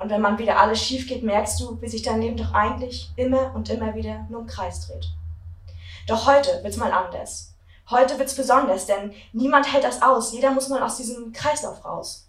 Und 0.01 0.09
wenn 0.09 0.21
man 0.21 0.39
wieder 0.39 0.59
alles 0.59 0.81
schief 0.81 1.07
geht, 1.07 1.23
merkst 1.23 1.59
du, 1.59 1.79
wie 1.81 1.87
sich 1.87 2.01
dein 2.01 2.21
Leben 2.21 2.37
doch 2.37 2.53
eigentlich 2.53 3.11
immer 3.15 3.53
und 3.53 3.69
immer 3.69 3.93
wieder 3.93 4.25
nur 4.29 4.41
im 4.41 4.47
Kreis 4.47 4.87
dreht. 4.87 5.07
Doch 6.07 6.25
heute 6.25 6.63
wird's 6.63 6.77
mal 6.77 6.91
anders. 6.91 7.53
Heute 7.89 8.17
wird's 8.17 8.35
besonders, 8.35 8.85
denn 8.85 9.13
niemand 9.33 9.71
hält 9.71 9.83
das 9.83 10.01
aus. 10.01 10.33
Jeder 10.33 10.51
muss 10.51 10.69
mal 10.69 10.81
aus 10.81 10.97
diesem 10.97 11.31
Kreislauf 11.33 11.85
raus. 11.85 12.27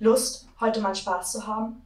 Lust, 0.00 0.48
heute 0.60 0.80
mal 0.80 0.94
Spaß 0.94 1.32
zu 1.32 1.46
haben? 1.46 1.82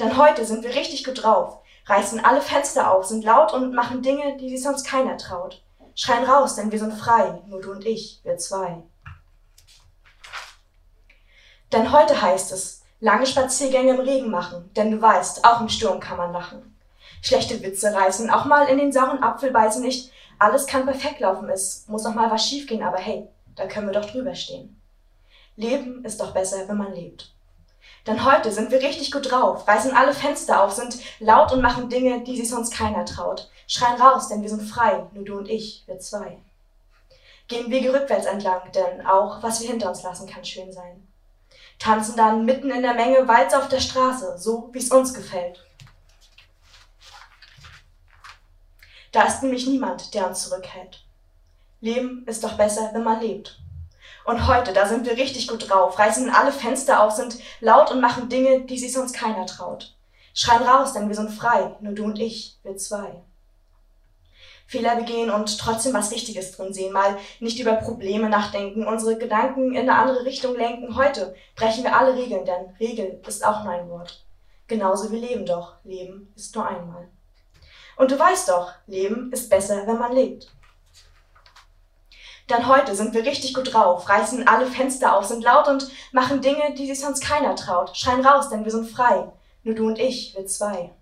Denn 0.00 0.16
heute 0.16 0.44
sind 0.44 0.64
wir 0.64 0.74
richtig 0.74 1.04
gut 1.04 1.22
drauf 1.22 1.62
reißen 1.86 2.24
alle 2.24 2.40
Fenster 2.40 2.92
auf, 2.92 3.06
sind 3.06 3.24
laut 3.24 3.52
und 3.52 3.74
machen 3.74 4.02
Dinge, 4.02 4.36
die 4.36 4.50
sich 4.50 4.62
sonst 4.62 4.84
keiner 4.84 5.16
traut. 5.16 5.62
Schreien 5.94 6.24
raus, 6.24 6.54
denn 6.54 6.72
wir 6.72 6.78
sind 6.78 6.94
frei, 6.94 7.42
nur 7.46 7.60
du 7.60 7.72
und 7.72 7.84
ich, 7.84 8.20
wir 8.22 8.38
zwei. 8.38 8.82
Denn 11.72 11.92
heute 11.92 12.20
heißt 12.20 12.52
es, 12.52 12.81
lange 13.02 13.26
Spaziergänge 13.26 13.94
im 13.94 14.00
Regen 14.00 14.30
machen, 14.30 14.70
denn 14.76 14.92
du 14.92 15.02
weißt, 15.02 15.44
auch 15.44 15.60
im 15.60 15.68
Sturm 15.68 15.98
kann 15.98 16.16
man 16.16 16.32
lachen. 16.32 16.78
Schlechte 17.20 17.60
Witze 17.60 17.92
reißen, 17.92 18.30
auch 18.30 18.44
mal 18.44 18.68
in 18.68 18.78
den 18.78 18.92
sauren 18.92 19.22
Apfel 19.22 19.50
beißen 19.50 19.82
nicht. 19.82 20.12
Alles 20.38 20.66
kann 20.68 20.86
perfekt 20.86 21.18
laufen, 21.18 21.48
es 21.48 21.84
muss 21.88 22.06
auch 22.06 22.14
mal 22.14 22.30
was 22.30 22.46
schiefgehen, 22.46 22.82
aber 22.82 22.98
hey, 22.98 23.26
da 23.56 23.66
können 23.66 23.88
wir 23.88 24.00
doch 24.00 24.08
drüber 24.08 24.36
stehen. 24.36 24.80
Leben 25.56 26.04
ist 26.04 26.20
doch 26.20 26.32
besser, 26.32 26.68
wenn 26.68 26.76
man 26.76 26.94
lebt. 26.94 27.32
Denn 28.06 28.24
heute 28.24 28.52
sind 28.52 28.70
wir 28.70 28.80
richtig 28.80 29.10
gut 29.10 29.30
drauf, 29.30 29.66
reißen 29.66 29.94
alle 29.96 30.14
Fenster 30.14 30.62
auf, 30.62 30.72
sind 30.72 30.96
laut 31.18 31.52
und 31.52 31.60
machen 31.60 31.88
Dinge, 31.88 32.22
die 32.22 32.36
sich 32.36 32.48
sonst 32.48 32.72
keiner 32.72 33.04
traut. 33.04 33.50
Schreien 33.66 34.00
raus, 34.00 34.28
denn 34.28 34.42
wir 34.42 34.48
sind 34.48 34.62
frei, 34.62 35.06
nur 35.12 35.24
du 35.24 35.38
und 35.38 35.48
ich, 35.48 35.82
wir 35.86 35.98
zwei. 35.98 36.38
Gehen 37.48 37.68
Wege 37.68 37.92
rückwärts 37.92 38.26
entlang, 38.26 38.60
denn 38.72 39.04
auch 39.04 39.42
was 39.42 39.60
wir 39.60 39.68
hinter 39.68 39.88
uns 39.88 40.04
lassen, 40.04 40.28
kann 40.28 40.44
schön 40.44 40.72
sein. 40.72 41.06
Tanzen 41.82 42.16
dann 42.16 42.44
mitten 42.44 42.70
in 42.70 42.82
der 42.82 42.94
Menge 42.94 43.26
Walz 43.26 43.52
auf 43.54 43.68
der 43.68 43.80
Straße, 43.80 44.38
so 44.38 44.70
wie's 44.72 44.92
uns 44.92 45.12
gefällt. 45.12 45.64
Da 49.10 49.24
ist 49.24 49.42
nämlich 49.42 49.66
niemand, 49.66 50.14
der 50.14 50.28
uns 50.28 50.48
zurückhält. 50.48 51.04
Leben 51.80 52.24
ist 52.26 52.44
doch 52.44 52.56
besser, 52.56 52.90
wenn 52.92 53.02
man 53.02 53.20
lebt. 53.20 53.58
Und 54.24 54.46
heute, 54.46 54.72
da 54.72 54.86
sind 54.86 55.04
wir 55.04 55.16
richtig 55.16 55.48
gut 55.48 55.68
drauf, 55.68 55.98
reißen 55.98 56.30
alle 56.30 56.52
Fenster 56.52 57.02
auf, 57.02 57.12
sind 57.12 57.36
laut 57.60 57.90
und 57.90 58.00
machen 58.00 58.28
Dinge, 58.28 58.60
die 58.60 58.78
sich 58.78 58.92
sonst 58.92 59.14
keiner 59.14 59.46
traut. 59.46 59.96
Schreien 60.34 60.62
raus, 60.62 60.92
denn 60.92 61.08
wir 61.08 61.16
sind 61.16 61.32
frei, 61.32 61.74
nur 61.80 61.94
du 61.94 62.04
und 62.04 62.18
ich, 62.20 62.58
wir 62.62 62.76
zwei. 62.76 63.20
Fehler 64.72 64.96
begehen 64.96 65.30
und 65.30 65.58
trotzdem 65.58 65.92
was 65.92 66.10
Richtiges 66.10 66.52
drin 66.52 66.72
sehen, 66.72 66.94
mal 66.94 67.18
nicht 67.40 67.60
über 67.60 67.74
Probleme 67.74 68.30
nachdenken, 68.30 68.86
unsere 68.86 69.18
Gedanken 69.18 69.74
in 69.74 69.88
eine 69.88 69.96
andere 69.98 70.24
Richtung 70.24 70.56
lenken. 70.56 70.96
Heute 70.96 71.34
brechen 71.56 71.84
wir 71.84 71.94
alle 71.94 72.14
Regeln, 72.14 72.46
denn 72.46 72.74
Regel 72.80 73.20
ist 73.26 73.44
auch 73.44 73.64
nur 73.64 73.72
ein 73.74 73.90
Wort. 73.90 74.24
Genauso 74.68 75.12
wie 75.12 75.18
Leben 75.18 75.44
doch. 75.44 75.74
Leben 75.84 76.32
ist 76.36 76.56
nur 76.56 76.66
einmal. 76.66 77.06
Und 77.98 78.10
du 78.10 78.18
weißt 78.18 78.48
doch, 78.48 78.72
Leben 78.86 79.30
ist 79.30 79.50
besser, 79.50 79.86
wenn 79.86 79.98
man 79.98 80.14
lebt. 80.14 80.50
Dann 82.48 82.66
heute 82.66 82.96
sind 82.96 83.12
wir 83.12 83.26
richtig 83.26 83.52
gut 83.52 83.74
drauf, 83.74 84.08
reißen 84.08 84.48
alle 84.48 84.66
Fenster 84.66 85.16
auf, 85.16 85.26
sind 85.26 85.44
laut 85.44 85.68
und 85.68 85.86
machen 86.12 86.40
Dinge, 86.40 86.72
die 86.72 86.86
sich 86.86 87.00
sonst 87.00 87.20
keiner 87.20 87.54
traut. 87.56 87.94
Schreien 87.94 88.24
raus, 88.24 88.48
denn 88.48 88.64
wir 88.64 88.72
sind 88.72 88.88
frei. 88.88 89.30
Nur 89.64 89.74
du 89.74 89.86
und 89.86 89.98
ich, 89.98 90.34
wir 90.34 90.46
zwei. 90.46 90.92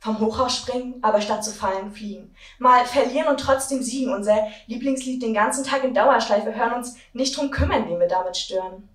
Vom 0.00 0.18
Hochhaus 0.18 0.56
springen, 0.56 0.94
aber 1.02 1.20
statt 1.20 1.44
zu 1.44 1.52
fallen, 1.52 1.92
fliegen. 1.92 2.34
Mal 2.58 2.86
verlieren 2.86 3.28
und 3.28 3.38
trotzdem 3.38 3.82
siegen. 3.82 4.14
Unser 4.14 4.48
Lieblingslied 4.66 5.22
den 5.22 5.34
ganzen 5.34 5.62
Tag 5.62 5.84
in 5.84 5.92
Dauerschleife 5.92 6.54
hören 6.54 6.72
uns 6.72 6.96
nicht 7.12 7.36
drum 7.36 7.50
kümmern, 7.50 7.86
wen 7.86 8.00
wir 8.00 8.08
damit 8.08 8.36
stören. 8.36 8.88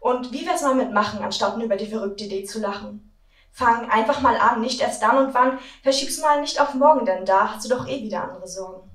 Und 0.00 0.32
wie 0.32 0.46
wär's 0.46 0.62
mal 0.62 0.74
mitmachen, 0.74 1.22
anstatt 1.22 1.56
nur 1.56 1.66
über 1.66 1.76
die 1.76 1.86
verrückte 1.86 2.24
Idee 2.24 2.44
zu 2.44 2.60
lachen? 2.60 3.12
Fang 3.52 3.90
einfach 3.90 4.20
mal 4.20 4.36
an, 4.36 4.60
nicht 4.60 4.80
erst 4.80 5.02
dann 5.02 5.18
und 5.18 5.34
wann, 5.34 5.58
verschieb's 5.82 6.20
mal 6.20 6.40
nicht 6.40 6.60
auf 6.60 6.74
morgen, 6.74 7.04
denn 7.04 7.26
da 7.26 7.52
hast 7.52 7.64
du 7.64 7.68
doch 7.68 7.86
eh 7.86 8.02
wieder 8.02 8.22
andere 8.22 8.46
Sorgen. 8.46 8.88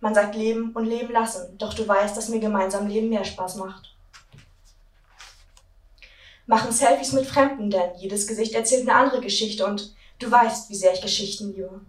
Man 0.00 0.14
sagt 0.14 0.36
leben 0.36 0.72
und 0.72 0.84
leben 0.84 1.12
lassen, 1.12 1.58
doch 1.58 1.74
du 1.74 1.86
weißt, 1.86 2.16
dass 2.16 2.28
mir 2.28 2.38
gemeinsam 2.38 2.86
Leben 2.86 3.08
mehr 3.08 3.24
Spaß 3.24 3.56
macht. 3.56 3.94
Machen 6.46 6.70
Selfies 6.70 7.12
mit 7.12 7.26
Fremden, 7.26 7.70
denn 7.70 7.90
jedes 7.96 8.26
Gesicht 8.26 8.54
erzählt 8.54 8.88
eine 8.88 8.96
andere 8.96 9.20
Geschichte 9.20 9.66
und 9.66 9.96
du 10.18 10.30
weißt, 10.30 10.70
wie 10.70 10.74
sehr 10.74 10.92
ich 10.92 11.00
Geschichten 11.00 11.52
liebe. 11.52 11.80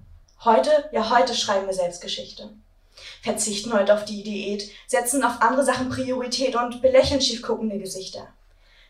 Heute, 0.44 0.90
ja 0.92 1.10
heute 1.10 1.34
schreiben 1.34 1.68
wir 1.68 1.74
Selbstgeschichte. 1.74 2.50
Verzichten 3.22 3.74
heute 3.74 3.94
auf 3.94 4.06
die 4.06 4.24
Diät, 4.24 4.70
setzen 4.88 5.24
auf 5.24 5.42
andere 5.42 5.64
Sachen 5.64 5.90
Priorität 5.90 6.56
und 6.56 6.82
belächeln 6.82 7.22
schief 7.22 7.42
guckende 7.42 7.78
Gesichter. 7.78 8.28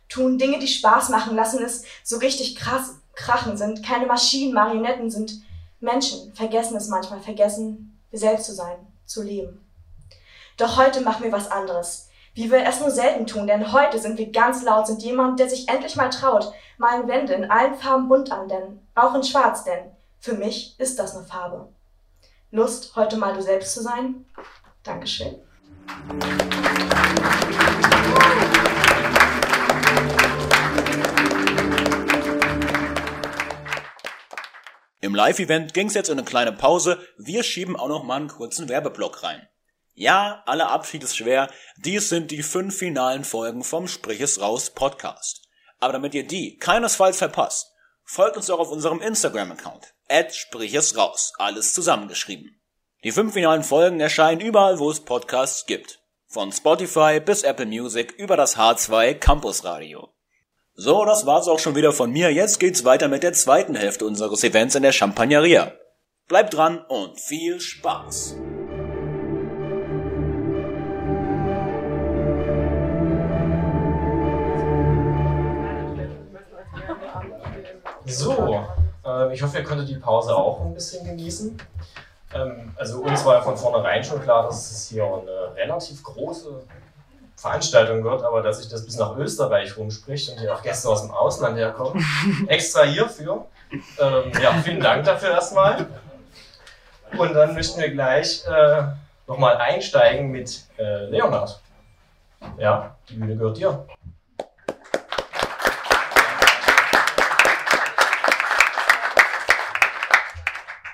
Tun 0.10 0.38
Dinge, 0.38 0.60
die 0.60 0.68
Spaß 0.68 1.10
machen, 1.10 1.36
lassen 1.36 1.64
es 1.64 1.84
so 2.04 2.18
richtig 2.18 2.56
krass 2.56 2.96
krachen, 3.16 3.58
sind 3.58 3.84
keine 3.84 4.06
Maschinen, 4.06 4.54
Marionetten, 4.54 5.10
sind 5.10 5.42
Menschen, 5.80 6.34
vergessen 6.34 6.78
es 6.78 6.88
manchmal, 6.88 7.20
vergessen, 7.20 8.00
wir 8.12 8.20
selbst 8.20 8.46
zu 8.46 8.54
sein, 8.54 8.78
zu 9.06 9.24
leben. 9.24 9.60
Doch 10.56 10.78
heute 10.78 11.02
machen 11.02 11.24
wir 11.24 11.32
was 11.32 11.52
anderes 11.52 12.08
wie 12.38 12.52
wir 12.52 12.64
es 12.68 12.80
nur 12.80 12.92
selten 12.92 13.26
tun, 13.26 13.48
denn 13.48 13.74
heute 13.74 13.98
sind 13.98 14.20
wir 14.20 14.32
ganz 14.32 14.62
laut, 14.62 14.86
sind 14.86 15.02
jemand, 15.02 15.40
der 15.40 15.50
sich 15.50 15.68
endlich 15.68 15.96
mal 15.96 16.12
traut, 16.12 16.54
malen 16.78 17.08
Wände 17.08 17.34
in 17.34 17.50
allen 17.50 17.74
Farben 17.74 18.08
bunt 18.08 18.32
an, 18.32 18.48
denn 18.48 18.80
auch 18.98 19.14
in 19.14 19.24
schwarz, 19.24 19.64
denn 19.64 19.92
für 20.20 20.34
mich 20.34 20.80
ist 20.80 20.98
das 20.98 21.16
eine 21.16 21.26
Farbe. 21.26 21.70
Lust, 22.52 22.96
heute 22.96 23.18
mal 23.18 23.34
du 23.34 23.42
selbst 23.42 23.74
zu 23.74 23.82
sein? 23.82 24.26
Dankeschön. 24.84 25.36
Im 35.00 35.14
Live-Event 35.14 35.74
ging's 35.74 35.94
jetzt 35.94 36.10
in 36.10 36.18
eine 36.18 36.26
kleine 36.26 36.52
Pause. 36.52 37.00
Wir 37.18 37.44
schieben 37.44 37.76
auch 37.76 37.88
noch 37.88 38.04
mal 38.04 38.16
einen 38.16 38.28
kurzen 38.28 38.68
Werbeblock 38.68 39.24
rein. 39.24 39.48
Ja, 39.94 40.44
alle 40.46 40.68
Abschied 40.70 41.04
ist 41.04 41.16
schwer. 41.16 41.50
Dies 41.78 42.10
sind 42.10 42.32
die 42.32 42.44
fünf 42.44 42.78
finalen 42.78 43.24
Folgen 43.24 43.64
vom 43.64 43.88
Sprich 43.88 44.22
es 44.22 44.42
raus 44.42 44.72
Podcast. 44.72 45.44
Aber 45.80 45.94
damit 45.94 46.16
ihr 46.16 46.26
die 46.26 46.58
keinesfalls 46.58 47.18
verpasst, 47.18 47.77
folgt 48.08 48.38
uns 48.38 48.48
doch 48.48 48.60
auf 48.60 48.72
unserem 48.72 49.02
Instagram-Account. 49.02 49.94
Sprich 50.32 50.74
es 50.74 50.98
raus. 50.98 51.34
Alles 51.38 51.74
zusammengeschrieben. 51.74 52.60
Die 53.04 53.12
fünf 53.12 53.34
finalen 53.34 53.64
Folgen 53.64 54.00
erscheinen 54.00 54.42
überall, 54.42 54.80
wo 54.80 54.90
es 54.90 55.02
Podcasts 55.02 55.66
gibt. 55.66 56.00
Von 56.26 56.52
Spotify 56.52 57.20
bis 57.24 57.44
Apple 57.44 57.68
Music 57.68 58.14
über 58.18 58.36
das 58.36 58.58
H2 58.58 59.14
Campus 59.14 59.64
Radio. 59.64 60.10
So, 60.74 61.06
das 61.06 61.26
war's 61.26 61.48
auch 61.48 61.60
schon 61.60 61.76
wieder 61.76 61.92
von 61.92 62.12
mir. 62.12 62.32
Jetzt 62.32 62.60
geht's 62.60 62.86
weiter 62.86 63.08
mit 63.08 63.24
der 63.24 63.34
zweiten 63.34 63.76
Hälfte 63.76 64.06
unseres 64.06 64.44
Events 64.44 64.76
in 64.76 64.84
der 64.84 64.92
Champagneria. 64.92 65.74
Bleibt 66.28 66.54
dran 66.54 66.84
und 66.88 67.20
viel 67.20 67.60
Spaß! 67.60 68.36
So, 78.08 78.66
äh, 79.06 79.34
ich 79.34 79.42
hoffe, 79.42 79.58
ihr 79.58 79.64
konntet 79.64 79.90
die 79.90 79.96
Pause 79.96 80.36
auch 80.36 80.62
ein 80.62 80.74
bisschen 80.74 81.06
genießen. 81.06 81.58
Ähm, 82.34 82.74
also 82.76 83.02
uns 83.02 83.26
war 83.26 83.36
ja 83.36 83.42
von 83.42 83.58
vornherein 83.58 84.04
schon 84.04 84.22
klar, 84.22 84.46
dass 84.46 84.72
es 84.72 84.90
hier 84.90 85.04
eine 85.04 85.56
relativ 85.56 86.04
große 86.04 86.64
Veranstaltung 87.36 88.04
wird, 88.04 88.24
aber 88.24 88.42
dass 88.42 88.60
sich 88.60 88.70
das 88.70 88.86
bis 88.86 88.98
nach 88.98 89.16
Österreich 89.18 89.78
rumspricht 89.78 90.30
und 90.30 90.40
hier 90.40 90.54
auch 90.54 90.64
Gäste 90.64 90.90
aus 90.90 91.04
dem 91.04 91.12
Ausland 91.12 91.58
herkommen, 91.58 92.04
extra 92.48 92.84
hierfür. 92.84 93.46
Ähm, 93.72 94.32
ja, 94.42 94.54
vielen 94.64 94.80
Dank 94.80 95.06
dafür 95.06 95.32
erstmal. 95.32 95.86
Und 97.18 97.34
dann 97.34 97.54
möchten 97.54 97.80
wir 97.80 97.90
gleich 97.92 98.44
äh, 98.48 98.84
nochmal 99.28 99.58
einsteigen 99.58 100.32
mit 100.32 100.64
äh, 100.78 101.06
Leonhard. 101.06 101.60
Ja, 102.58 102.96
die 103.10 103.16
Bühne 103.16 103.36
gehört 103.36 103.58
dir. 103.58 103.86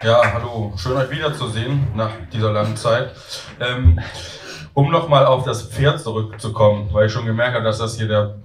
Ja, 0.04 0.22
hallo, 0.34 0.74
schön 0.76 0.97
euch 0.97 1.10
wiederzusehen 1.10 1.88
nach 1.95 2.10
dieser 2.34 2.51
langen 2.51 2.76
Zeit. 2.76 3.12
Ähm, 3.62 4.01
um 4.74 4.91
nochmal 4.91 5.26
auf 5.26 5.45
das 5.45 5.64
Pferd 5.64 6.01
zurückzukommen, 6.01 6.89
weil 6.91 7.06
ich 7.06 7.14
schon 7.14 7.26
gemerkt 7.26 7.56
habe, 7.56 7.64
dass 7.64 7.78
das 7.78 7.95
hier 7.95 8.10
der 8.10 8.36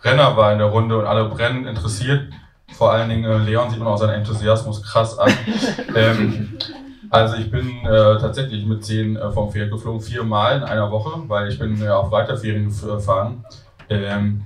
Brenner 0.00 0.38
war 0.38 0.52
in 0.52 0.58
der 0.58 0.68
Runde 0.68 0.96
und 0.96 1.04
alle 1.04 1.26
brennen 1.26 1.66
interessiert. 1.66 2.32
Vor 2.72 2.92
allen 2.92 3.10
Dingen 3.10 3.24
äh, 3.24 3.36
Leon 3.36 3.68
sieht 3.68 3.78
man 3.78 3.88
auch 3.88 3.98
seinen 3.98 4.14
Enthusiasmus 4.14 4.82
krass 4.82 5.18
an. 5.18 5.30
ähm, 5.94 6.56
also 7.10 7.36
ich 7.36 7.50
bin 7.50 7.84
äh, 7.84 8.18
tatsächlich 8.18 8.64
mit 8.64 8.82
zehn 8.82 9.16
äh, 9.16 9.30
vom 9.32 9.52
Pferd 9.52 9.70
geflogen, 9.70 10.00
viermal 10.00 10.56
in 10.56 10.62
einer 10.62 10.90
Woche, 10.90 11.28
weil 11.28 11.48
ich 11.48 11.58
bin 11.58 11.82
äh, 11.82 11.90
auf 11.90 12.10
Weiterferien 12.10 12.74
gefahren. 12.74 13.44
Ähm, 13.90 14.44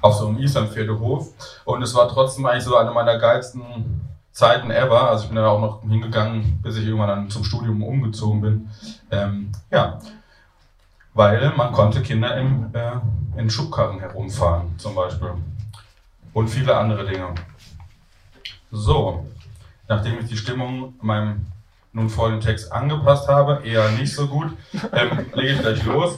auf 0.00 0.14
so 0.14 0.28
einem 0.28 0.38
Island-Pferdehof. 0.38 1.32
Und 1.64 1.82
es 1.82 1.92
war 1.92 2.08
trotzdem 2.08 2.46
eigentlich 2.46 2.62
so 2.62 2.76
eine 2.76 2.92
meiner 2.92 3.18
geilsten 3.18 4.07
Zeiten 4.38 4.70
ever. 4.70 5.10
Also 5.10 5.24
ich 5.24 5.30
bin 5.30 5.36
da 5.36 5.48
auch 5.48 5.60
noch 5.60 5.82
hingegangen, 5.82 6.60
bis 6.62 6.76
ich 6.76 6.84
irgendwann 6.84 7.08
dann 7.08 7.30
zum 7.30 7.42
Studium 7.42 7.82
umgezogen 7.82 8.40
bin. 8.40 8.70
Ähm, 9.10 9.50
ja, 9.68 9.98
weil 11.12 11.52
man 11.56 11.72
konnte 11.72 12.02
Kinder 12.02 12.36
im, 12.36 12.70
äh, 12.72 13.00
in 13.36 13.50
Schubkarren 13.50 13.98
herumfahren 13.98 14.78
zum 14.78 14.94
Beispiel. 14.94 15.32
Und 16.32 16.46
viele 16.46 16.76
andere 16.76 17.04
Dinge. 17.04 17.34
So, 18.70 19.26
nachdem 19.88 20.20
ich 20.20 20.26
die 20.26 20.36
Stimmung 20.36 20.94
meinem 21.02 21.46
nun 21.92 22.08
folgenden 22.08 22.46
Text 22.46 22.70
angepasst 22.70 23.26
habe, 23.26 23.62
eher 23.64 23.90
nicht 23.90 24.14
so 24.14 24.28
gut, 24.28 24.56
ähm, 24.92 25.26
lege 25.34 25.54
ich 25.54 25.60
gleich 25.60 25.84
los. 25.84 26.16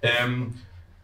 Ähm, 0.00 0.54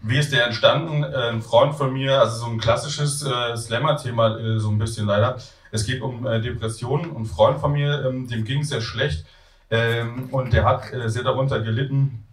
wie 0.03 0.19
ist 0.19 0.33
der 0.33 0.47
entstanden? 0.47 1.03
Ein 1.03 1.43
Freund 1.43 1.75
von 1.75 1.93
mir, 1.93 2.21
also 2.21 2.45
so 2.45 2.47
ein 2.47 2.59
klassisches 2.59 3.25
äh, 3.25 3.57
Slammer-Thema, 3.57 4.39
äh, 4.39 4.61
so 4.61 4.69
ein 4.69 4.79
bisschen 4.79 5.07
leider, 5.07 5.39
es 5.75 5.85
geht 5.85 6.01
um 6.03 6.25
äh, 6.25 6.41
Depressionen 6.41 7.11
und 7.11 7.23
ein 7.23 7.27
Freund 7.27 7.59
von 7.59 7.73
mir, 7.73 8.05
ähm, 8.07 8.29
dem 8.29 8.45
ging 8.45 8.61
es 8.61 8.69
sehr 8.69 8.81
schlecht 8.81 9.27
ähm, 9.71 10.29
und 10.31 10.53
der 10.53 10.65
hat 10.65 10.93
äh, 10.93 11.09
sehr 11.11 11.25
darunter 11.25 11.61
gelitten. 11.61 12.25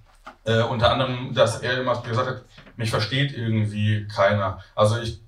Äh, 0.43 0.61
unter 0.61 0.91
anderem, 0.91 1.33
dass 1.33 1.59
er 1.61 1.81
immer 1.81 1.99
gesagt 2.03 2.27
hat, 2.27 2.45
mich 2.77 2.91
versteht 2.91 3.35
irgendwie 3.35 4.07
keiner. 4.07 4.63
Also 4.75 4.99
ich, 4.99 5.19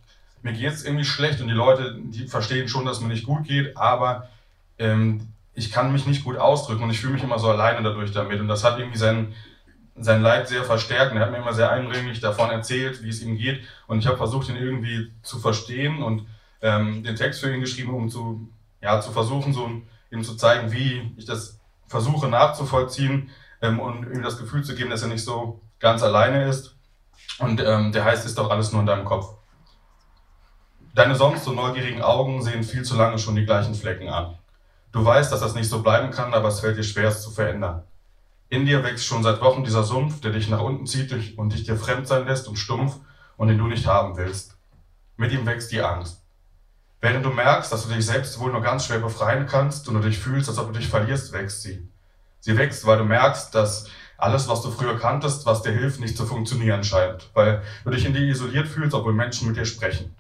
mir 0.44 0.54
geht 0.54 0.74
es 0.74 0.86
irgendwie 0.86 1.06
schlecht 1.06 1.42
und 1.42 1.48
die 1.48 1.56
Leute, 1.56 1.98
die 2.04 2.28
verstehen 2.28 2.68
schon, 2.68 2.86
dass 2.86 3.02
mir 3.02 3.08
nicht 3.08 3.26
gut 3.26 3.46
geht, 3.46 3.76
aber 3.76 4.30
ähm, 4.78 5.28
ich 5.56 5.72
kann 5.72 5.92
mich 5.92 6.06
nicht 6.06 6.24
gut 6.24 6.38
ausdrücken 6.38 6.84
und 6.84 6.92
ich 6.92 7.00
fühle 7.00 7.14
mich 7.14 7.24
immer 7.24 7.40
so 7.40 7.50
alleine 7.50 7.82
dadurch 7.82 8.12
damit. 8.12 8.40
Und 8.40 8.48
das 8.48 8.64
hat 8.64 8.78
irgendwie 8.78 9.00
sein, 9.00 9.34
sein 9.96 10.22
Leid 10.22 10.48
sehr 10.48 10.64
verstärkt. 10.64 11.12
Und 11.12 11.18
er 11.18 11.26
hat 11.26 11.32
mir 11.32 11.38
immer 11.38 11.54
sehr 11.54 11.72
eindringlich 11.72 12.20
davon 12.20 12.52
erzählt, 12.52 13.04
wie 13.04 13.10
es 13.10 13.24
ihm 13.24 13.38
geht. 13.38 13.64
Und 13.88 14.00
ich 14.00 14.08
habe 14.08 14.18
versucht, 14.18 14.50
ihn 14.50 14.56
irgendwie 14.56 15.12
zu 15.24 15.40
verstehen 15.40 16.04
und 16.04 16.28
ähm, 16.64 17.04
den 17.04 17.16
Text 17.16 17.42
für 17.42 17.54
ihn 17.54 17.62
geschrieben, 17.62 17.94
um 17.94 18.10
zu, 18.10 18.50
ja, 18.82 19.00
zu 19.02 19.12
versuchen, 19.12 19.54
so 19.54 19.70
ihm 20.10 20.24
zu 20.24 20.36
zeigen, 20.36 20.72
wie 20.72 21.14
ich 21.18 21.26
das 21.26 21.60
versuche 21.88 22.28
nachzuvollziehen 22.28 23.30
ähm, 23.62 23.80
und 23.80 24.06
ihm 24.12 24.24
das 24.24 24.40
Gefühl 24.40 24.64
zu 24.64 24.74
geben, 24.74 24.90
dass 24.90 25.04
er 25.04 25.10
nicht 25.10 25.24
so 25.24 25.62
ganz 25.80 26.02
alleine 26.02 26.48
ist. 26.48 26.76
Und 27.38 27.62
ähm, 27.62 27.92
der 27.92 28.06
heißt, 28.06 28.26
ist 28.26 28.38
doch 28.38 28.50
alles 28.50 28.72
nur 28.72 28.82
in 28.82 28.88
deinem 28.88 29.06
Kopf. 29.06 29.36
Deine 30.96 31.16
sonst 31.16 31.44
so 31.44 31.52
neugierigen 31.52 32.02
Augen 32.02 32.42
sehen 32.42 32.64
viel 32.64 32.84
zu 32.84 32.96
lange 32.96 33.20
schon 33.20 33.36
die 33.36 33.46
gleichen 33.46 33.76
Flecken 33.76 34.08
an. 34.08 34.38
Du 34.92 35.04
weißt, 35.04 35.32
dass 35.32 35.42
das 35.42 35.56
nicht 35.56 35.68
so 35.68 35.82
bleiben 35.82 36.12
kann, 36.12 36.34
aber 36.34 36.48
es 36.48 36.60
fällt 36.60 36.78
dir 36.78 36.84
schwer, 36.84 37.10
es 37.10 37.22
zu 37.22 37.32
verändern. 37.32 37.84
In 38.50 38.66
dir 38.66 38.84
wächst 38.84 39.06
schon 39.06 39.24
seit 39.24 39.42
Wochen 39.42 39.64
dieser 39.64 39.84
Sumpf, 39.84 40.22
der 40.22 40.32
dich 40.32 40.48
nach 40.48 40.62
unten 40.62 40.86
zieht 40.86 41.12
und 41.38 41.52
dich 41.52 41.64
dir 41.64 41.76
fremd 41.76 42.08
sein 42.08 42.26
lässt 42.26 42.48
und 42.48 42.58
stumpf 42.58 42.98
und 43.36 43.48
den 43.48 43.58
du 43.58 43.68
nicht 43.68 43.88
haben 43.88 44.16
willst. 44.16 44.56
Mit 45.18 45.32
ihm 45.32 45.46
wächst 45.46 45.72
die 45.72 45.82
Angst. 45.82 46.23
Während 47.04 47.26
du 47.26 47.32
merkst, 47.32 47.70
dass 47.70 47.86
du 47.86 47.94
dich 47.94 48.06
selbst 48.06 48.40
wohl 48.40 48.54
nur 48.54 48.62
ganz 48.62 48.86
schwer 48.86 49.00
befreien 49.00 49.46
kannst 49.46 49.90
und 49.90 49.96
du 49.96 50.00
dich 50.00 50.18
fühlst, 50.18 50.48
als 50.48 50.58
ob 50.58 50.72
du 50.72 50.80
dich 50.80 50.88
verlierst, 50.88 51.34
wächst 51.34 51.62
sie. 51.62 51.86
Sie 52.40 52.58
wächst, 52.58 52.86
weil 52.86 52.98
du 52.98 53.04
merkst, 53.04 53.54
dass 53.54 53.88
alles, 54.18 54.48
was 54.48 54.62
du 54.62 54.72
früher 54.72 54.98
kanntest, 54.98 55.46
was 55.46 55.64
dir 55.64 55.74
hilft, 55.74 56.00
nicht 56.00 56.16
zu 56.16 56.26
funktionieren 56.26 56.86
scheint, 56.86 57.30
weil 57.34 57.62
du 57.84 57.90
dich 57.90 58.06
in 58.06 58.14
dir 58.14 58.22
isoliert 58.22 58.70
fühlst, 58.70 58.94
obwohl 58.94 59.12
Menschen 59.12 59.50
mit 59.50 59.58
dir 59.58 59.66
sprechen. 59.66 60.16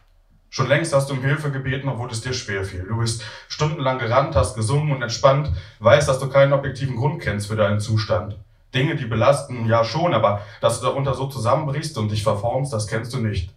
Schon 0.50 0.68
längst 0.68 0.94
hast 0.94 1.10
du 1.10 1.14
um 1.14 1.22
Hilfe 1.22 1.52
gebeten, 1.52 1.88
obwohl 1.88 2.12
es 2.12 2.20
dir 2.20 2.34
schwer 2.34 2.66
fiel. 2.66 2.84
Du 2.86 2.98
bist 2.98 3.24
stundenlang 3.48 3.98
gerannt, 3.98 4.36
hast 4.36 4.54
gesungen 4.54 4.92
und 4.92 5.02
entspannt, 5.02 5.54
weißt, 5.80 6.10
dass 6.10 6.20
du 6.20 6.28
keinen 6.28 6.52
objektiven 6.52 6.98
Grund 6.98 7.22
kennst 7.22 7.48
für 7.48 7.56
deinen 7.56 7.80
Zustand. 7.80 8.36
Dinge, 8.76 8.98
die 8.98 9.06
belasten, 9.06 9.68
ja 9.68 9.86
schon, 9.86 10.14
aber 10.14 10.42
dass 10.60 10.82
du 10.82 10.88
darunter 10.88 11.14
so 11.14 11.28
zusammenbrichst 11.28 11.98
und 11.98 12.12
dich 12.12 12.24
verformst, 12.24 12.74
das 12.74 12.88
kennst 12.88 13.14
du 13.14 13.20
nicht. 13.20 13.54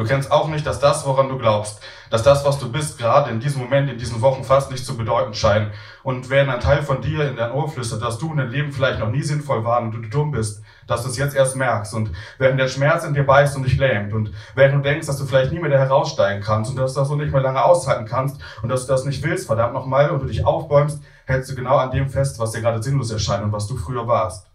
Du 0.00 0.06
kennst 0.06 0.32
auch 0.32 0.48
nicht, 0.48 0.66
dass 0.66 0.80
das, 0.80 1.04
woran 1.04 1.28
du 1.28 1.36
glaubst, 1.36 1.82
dass 2.08 2.22
das, 2.22 2.42
was 2.46 2.58
du 2.58 2.72
bist, 2.72 2.96
gerade 2.96 3.30
in 3.30 3.38
diesem 3.38 3.60
Moment, 3.60 3.90
in 3.90 3.98
diesen 3.98 4.22
Wochen 4.22 4.44
fast 4.44 4.70
nicht 4.70 4.86
zu 4.86 4.96
bedeuten 4.96 5.34
scheint. 5.34 5.72
Und 6.02 6.30
während 6.30 6.48
ein 6.48 6.60
Teil 6.60 6.82
von 6.82 7.02
dir 7.02 7.28
in 7.28 7.36
dein 7.36 7.52
Ohr 7.52 7.68
flüstert, 7.68 8.00
dass 8.00 8.16
du 8.16 8.30
in 8.30 8.38
deinem 8.38 8.50
Leben 8.50 8.72
vielleicht 8.72 8.98
noch 8.98 9.10
nie 9.10 9.20
sinnvoll 9.20 9.62
war 9.62 9.82
und 9.82 9.92
du 9.92 10.00
dumm 10.00 10.30
bist, 10.30 10.62
dass 10.86 11.02
du 11.02 11.10
es 11.10 11.18
jetzt 11.18 11.36
erst 11.36 11.54
merkst. 11.54 11.92
Und 11.92 12.12
während 12.38 12.58
der 12.58 12.68
Schmerz 12.68 13.04
in 13.04 13.12
dir 13.12 13.24
beißt 13.24 13.54
und 13.58 13.64
dich 13.64 13.76
lähmt 13.76 14.14
und 14.14 14.32
während 14.54 14.76
du 14.76 14.88
denkst, 14.88 15.06
dass 15.06 15.18
du 15.18 15.26
vielleicht 15.26 15.52
nie 15.52 15.60
mehr 15.60 15.68
da 15.68 15.76
heraussteigen 15.76 16.42
kannst 16.42 16.70
und 16.70 16.78
dass 16.78 16.94
du 16.94 17.00
das 17.00 17.08
so 17.08 17.16
nicht 17.16 17.30
mehr 17.30 17.42
lange 17.42 17.62
aushalten 17.62 18.06
kannst 18.06 18.40
und 18.62 18.70
dass 18.70 18.86
du 18.86 18.92
das 18.92 19.04
nicht 19.04 19.22
willst, 19.22 19.48
verdammt 19.48 19.74
nochmal, 19.74 20.08
und 20.08 20.22
du 20.22 20.26
dich 20.28 20.46
aufbäumst, 20.46 21.02
hältst 21.26 21.50
du 21.50 21.54
genau 21.54 21.76
an 21.76 21.90
dem 21.90 22.08
fest, 22.08 22.38
was 22.38 22.52
dir 22.52 22.62
gerade 22.62 22.82
sinnlos 22.82 23.10
erscheint 23.10 23.44
und 23.44 23.52
was 23.52 23.66
du 23.66 23.76
früher 23.76 24.06
warst. 24.06 24.49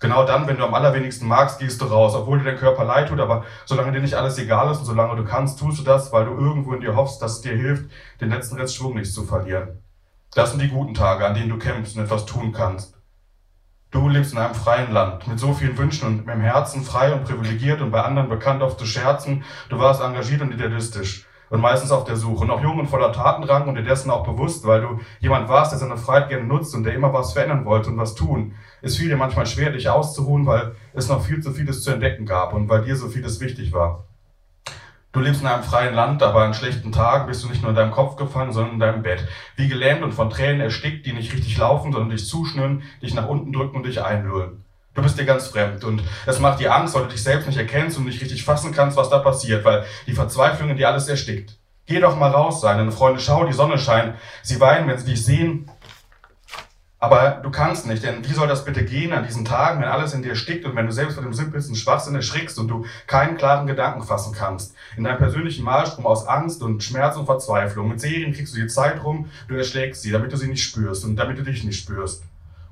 Genau 0.00 0.26
dann, 0.26 0.46
wenn 0.46 0.58
du 0.58 0.64
am 0.64 0.74
allerwenigsten 0.74 1.26
magst, 1.26 1.60
gehst 1.60 1.80
du 1.80 1.86
raus, 1.86 2.14
obwohl 2.14 2.38
dir 2.38 2.44
dein 2.44 2.58
Körper 2.58 2.84
leid 2.84 3.08
tut, 3.08 3.20
aber 3.20 3.44
solange 3.64 3.92
dir 3.92 4.00
nicht 4.00 4.14
alles 4.14 4.38
egal 4.38 4.70
ist 4.70 4.78
und 4.78 4.84
solange 4.84 5.16
du 5.16 5.24
kannst, 5.24 5.58
tust 5.58 5.78
du 5.78 5.84
das, 5.84 6.12
weil 6.12 6.26
du 6.26 6.32
irgendwo 6.32 6.74
in 6.74 6.80
dir 6.80 6.96
hoffst, 6.96 7.22
dass 7.22 7.36
es 7.36 7.40
dir 7.40 7.56
hilft, 7.56 7.90
den 8.20 8.30
letzten 8.30 8.56
Rest 8.56 8.76
Schwung 8.76 8.94
nicht 8.94 9.12
zu 9.12 9.24
verlieren. 9.24 9.82
Das 10.34 10.50
sind 10.50 10.60
die 10.60 10.68
guten 10.68 10.94
Tage, 10.94 11.24
an 11.24 11.34
denen 11.34 11.48
du 11.48 11.58
kämpfst 11.58 11.96
und 11.96 12.02
etwas 12.02 12.26
tun 12.26 12.52
kannst. 12.52 12.98
Du 13.92 14.08
lebst 14.08 14.32
in 14.32 14.38
einem 14.38 14.56
freien 14.56 14.92
Land, 14.92 15.28
mit 15.28 15.38
so 15.38 15.52
vielen 15.52 15.78
Wünschen 15.78 16.08
und 16.08 16.26
mit 16.26 16.34
dem 16.34 16.40
Herzen 16.40 16.82
frei 16.82 17.14
und 17.14 17.24
privilegiert 17.24 17.80
und 17.80 17.92
bei 17.92 18.02
anderen 18.02 18.28
bekannt 18.28 18.60
oft 18.60 18.80
zu 18.80 18.86
scherzen. 18.86 19.44
Du 19.68 19.78
warst 19.78 20.02
engagiert 20.02 20.42
und 20.42 20.52
idealistisch 20.52 21.28
und 21.48 21.60
meistens 21.60 21.92
auf 21.92 22.02
der 22.02 22.16
Suche. 22.16 22.52
Auch 22.52 22.60
jung 22.60 22.80
und 22.80 22.88
voller 22.88 23.12
Tatendrang 23.12 23.68
und 23.68 23.76
dir 23.76 23.84
dessen 23.84 24.10
auch 24.10 24.26
bewusst, 24.26 24.66
weil 24.66 24.80
du 24.80 24.98
jemand 25.20 25.48
warst, 25.48 25.70
der 25.70 25.78
seine 25.78 25.96
Freiheit 25.96 26.28
gerne 26.28 26.44
nutzt 26.44 26.74
und 26.74 26.82
der 26.82 26.94
immer 26.94 27.12
was 27.12 27.34
verändern 27.34 27.64
wollte 27.64 27.90
und 27.90 27.96
was 27.96 28.16
tun. 28.16 28.56
Es 28.84 28.98
fiel 28.98 29.08
dir 29.08 29.16
manchmal 29.16 29.46
schwer, 29.46 29.70
dich 29.70 29.88
auszuruhen, 29.88 30.44
weil 30.44 30.74
es 30.92 31.08
noch 31.08 31.24
viel 31.24 31.42
zu 31.42 31.52
vieles 31.52 31.82
zu 31.82 31.90
entdecken 31.90 32.26
gab 32.26 32.52
und 32.52 32.68
weil 32.68 32.84
dir 32.84 32.96
so 32.96 33.08
vieles 33.08 33.40
wichtig 33.40 33.72
war. 33.72 34.04
Du 35.10 35.20
lebst 35.20 35.40
in 35.40 35.46
einem 35.46 35.62
freien 35.62 35.94
Land, 35.94 36.22
aber 36.22 36.42
an 36.42 36.52
schlechten 36.52 36.92
Tagen 36.92 37.26
bist 37.26 37.42
du 37.42 37.48
nicht 37.48 37.62
nur 37.62 37.70
in 37.70 37.76
deinem 37.76 37.92
Kopf 37.92 38.16
gefangen, 38.16 38.52
sondern 38.52 38.74
in 38.74 38.80
deinem 38.80 39.02
Bett. 39.02 39.26
Wie 39.56 39.68
gelähmt 39.68 40.02
und 40.02 40.12
von 40.12 40.28
Tränen 40.28 40.60
erstickt, 40.60 41.06
die 41.06 41.14
nicht 41.14 41.32
richtig 41.32 41.56
laufen, 41.56 41.92
sondern 41.92 42.10
dich 42.10 42.26
zuschnüren, 42.26 42.82
dich 43.00 43.14
nach 43.14 43.26
unten 43.26 43.54
drücken 43.54 43.76
und 43.76 43.86
dich 43.86 44.02
einlullen. 44.02 44.64
Du 44.92 45.00
bist 45.00 45.18
dir 45.18 45.24
ganz 45.24 45.46
fremd 45.46 45.82
und 45.84 46.02
es 46.26 46.38
macht 46.38 46.60
dir 46.60 46.74
Angst, 46.74 46.94
weil 46.94 47.04
du 47.04 47.08
dich 47.08 47.22
selbst 47.22 47.46
nicht 47.46 47.58
erkennst 47.58 47.96
und 47.96 48.04
nicht 48.04 48.20
richtig 48.20 48.44
fassen 48.44 48.72
kannst, 48.72 48.98
was 48.98 49.08
da 49.08 49.18
passiert, 49.18 49.64
weil 49.64 49.86
die 50.06 50.12
Verzweiflung 50.12 50.68
in 50.68 50.76
dir 50.76 50.90
alles 50.90 51.08
erstickt. 51.08 51.56
Geh 51.86 52.00
doch 52.00 52.16
mal 52.16 52.30
raus, 52.30 52.62
deine 52.62 52.90
Freunde, 52.92 53.20
schau, 53.20 53.44
die 53.44 53.52
Sonne 53.52 53.76
scheint. 53.76 54.14
Sie 54.42 54.58
weinen, 54.58 54.88
wenn 54.88 54.98
sie 54.98 55.10
dich 55.10 55.22
sehen. 55.22 55.70
Aber 57.04 57.40
du 57.42 57.50
kannst 57.50 57.86
nicht, 57.86 58.02
denn 58.02 58.26
wie 58.26 58.32
soll 58.32 58.48
das 58.48 58.64
bitte 58.64 58.82
gehen 58.82 59.12
an 59.12 59.26
diesen 59.26 59.44
Tagen, 59.44 59.82
wenn 59.82 59.88
alles 59.88 60.14
in 60.14 60.22
dir 60.22 60.34
stickt 60.34 60.64
und 60.64 60.74
wenn 60.74 60.86
du 60.86 60.92
selbst 60.92 61.16
vor 61.16 61.22
dem 61.22 61.34
simpelsten 61.34 61.76
Schwachsinn 61.76 62.14
erschrickst 62.14 62.58
und 62.58 62.68
du 62.68 62.86
keinen 63.06 63.36
klaren 63.36 63.66
Gedanken 63.66 64.02
fassen 64.02 64.34
kannst? 64.34 64.74
In 64.96 65.04
deinem 65.04 65.18
persönlichen 65.18 65.64
Malstrom 65.64 66.06
aus 66.06 66.26
Angst 66.26 66.62
und 66.62 66.82
Schmerz 66.82 67.18
und 67.18 67.26
Verzweiflung. 67.26 67.90
Mit 67.90 68.00
Serien 68.00 68.32
kriegst 68.32 68.56
du 68.56 68.60
die 68.62 68.68
Zeit 68.68 69.04
rum, 69.04 69.28
du 69.48 69.54
erschlägst 69.54 70.00
sie, 70.00 70.12
damit 70.12 70.32
du 70.32 70.38
sie 70.38 70.48
nicht 70.48 70.62
spürst 70.62 71.04
und 71.04 71.16
damit 71.16 71.36
du 71.36 71.42
dich 71.42 71.62
nicht 71.62 71.78
spürst. 71.78 72.22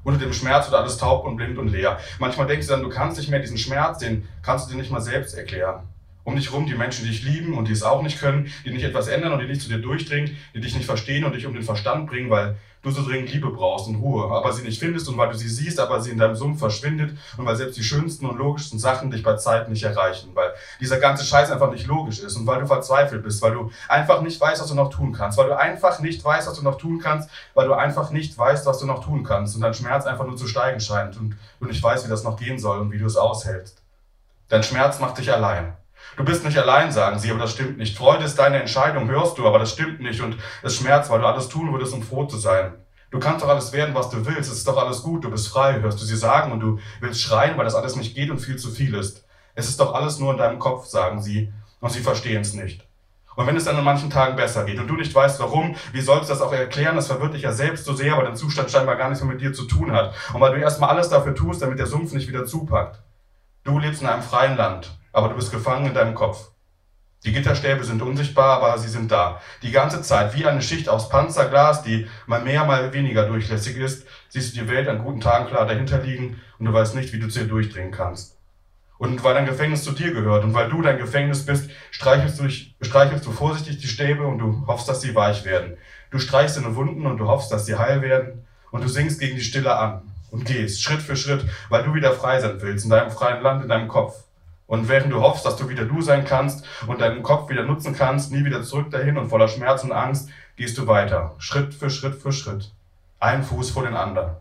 Unter 0.03 0.19
dem 0.19 0.33
Schmerz 0.33 0.71
wird 0.71 0.81
alles 0.81 0.97
taub 0.97 1.27
und 1.27 1.37
blind 1.37 1.59
und 1.59 1.69
leer. 1.69 1.99
Manchmal 2.19 2.47
denkst 2.47 2.69
du 2.69 2.73
dann, 2.73 2.83
du 2.83 2.89
kannst 2.89 3.19
nicht 3.19 3.29
mehr 3.29 3.41
diesen 3.41 3.59
Schmerz, 3.59 3.99
den 3.99 4.27
kannst 4.43 4.67
du 4.67 4.73
dir 4.73 4.79
nicht 4.79 4.91
mal 4.91 5.03
selbst 5.03 5.37
erklären. 5.37 5.83
Um 6.25 6.37
dich 6.37 6.51
rum 6.53 6.65
die 6.65 6.75
Menschen, 6.75 7.05
die 7.05 7.11
dich 7.11 7.23
lieben 7.23 7.53
und 7.59 7.69
die 7.69 7.73
es 7.73 7.83
auch 7.83 8.03
nicht 8.03 8.19
können, 8.19 8.51
die 8.65 8.71
nicht 8.71 8.85
etwas 8.85 9.09
ändern 9.09 9.33
und 9.33 9.41
die 9.41 9.47
nicht 9.47 9.61
zu 9.61 9.69
dir 9.69 9.79
durchdringen, 9.79 10.39
die 10.55 10.61
dich 10.63 10.75
nicht 10.75 10.87
verstehen 10.87 11.25
und 11.25 11.35
dich 11.35 11.45
um 11.45 11.53
den 11.53 11.65
Verstand 11.65 12.07
bringen, 12.07 12.31
weil 12.31 12.57
du 12.83 12.91
so 12.91 13.05
dringend 13.05 13.33
Liebe 13.33 13.51
brauchst 13.51 13.87
und 13.87 13.97
Ruhe, 13.97 14.31
aber 14.31 14.53
sie 14.53 14.63
nicht 14.63 14.79
findest 14.79 15.09
und 15.09 15.17
weil 15.17 15.31
du 15.31 15.37
sie 15.37 15.49
siehst, 15.49 15.79
aber 15.79 16.01
sie 16.01 16.11
in 16.11 16.19
deinem 16.19 16.35
Sumpf 16.35 16.59
verschwindet 16.59 17.17
und 17.37 17.47
weil 17.47 17.57
selbst 17.57 17.77
die 17.77 17.85
schönsten 17.85 18.27
und 18.27 18.39
logischsten 18.39 18.79
Sachen 18.79 19.11
dich 19.11 19.23
bei 19.23 19.37
Zeit 19.37 19.69
nicht 19.69 19.85
erreichen, 19.85 20.31
weil 20.35 20.53
dieser 20.81 20.99
ganze 20.99 21.25
Scheiß 21.25 21.51
einfach 21.51 21.71
nicht 21.71 21.87
logisch 21.87 22.19
ist 22.19 22.37
und 22.37 22.47
weil 22.47 22.61
du 22.61 22.67
verzweifelt 22.67 23.23
bist, 23.23 23.41
weil 23.43 23.55
du 23.55 23.71
einfach 23.89 24.21
nicht 24.21 24.41
weißt, 24.41 24.61
was 24.61 24.69
du 24.69 24.75
noch 24.75 24.91
tun 24.91 25.13
kannst, 25.13 25.39
weil 25.39 25.47
du 25.47 25.57
einfach 25.57 26.01
nicht 26.01 26.25
weißt, 26.25 26.49
was 26.49 26.57
du 26.57 26.65
noch 26.65 26.77
tun 26.77 26.99
kannst, 26.99 27.31
weil 27.55 27.69
du 27.69 27.75
einfach 27.75 28.11
nicht 28.11 28.37
weißt, 28.37 28.67
was 28.67 28.79
du 28.79 28.87
noch 28.87 29.05
tun 29.05 29.23
kannst 29.23 29.55
und 29.55 29.61
dein 29.61 29.75
Schmerz 29.75 30.05
einfach 30.07 30.27
nur 30.27 30.37
zu 30.37 30.47
steigen 30.47 30.81
scheint 30.81 31.17
und 31.17 31.37
du 31.61 31.67
nicht 31.67 31.83
weißt, 31.83 32.05
wie 32.05 32.11
das 32.11 32.25
noch 32.25 32.37
gehen 32.37 32.59
soll 32.59 32.81
und 32.81 32.91
wie 32.91 32.99
du 32.99 33.07
es 33.07 33.17
aushältst. 33.17 33.81
Dein 34.49 34.63
Schmerz 34.63 34.99
macht 34.99 35.19
dich 35.19 35.33
allein. 35.33 35.77
Du 36.17 36.25
bist 36.25 36.45
nicht 36.45 36.59
allein, 36.59 36.93
sagen 36.93 37.19
sie, 37.19 37.31
aber 37.31 37.41
das 37.41 37.53
stimmt 37.53 37.79
nicht. 37.79 37.97
Freude 37.97 38.25
ist 38.25 38.39
deine 38.39 38.61
Entscheidung, 38.61 39.09
hörst 39.09 39.39
du, 39.39 39.47
aber 39.47 39.59
das 39.59 39.73
stimmt 39.73 40.01
nicht 40.01 40.21
und 40.21 40.37
es 40.63 40.77
schmerzt, 40.77 41.11
weil 41.11 41.21
du 41.21 41.27
alles 41.27 41.49
tun 41.49 41.73
würdest, 41.73 41.95
um 41.95 42.03
froh 42.03 42.25
zu 42.27 42.37
sein. 42.37 42.75
Du 43.11 43.19
kannst 43.19 43.45
doch 43.45 43.49
alles 43.49 43.73
werden, 43.73 43.95
was 43.95 44.09
du 44.09 44.25
willst. 44.25 44.51
Es 44.51 44.59
ist 44.59 44.69
doch 44.69 44.79
alles 44.79 45.03
gut. 45.03 45.25
Du 45.25 45.31
bist 45.31 45.49
frei, 45.49 45.81
hörst 45.81 46.01
du 46.01 46.05
sie 46.05 46.17
sagen 46.17 46.51
und 46.51 46.61
du 46.61 46.79
willst 47.01 47.21
schreien, 47.21 47.59
weil 47.59 47.65
das 47.67 47.75
alles 47.75 47.95
nicht 47.95 48.15
geht 48.15 48.31
und 48.31 48.39
viel 48.39 48.57
zu 48.57 48.71
viel 48.71 48.95
ist. 48.95 49.27
Es 49.55 49.69
ist 49.69 49.79
doch 49.81 49.95
alles 49.95 50.19
nur 50.19 50.33
in 50.33 50.39
deinem 50.39 50.59
Kopf, 50.59 50.87
sagen 50.87 51.21
sie, 51.21 51.53
und 51.81 51.91
sie 51.91 52.01
verstehen 52.01 52.41
es 52.41 52.55
nicht. 52.55 52.87
Und 53.37 53.47
wenn 53.47 53.57
es 53.57 53.65
dann 53.65 53.77
an 53.77 53.85
manchen 53.85 54.11
Tagen 54.11 54.37
besser 54.37 54.65
geht 54.65 54.79
und 54.79 54.89
du 54.89 54.95
nicht 54.95 55.15
weißt 55.15 55.41
warum, 55.41 55.75
wie 55.93 56.01
sollst 56.01 56.29
du 56.29 56.35
das 56.35 56.43
auch 56.43 56.53
erklären? 56.53 56.97
Das 56.97 57.07
verwirrt 57.07 57.35
dich 57.35 57.43
ja 57.43 57.53
selbst 57.53 57.85
so 57.85 57.95
sehr, 57.95 58.17
weil 58.17 58.25
dein 58.25 58.37
Zustand 58.37 58.71
scheinbar 58.71 58.97
gar 58.97 59.09
nichts 59.09 59.23
mehr 59.23 59.33
mit 59.33 59.43
dir 59.43 59.53
zu 59.53 59.65
tun 59.65 59.93
hat. 59.93 60.15
Und 60.33 60.41
weil 60.41 60.55
du 60.55 60.61
erstmal 60.61 60.91
alles 60.91 61.09
dafür 61.09 61.35
tust, 61.35 61.63
damit 61.63 61.79
der 61.79 61.87
Sumpf 61.87 62.13
nicht 62.13 62.29
wieder 62.29 62.45
zupackt. 62.45 63.03
Du 63.65 63.79
lebst 63.79 64.03
in 64.03 64.09
einem 64.09 64.23
freien 64.23 64.57
Land, 64.57 64.99
aber 65.13 65.29
du 65.29 65.37
bist 65.37 65.53
gefangen 65.53 65.87
in 65.87 65.95
deinem 65.95 66.15
Kopf. 66.15 66.51
Die 67.25 67.33
Gitterstäbe 67.33 67.85
sind 67.85 68.03
unsichtbar, 68.03 68.61
aber 68.61 68.77
sie 68.79 68.89
sind 68.89 69.13
da. 69.13 69.41
Die 69.63 69.71
ganze 69.71 70.03
Zeit, 70.03 70.37
wie 70.37 70.45
eine 70.45 70.61
Schicht 70.61 70.89
aus 70.89 71.09
Panzerglas, 71.09 71.85
die 71.85 72.09
mal 72.27 72.43
mehr, 72.43 72.65
mal 72.65 72.93
weniger 72.93 73.27
durchlässig 73.27 73.77
ist, 73.77 74.07
siehst 74.29 74.57
du 74.57 74.61
die 74.61 74.69
Welt 74.69 74.89
an 74.89 75.05
guten 75.05 75.21
Tagen 75.21 75.47
klar 75.47 75.67
dahinter 75.67 75.99
liegen 75.99 76.41
und 76.59 76.67
du 76.67 76.73
weißt 76.73 76.97
nicht, 76.97 77.13
wie 77.13 77.21
du 77.21 77.29
zu 77.29 77.41
ihr 77.41 77.47
durchdringen 77.47 77.93
kannst. 77.93 78.39
Und 78.99 79.23
weil 79.23 79.35
dein 79.35 79.47
Gefängnis 79.47 79.85
zu 79.85 79.93
dir 79.93 80.13
gehört 80.13 80.43
und 80.43 80.55
weil 80.55 80.69
du 80.69 80.83
dein 80.83 80.99
Gefängnis 80.99 81.47
bist, 81.47 81.71
streichelst 81.93 82.41
du, 82.41 82.49
streichelst 82.85 83.25
du 83.25 83.31
vorsichtig 83.31 83.79
die 83.79 83.89
Stäbe 83.89 84.27
und 84.27 84.39
du 84.39 84.65
hoffst, 84.67 84.89
dass 84.89 85.01
sie 85.01 85.15
weich 85.15 85.45
werden. 85.45 85.77
Du 86.11 86.19
streichst 86.19 86.57
deine 86.57 86.75
Wunden 86.75 87.07
und 87.07 87.19
du 87.19 87.29
hoffst, 87.29 87.53
dass 87.53 87.67
sie 87.67 87.77
heil 87.77 88.03
werden 88.03 88.47
und 88.71 88.83
du 88.83 88.89
singst 88.89 89.21
gegen 89.21 89.37
die 89.37 89.43
Stille 89.43 89.77
an 89.77 90.03
und 90.33 90.45
gehst 90.45 90.83
Schritt 90.83 91.03
für 91.03 91.17
Schritt, 91.17 91.45
weil 91.69 91.85
du 91.85 91.95
wieder 91.95 92.13
frei 92.13 92.41
sein 92.41 92.61
willst 92.61 92.85
in 92.85 92.91
deinem 92.91 93.11
freien 93.11 93.43
Land, 93.43 93.63
in 93.63 93.69
deinem 93.69 93.89
Kopf. 93.89 94.22
Und 94.73 94.89
während 94.89 95.13
du 95.13 95.21
hoffst, 95.21 95.45
dass 95.45 95.57
du 95.57 95.69
wieder 95.69 95.85
du 95.85 96.01
sein 96.01 96.25
kannst 96.25 96.65
und 96.87 97.03
deinen 97.03 97.23
Kopf 97.23 97.51
wieder 97.51 97.63
nutzen 97.63 97.95
kannst, 97.95 98.33
nie 98.33 98.43
wieder 98.43 98.63
zurück 98.63 98.91
dahin 98.91 99.19
und 99.19 99.29
voller 99.29 99.47
Schmerz 99.47 99.85
und 99.85 99.93
Angst, 99.93 100.31
gehst 100.57 100.79
du 100.79 100.87
weiter, 100.87 101.35
Schritt 101.37 101.75
für 101.75 101.91
Schritt 101.91 102.15
für 102.15 102.33
Schritt, 102.33 102.73
ein 103.21 103.43
Fuß 103.43 103.69
vor 103.69 103.83
den 103.83 103.95
anderen. 103.95 104.37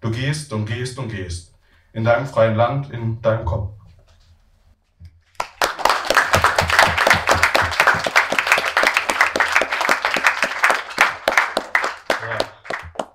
Du 0.00 0.10
gehst 0.10 0.52
und 0.52 0.66
gehst 0.66 0.98
und 0.98 1.10
gehst, 1.10 1.54
in 1.92 2.02
deinem 2.02 2.26
freien 2.26 2.56
Land, 2.56 2.90
in 2.90 3.22
deinem 3.22 3.44
Kopf. 3.44 3.77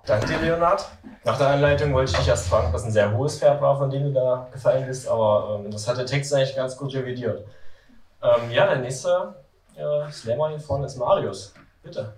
Danke 0.06 0.26
dir, 0.26 0.38
Leonard. 0.38 0.86
Nach 1.24 1.38
der 1.38 1.48
Einleitung 1.48 1.94
wollte 1.94 2.12
ich 2.12 2.18
dich 2.18 2.28
erst 2.28 2.48
fragen, 2.48 2.70
was 2.74 2.84
ein 2.84 2.90
sehr 2.90 3.10
hohes 3.10 3.38
Pferd 3.38 3.62
war, 3.62 3.78
von 3.78 3.88
dem 3.88 4.04
du 4.04 4.12
da 4.12 4.48
gefallen 4.52 4.86
bist, 4.86 5.08
aber 5.08 5.58
ähm, 5.64 5.70
das 5.70 5.88
hat 5.88 5.96
der 5.96 6.04
Text 6.04 6.34
eigentlich 6.34 6.54
ganz 6.54 6.76
gut 6.76 6.92
revidiert. 6.92 7.46
Ähm, 8.22 8.50
ja, 8.50 8.66
der 8.66 8.76
nächste 8.76 9.34
äh, 9.74 10.12
Slammer 10.12 10.50
hier 10.50 10.60
vorne 10.60 10.84
ist 10.84 10.96
Marius. 10.96 11.54
Bitte. 11.82 12.12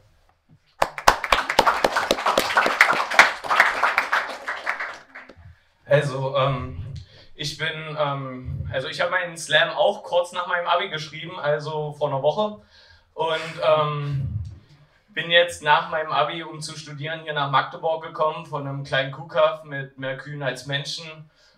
Also, 5.85 6.37
ähm, 6.37 6.93
ich 7.37 7.57
bin, 7.57 7.97
ähm, 7.97 8.69
also 8.73 8.89
ich 8.89 9.01
habe 9.01 9.13
meinen 9.13 9.37
Slam 9.37 9.71
auch 9.71 10.03
kurz 10.03 10.33
nach 10.33 10.49
meinem 10.49 10.67
Abi 10.67 10.89
geschrieben, 10.89 11.39
also 11.39 11.93
vor 11.93 12.09
einer 12.09 12.23
Woche. 12.23 12.63
Und 13.15 13.61
ähm, 13.63 14.36
bin 15.17 15.31
jetzt 15.31 15.63
nach 15.63 15.89
meinem 15.89 16.13
Abi, 16.13 16.43
um 16.43 16.61
zu 16.61 16.77
studieren, 16.77 17.23
hier 17.23 17.33
nach 17.33 17.51
Magdeburg 17.51 18.05
gekommen, 18.05 18.45
von 18.45 18.67
einem 18.67 18.85
kleinen 18.85 19.13
Kuhkaff 19.13 19.65
mit 19.65 19.97
mehr 19.97 20.19
Kühen 20.19 20.43
als 20.43 20.67
Menschen. 20.67 21.07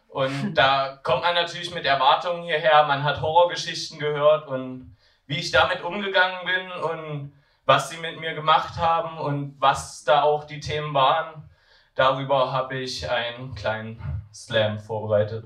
Und 0.06 0.54
da 0.54 1.00
kommt 1.02 1.22
man 1.22 1.34
natürlich 1.34 1.74
mit 1.74 1.84
Erwartungen 1.84 2.44
hierher. 2.44 2.84
Man 2.86 3.02
hat 3.02 3.20
Horrorgeschichten 3.20 3.98
gehört 3.98 4.46
und 4.46 4.96
wie 5.26 5.40
ich 5.40 5.50
damit 5.50 5.82
umgegangen 5.82 6.38
bin 6.46 6.70
und 6.88 7.32
was 7.64 7.90
sie 7.90 7.96
mit 7.96 8.20
mir 8.20 8.32
gemacht 8.34 8.78
haben 8.78 9.18
und 9.18 9.56
was 9.58 10.04
da 10.04 10.22
auch 10.22 10.44
die 10.44 10.60
Themen 10.60 10.94
waren. 10.94 11.50
Darüber 11.96 12.52
habe 12.52 12.76
ich 12.76 13.10
einen 13.10 13.56
kleinen 13.56 14.22
Slam 14.32 14.78
vorbereitet. 14.78 15.44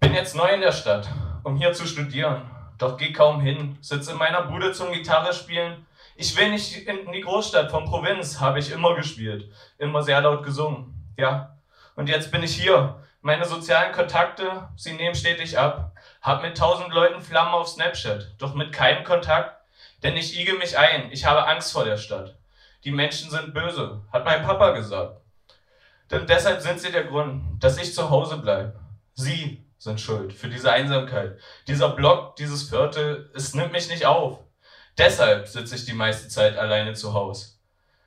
Bin 0.00 0.12
jetzt 0.12 0.34
neu 0.34 0.48
in 0.48 0.60
der 0.60 0.72
Stadt, 0.72 1.08
um 1.44 1.54
hier 1.54 1.72
zu 1.72 1.86
studieren. 1.86 2.50
Doch 2.78 2.96
geh 2.96 3.12
kaum 3.12 3.40
hin, 3.40 3.78
sitze 3.80 4.10
in 4.10 4.18
meiner 4.18 4.42
Bude 4.42 4.72
zum 4.72 4.90
Gitarre 4.90 5.32
spielen. 5.32 5.85
Ich 6.18 6.34
will 6.34 6.50
nicht 6.50 6.74
in 6.88 7.12
die 7.12 7.20
Großstadt 7.20 7.70
von 7.70 7.84
Provinz, 7.84 8.40
habe 8.40 8.58
ich 8.58 8.72
immer 8.72 8.94
gespielt, 8.94 9.52
immer 9.76 10.02
sehr 10.02 10.22
laut 10.22 10.42
gesungen. 10.42 10.94
Ja, 11.18 11.58
und 11.94 12.08
jetzt 12.08 12.30
bin 12.30 12.42
ich 12.42 12.54
hier. 12.54 13.02
Meine 13.20 13.44
sozialen 13.44 13.92
Kontakte, 13.92 14.68
sie 14.76 14.94
nehmen 14.94 15.14
stetig 15.14 15.58
ab. 15.58 15.92
Hab 16.22 16.40
mit 16.40 16.56
tausend 16.56 16.90
Leuten 16.94 17.20
Flammen 17.20 17.52
auf 17.52 17.68
Snapchat, 17.68 18.34
doch 18.38 18.54
mit 18.54 18.72
keinem 18.72 19.04
Kontakt. 19.04 19.60
Denn 20.02 20.16
ich 20.16 20.38
igel 20.40 20.56
mich 20.56 20.78
ein, 20.78 21.12
ich 21.12 21.26
habe 21.26 21.46
Angst 21.46 21.72
vor 21.72 21.84
der 21.84 21.98
Stadt. 21.98 22.38
Die 22.84 22.92
Menschen 22.92 23.30
sind 23.30 23.52
böse, 23.52 24.00
hat 24.10 24.24
mein 24.24 24.42
Papa 24.42 24.70
gesagt. 24.70 25.20
Denn 26.10 26.26
deshalb 26.26 26.62
sind 26.62 26.80
sie 26.80 26.92
der 26.92 27.04
Grund, 27.04 27.62
dass 27.62 27.76
ich 27.76 27.94
zu 27.94 28.08
Hause 28.08 28.38
bleibe. 28.38 28.78
Sie 29.12 29.66
sind 29.76 30.00
schuld 30.00 30.32
für 30.32 30.48
diese 30.48 30.72
Einsamkeit. 30.72 31.38
Dieser 31.66 31.90
Block, 31.90 32.36
dieses 32.36 32.70
Viertel, 32.70 33.30
es 33.34 33.52
nimmt 33.52 33.72
mich 33.72 33.90
nicht 33.90 34.06
auf. 34.06 34.45
Deshalb 34.98 35.46
sitze 35.46 35.74
ich 35.74 35.84
die 35.84 35.92
meiste 35.92 36.28
Zeit 36.28 36.56
alleine 36.56 36.94
zu 36.94 37.12
Hause. 37.12 37.56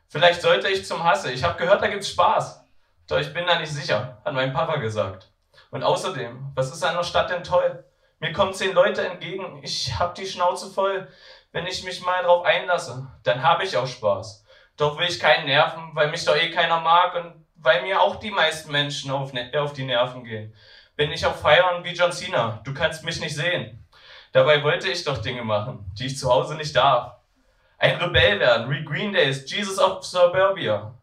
Vielleicht 0.08 0.42
sollte 0.42 0.70
ich 0.70 0.86
zum 0.86 1.04
Hasse. 1.04 1.32
Ich 1.32 1.44
habe 1.44 1.58
gehört, 1.58 1.84
da 1.84 1.88
gibt's 1.88 2.10
Spaß. 2.10 2.66
Doch 3.08 3.20
ich 3.20 3.32
bin 3.32 3.46
da 3.46 3.60
nicht 3.60 3.72
sicher, 3.72 4.20
hat 4.26 4.34
mein 4.34 4.54
Papa 4.54 4.78
gesagt. 4.78 5.30
Und 5.70 5.84
außerdem, 5.84 6.52
was 6.56 6.72
ist 6.72 6.84
an 6.84 6.96
der 6.96 7.04
Stadt 7.04 7.30
denn 7.30 7.44
toll? 7.44 7.84
Mir 8.20 8.34
kommen 8.34 8.54
zehn 8.54 8.74
Leute 8.74 9.08
entgegen, 9.08 9.62
ich 9.64 9.98
hab 9.98 10.16
die 10.16 10.26
Schnauze 10.26 10.72
voll. 10.72 11.08
Wenn 11.52 11.68
ich 11.68 11.84
mich 11.84 12.04
mal 12.04 12.24
drauf 12.24 12.44
einlasse, 12.44 13.08
dann 13.24 13.44
habe 13.44 13.64
ich 13.64 13.78
auch 13.78 13.88
Spaß. 13.88 14.46
Doch 14.78 14.98
will 14.98 15.08
ich 15.08 15.20
keinen 15.20 15.46
nerven, 15.46 15.92
weil 15.94 16.10
mich 16.10 16.26
doch 16.26 16.36
eh 16.36 16.52
keiner 16.52 16.80
mag 16.80 17.16
und 17.16 17.46
weil 17.56 17.84
mir 17.84 18.02
auch 18.02 18.16
die 18.16 18.32
meisten 18.32 18.72
Menschen 18.72 19.12
auf, 19.12 19.34
ne 19.34 19.52
auf 19.56 19.74
die 19.74 19.86
Nerven 19.86 20.24
gehen. 20.24 20.56
Bin 20.96 21.12
ich 21.12 21.26
auf 21.26 21.40
Feiern 21.40 21.84
wie 21.84 21.94
John 21.94 22.12
Cena, 22.12 22.62
du 22.64 22.74
kannst 22.74 23.04
mich 23.04 23.20
nicht 23.20 23.36
sehen. 23.36 23.79
Dabei 24.32 24.64
wollte 24.64 24.90
ich 24.90 25.04
doch 25.04 25.18
Dinge 25.18 25.44
machen, 25.44 25.92
die 25.98 26.06
ich 26.06 26.18
zu 26.18 26.32
Hause 26.32 26.56
nicht 26.56 26.76
darf. 26.76 27.16
Ein 27.78 27.98
Rebell 27.98 28.40
werden, 28.40 28.70
wie 28.70 28.84
Green 28.84 29.14
Days, 29.14 29.50
Jesus 29.50 29.80
of 29.80 30.04
Suburbia 30.04 30.94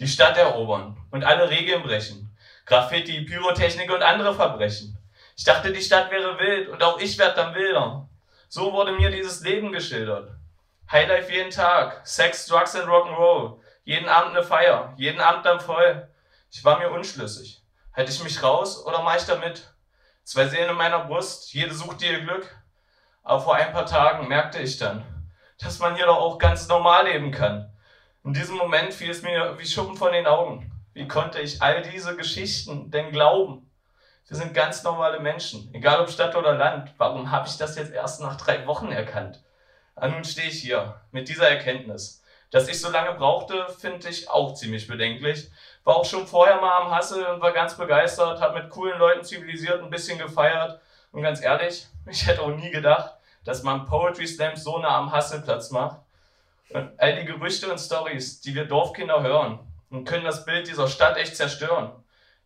die 0.00 0.08
Stadt 0.08 0.36
erobern 0.36 0.96
und 1.10 1.24
alle 1.24 1.48
Regeln 1.48 1.82
brechen. 1.82 2.36
Graffiti, 2.66 3.22
Pyrotechnik 3.22 3.90
und 3.92 4.02
andere 4.02 4.34
Verbrechen. 4.34 4.98
Ich 5.36 5.44
dachte, 5.44 5.72
die 5.72 5.80
Stadt 5.82 6.10
wäre 6.10 6.38
wild 6.38 6.68
und 6.68 6.82
auch 6.82 6.98
ich 6.98 7.18
werde 7.18 7.36
dann 7.36 7.54
wilder. 7.54 8.08
So 8.48 8.72
wurde 8.72 8.92
mir 8.92 9.10
dieses 9.10 9.40
Leben 9.42 9.72
geschildert. 9.72 10.30
Highlife 10.90 11.32
jeden 11.32 11.50
Tag, 11.50 12.06
Sex, 12.06 12.46
Drugs 12.46 12.74
und 12.74 12.88
Rock'n'Roll. 12.88 13.58
Jeden 13.84 14.08
Abend 14.08 14.36
eine 14.36 14.44
Feier, 14.44 14.94
jeden 14.96 15.20
Abend 15.20 15.44
dann 15.44 15.60
voll. 15.60 16.08
Ich 16.50 16.64
war 16.64 16.78
mir 16.78 16.90
unschlüssig. 16.90 17.62
Hätte 17.92 18.10
ich 18.10 18.22
mich 18.22 18.42
raus 18.42 18.84
oder 18.84 19.02
mach 19.02 19.16
ich 19.16 19.24
da 19.24 19.36
mit? 19.36 19.70
Zwei 20.24 20.46
Seelen 20.46 20.70
in 20.70 20.76
meiner 20.76 21.00
Brust, 21.00 21.52
jede 21.52 21.74
sucht 21.74 22.02
ihr 22.02 22.20
Glück. 22.20 22.48
Aber 23.24 23.40
vor 23.40 23.54
ein 23.56 23.72
paar 23.72 23.86
Tagen 23.86 24.28
merkte 24.28 24.60
ich 24.60 24.76
dann, 24.76 25.02
dass 25.58 25.78
man 25.78 25.96
hier 25.96 26.04
doch 26.04 26.18
auch 26.18 26.38
ganz 26.38 26.68
normal 26.68 27.06
leben 27.06 27.30
kann. 27.30 27.72
In 28.22 28.34
diesem 28.34 28.56
Moment 28.56 28.92
fiel 28.92 29.10
es 29.10 29.22
mir 29.22 29.58
wie 29.58 29.66
Schuppen 29.66 29.96
von 29.96 30.12
den 30.12 30.26
Augen. 30.26 30.70
Wie 30.92 31.08
konnte 31.08 31.40
ich 31.40 31.62
all 31.62 31.80
diese 31.80 32.16
Geschichten 32.16 32.90
denn 32.90 33.10
glauben? 33.12 33.70
Wir 34.28 34.36
sind 34.36 34.52
ganz 34.52 34.82
normale 34.82 35.20
Menschen, 35.20 35.70
egal 35.74 36.00
ob 36.00 36.10
Stadt 36.10 36.36
oder 36.36 36.54
Land. 36.54 36.92
Warum 36.98 37.30
habe 37.30 37.48
ich 37.48 37.56
das 37.56 37.76
jetzt 37.76 37.92
erst 37.92 38.20
nach 38.20 38.36
drei 38.36 38.66
Wochen 38.66 38.92
erkannt? 38.92 39.42
Und 39.94 40.12
nun 40.12 40.24
stehe 40.24 40.48
ich 40.48 40.60
hier 40.60 41.00
mit 41.10 41.28
dieser 41.28 41.48
Erkenntnis. 41.48 42.22
Dass 42.50 42.68
ich 42.68 42.80
so 42.80 42.90
lange 42.90 43.14
brauchte, 43.14 43.66
finde 43.78 44.08
ich 44.08 44.28
auch 44.28 44.54
ziemlich 44.54 44.86
bedenklich. 44.86 45.50
War 45.82 45.96
auch 45.96 46.04
schon 46.04 46.26
vorher 46.26 46.60
mal 46.60 46.82
am 46.82 46.90
Hassel 46.90 47.24
und 47.24 47.40
war 47.40 47.52
ganz 47.52 47.76
begeistert, 47.76 48.40
habe 48.40 48.60
mit 48.60 48.70
coolen 48.70 48.98
Leuten 48.98 49.24
zivilisiert, 49.24 49.82
ein 49.82 49.90
bisschen 49.90 50.18
gefeiert. 50.18 50.80
Und 51.10 51.22
ganz 51.22 51.42
ehrlich, 51.42 51.86
ich 52.06 52.26
hätte 52.26 52.42
auch 52.42 52.54
nie 52.54 52.70
gedacht, 52.70 53.13
dass 53.44 53.62
man 53.62 53.86
Poetry 53.86 54.26
Slams 54.26 54.64
so 54.64 54.78
nah 54.78 54.96
am 54.96 55.12
Hasselplatz 55.12 55.70
macht. 55.70 56.00
Und 56.70 56.90
all 56.98 57.16
die 57.16 57.24
Gerüchte 57.24 57.70
und 57.70 57.78
Stories, 57.78 58.40
die 58.40 58.54
wir 58.54 58.64
Dorfkinder 58.64 59.22
hören, 59.22 59.60
und 59.90 60.04
können 60.04 60.24
das 60.24 60.44
Bild 60.44 60.66
dieser 60.66 60.88
Stadt 60.88 61.16
echt 61.16 61.36
zerstören. 61.36 61.92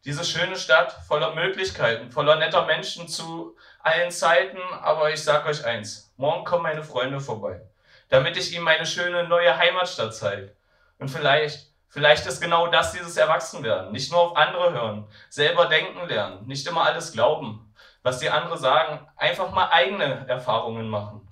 Diese 0.04 0.24
schöne 0.24 0.56
Stadt 0.56 0.92
voller 1.06 1.34
Möglichkeiten, 1.34 2.10
voller 2.10 2.36
netter 2.36 2.66
Menschen 2.66 3.08
zu 3.08 3.56
allen 3.80 4.10
Zeiten, 4.10 4.58
aber 4.80 5.10
ich 5.10 5.22
sag 5.22 5.46
euch 5.46 5.64
eins, 5.64 6.12
morgen 6.16 6.44
kommen 6.44 6.64
meine 6.64 6.82
Freunde 6.84 7.20
vorbei, 7.20 7.62
damit 8.08 8.36
ich 8.36 8.52
ihnen 8.54 8.64
meine 8.64 8.86
schöne 8.86 9.26
neue 9.26 9.56
Heimatstadt 9.56 10.14
zeige. 10.14 10.54
Und 10.98 11.08
vielleicht, 11.08 11.72
vielleicht 11.88 12.26
ist 12.26 12.40
genau 12.40 12.68
das 12.68 12.92
dieses 12.92 13.16
Erwachsenwerden. 13.16 13.92
Nicht 13.92 14.12
nur 14.12 14.20
auf 14.20 14.36
andere 14.36 14.72
hören, 14.72 15.08
selber 15.30 15.66
denken 15.66 16.06
lernen, 16.06 16.46
nicht 16.46 16.66
immer 16.66 16.84
alles 16.84 17.12
glauben, 17.12 17.67
was 18.02 18.18
die 18.18 18.30
anderen 18.30 18.58
sagen, 18.58 19.06
einfach 19.16 19.52
mal 19.52 19.68
eigene 19.70 20.26
Erfahrungen 20.28 20.88
machen. 20.88 21.26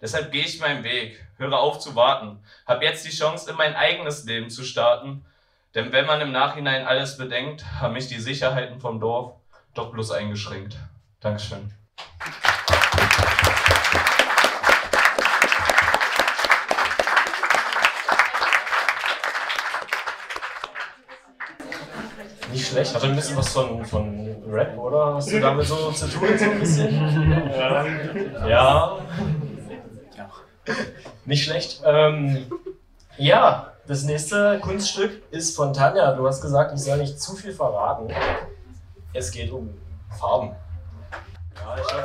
Deshalb 0.00 0.32
gehe 0.32 0.44
ich 0.44 0.60
meinen 0.60 0.82
Weg, 0.82 1.24
höre 1.36 1.58
auf 1.58 1.78
zu 1.78 1.94
warten, 1.94 2.42
habe 2.66 2.84
jetzt 2.84 3.06
die 3.06 3.16
Chance, 3.16 3.50
in 3.50 3.56
mein 3.56 3.76
eigenes 3.76 4.24
Leben 4.24 4.50
zu 4.50 4.64
starten. 4.64 5.24
Denn 5.74 5.92
wenn 5.92 6.06
man 6.06 6.20
im 6.20 6.32
Nachhinein 6.32 6.86
alles 6.86 7.16
bedenkt, 7.16 7.64
haben 7.80 7.94
mich 7.94 8.08
die 8.08 8.20
Sicherheiten 8.20 8.80
vom 8.80 9.00
Dorf 9.00 9.36
doch 9.74 9.90
bloß 9.92 10.10
eingeschränkt. 10.10 10.76
Dankeschön. 11.20 11.72
Nicht 22.52 22.68
schlecht. 22.68 22.94
Hat 22.94 23.02
ein 23.04 23.16
bisschen 23.16 23.36
was 23.36 23.48
von, 23.48 23.84
von 23.84 24.36
Rap, 24.46 24.76
oder? 24.76 25.14
Hast 25.14 25.32
du 25.32 25.40
damit 25.40 25.66
so 25.66 25.90
zu 25.92 26.06
tun, 26.06 26.28
so 26.36 26.44
ein 26.44 26.60
bisschen? 26.60 27.50
Ja. 27.58 27.86
ja. 28.48 28.98
Nicht 31.24 31.44
schlecht. 31.44 31.80
Ähm, 31.84 32.46
ja, 33.16 33.72
das 33.86 34.02
nächste 34.02 34.60
Kunststück 34.60 35.22
ist 35.30 35.56
von 35.56 35.72
Tanja. 35.72 36.12
Du 36.12 36.26
hast 36.26 36.42
gesagt, 36.42 36.74
ich 36.74 36.82
soll 36.82 36.98
nicht 36.98 37.20
zu 37.20 37.34
viel 37.34 37.52
verraten. 37.52 38.12
Es 39.14 39.30
geht 39.30 39.50
um 39.50 39.74
Farben. 40.18 40.54
Ja, 41.56 41.76
ich 41.76 41.84
hoffe, 41.84 42.04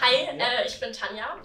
Hi, 0.00 0.14
äh, 0.14 0.66
ich 0.66 0.80
bin 0.80 0.92
Tanja. 0.92 1.36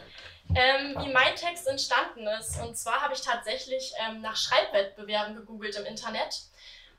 Ähm, 0.56 0.96
wie 1.00 1.12
mein 1.12 1.36
Text 1.36 1.68
entstanden 1.68 2.28
ist. 2.40 2.60
Und 2.62 2.78
zwar 2.78 3.02
habe 3.02 3.14
ich 3.14 3.22
tatsächlich 3.22 3.94
ähm, 4.08 4.22
nach 4.22 4.36
Schreibwettbewerben 4.36 5.36
gegoogelt 5.36 5.76
im 5.76 5.86
Internet 5.86 6.42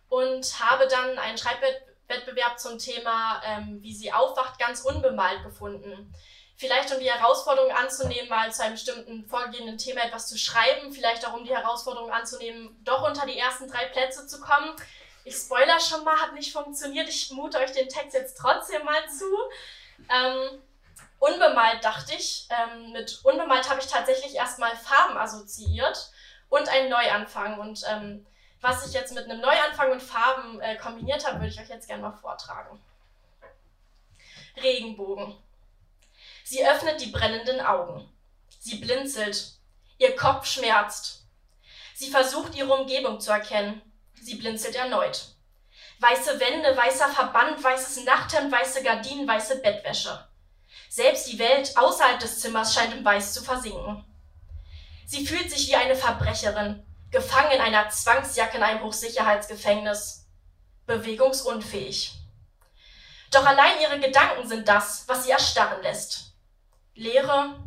und 0.08 0.58
habe 0.60 0.86
dann 0.88 1.18
einen 1.18 1.38
Schreibwettbewerb 1.38 1.94
Wettbewerb 2.08 2.58
zum 2.58 2.78
Thema 2.78 3.42
ähm, 3.44 3.78
Wie 3.82 3.94
sie 3.94 4.12
aufwacht 4.12 4.58
ganz 4.58 4.82
unbemalt 4.82 5.42
gefunden. 5.42 6.12
Vielleicht 6.56 6.92
um 6.92 7.00
die 7.00 7.10
Herausforderung 7.10 7.72
anzunehmen, 7.72 8.28
mal 8.28 8.52
zu 8.52 8.62
einem 8.62 8.74
bestimmten 8.74 9.26
vorgegebenen 9.26 9.76
Thema 9.76 10.04
etwas 10.04 10.28
zu 10.28 10.38
schreiben, 10.38 10.92
vielleicht 10.92 11.26
auch 11.26 11.32
um 11.32 11.44
die 11.44 11.54
Herausforderung 11.54 12.12
anzunehmen, 12.12 12.80
doch 12.84 13.06
unter 13.08 13.26
die 13.26 13.38
ersten 13.38 13.68
drei 13.68 13.86
Plätze 13.86 14.26
zu 14.26 14.40
kommen. 14.40 14.70
Ich 15.24 15.34
spoiler 15.34 15.80
schon 15.80 16.04
mal, 16.04 16.16
hat 16.20 16.34
nicht 16.34 16.52
funktioniert. 16.52 17.08
Ich 17.08 17.30
mute 17.32 17.58
euch 17.58 17.72
den 17.72 17.88
Text 17.88 18.14
jetzt 18.14 18.38
trotzdem 18.38 18.84
mal 18.84 19.08
zu. 19.08 19.24
Ähm, 20.08 20.62
unbemalt 21.24 21.84
dachte 21.84 22.14
ich. 22.14 22.46
Ähm, 22.50 22.92
mit 22.92 23.20
unbemalt 23.24 23.68
habe 23.70 23.80
ich 23.80 23.86
tatsächlich 23.86 24.34
erstmal 24.34 24.76
Farben 24.76 25.16
assoziiert 25.16 26.10
und 26.48 26.68
einen 26.68 26.90
Neuanfang. 26.90 27.58
Und 27.58 27.82
ähm, 27.88 28.26
was 28.60 28.86
ich 28.86 28.92
jetzt 28.92 29.14
mit 29.14 29.24
einem 29.24 29.40
Neuanfang 29.40 29.92
und 29.92 30.02
Farben 30.02 30.60
äh, 30.60 30.76
kombiniert 30.76 31.26
habe, 31.26 31.38
würde 31.38 31.48
ich 31.48 31.60
euch 31.60 31.68
jetzt 31.68 31.88
gerne 31.88 32.02
mal 32.02 32.12
vortragen. 32.12 32.78
Regenbogen. 34.62 35.36
Sie 36.44 36.66
öffnet 36.66 37.00
die 37.00 37.10
brennenden 37.10 37.60
Augen. 37.60 38.08
Sie 38.60 38.76
blinzelt. 38.76 39.52
Ihr 39.98 40.14
Kopf 40.16 40.46
schmerzt. 40.46 41.24
Sie 41.94 42.10
versucht, 42.10 42.54
ihre 42.54 42.72
Umgebung 42.72 43.20
zu 43.20 43.32
erkennen. 43.32 43.80
Sie 44.20 44.34
blinzelt 44.34 44.76
erneut. 44.76 45.28
Weiße 46.00 46.38
Wände, 46.40 46.76
weißer 46.76 47.08
Verband, 47.08 47.62
weißes 47.62 48.04
Nachthemd, 48.04 48.52
weiße 48.52 48.82
Gardinen, 48.82 49.26
weiße 49.26 49.62
Bettwäsche. 49.62 50.26
Selbst 50.94 51.26
die 51.26 51.40
Welt 51.40 51.76
außerhalb 51.76 52.20
des 52.20 52.38
Zimmers 52.38 52.72
scheint 52.72 52.94
im 52.94 53.04
Weiß 53.04 53.32
zu 53.32 53.42
versinken. 53.42 54.04
Sie 55.04 55.26
fühlt 55.26 55.50
sich 55.50 55.66
wie 55.66 55.74
eine 55.74 55.96
Verbrecherin, 55.96 56.86
gefangen 57.10 57.50
in 57.50 57.60
einer 57.60 57.88
Zwangsjacke 57.88 58.58
in 58.58 58.62
einem 58.62 58.84
Hochsicherheitsgefängnis, 58.84 60.28
bewegungsunfähig. 60.86 62.12
Doch 63.32 63.44
allein 63.44 63.80
ihre 63.80 63.98
Gedanken 63.98 64.46
sind 64.46 64.68
das, 64.68 65.02
was 65.08 65.24
sie 65.24 65.32
erstarren 65.32 65.82
lässt. 65.82 66.36
Leere, 66.94 67.58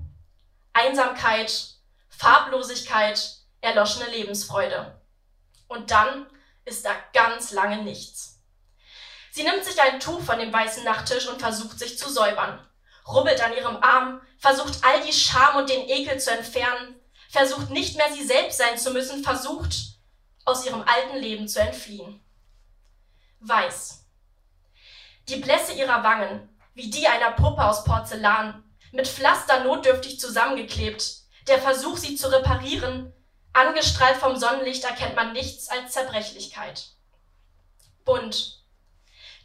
Einsamkeit, 0.72 1.52
Farblosigkeit, 2.08 3.40
erloschene 3.60 4.10
Lebensfreude. 4.10 5.02
Und 5.68 5.92
dann 5.92 6.28
ist 6.64 6.86
da 6.86 6.92
ganz 7.12 7.52
lange 7.52 7.84
nichts. 7.84 8.40
Sie 9.32 9.44
nimmt 9.44 9.66
sich 9.66 9.82
ein 9.82 10.00
Tuch 10.00 10.22
von 10.22 10.40
dem 10.40 10.54
weißen 10.54 10.86
Nachttisch 10.86 11.28
und 11.28 11.42
versucht 11.42 11.78
sich 11.78 12.00
zu 12.00 12.10
säubern, 12.10 12.66
rubbelt 13.08 13.42
an 13.42 13.54
ihrem 13.54 13.78
Arm, 13.82 14.22
versucht 14.38 14.84
all 14.84 15.02
die 15.02 15.14
Scham 15.14 15.58
und 15.58 15.70
den 15.70 15.88
Ekel 15.88 16.20
zu 16.20 16.32
entfernen, 16.32 17.00
versucht 17.30 17.70
nicht 17.70 17.98
mehr 17.98 18.12
sie 18.14 18.26
selbst 18.26 18.58
sein 18.58 18.78
zu 18.78 18.92
müssen, 18.92 19.24
versucht 19.24 19.76
aus 20.46 20.66
ihrem 20.66 20.84
alten 20.84 21.18
Leben 21.18 21.48
zu 21.48 21.60
entfliehen. 21.60 22.22
Weiß. 23.40 24.06
Die 25.30 25.38
Blässe 25.38 25.74
ihrer 25.74 26.04
Wangen, 26.04 26.50
wie 26.74 26.90
die 26.90 27.08
einer 27.08 27.32
Puppe 27.32 27.64
aus 27.64 27.84
Porzellan, 27.84 28.64
mit 28.92 29.08
Pflaster 29.08 29.64
notdürftig 29.64 30.20
zusammengeklebt, 30.20 31.18
der 31.48 31.60
Versuch, 31.60 31.98
sie 31.98 32.16
zu 32.16 32.32
reparieren, 32.32 33.14
angestrahlt 33.54 34.18
vom 34.18 34.36
Sonnenlicht 34.36 34.84
erkennt 34.84 35.16
man 35.16 35.34
nichts 35.34 35.70
als 35.70 35.94
Zerbrechlichkeit. 35.94 36.90
Bunt. 38.06 38.64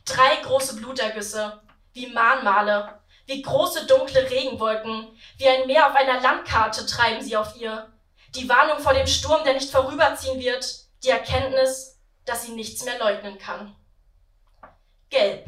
Drei 0.05 0.37
große 0.43 0.77
Blutergüsse, 0.77 1.63
wie 1.93 2.09
Mahnmale, 2.09 3.02
wie 3.33 3.41
große 3.41 3.87
dunkle 3.87 4.29
Regenwolken, 4.29 5.19
wie 5.39 5.49
ein 5.49 5.67
Meer 5.67 5.89
auf 5.89 5.97
einer 5.97 6.21
Landkarte 6.21 6.85
treiben 6.85 7.23
sie 7.23 7.37
auf 7.37 7.57
ihr. 7.57 7.91
Die 8.35 8.49
Warnung 8.49 8.79
vor 8.79 8.93
dem 8.93 9.07
Sturm, 9.07 9.43
der 9.45 9.55
nicht 9.55 9.71
vorüberziehen 9.71 10.39
wird, 10.39 10.67
die 11.03 11.09
Erkenntnis, 11.09 11.99
dass 12.27 12.45
sie 12.45 12.53
nichts 12.53 12.85
mehr 12.85 12.99
leugnen 12.99 13.39
kann. 13.39 13.75
Gelb. 15.09 15.47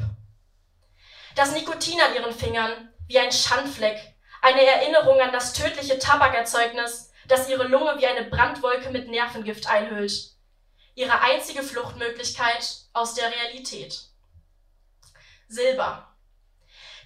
Das 1.35 1.51
Nikotin 1.51 2.01
an 2.01 2.15
ihren 2.15 2.33
Fingern, 2.33 2.91
wie 3.07 3.19
ein 3.19 3.31
Schandfleck, 3.31 4.15
eine 4.41 4.65
Erinnerung 4.65 5.19
an 5.21 5.31
das 5.31 5.53
tödliche 5.53 5.99
Tabakerzeugnis, 5.99 7.11
das 7.27 7.49
ihre 7.49 7.67
Lunge 7.67 7.95
wie 7.99 8.07
eine 8.07 8.25
Brandwolke 8.25 8.89
mit 8.89 9.09
Nervengift 9.09 9.67
einhüllt. 9.67 10.31
Ihre 10.95 11.21
einzige 11.21 11.61
Fluchtmöglichkeit 11.61 12.77
aus 12.93 13.13
der 13.13 13.31
Realität. 13.31 14.05
Silber. 15.47 16.14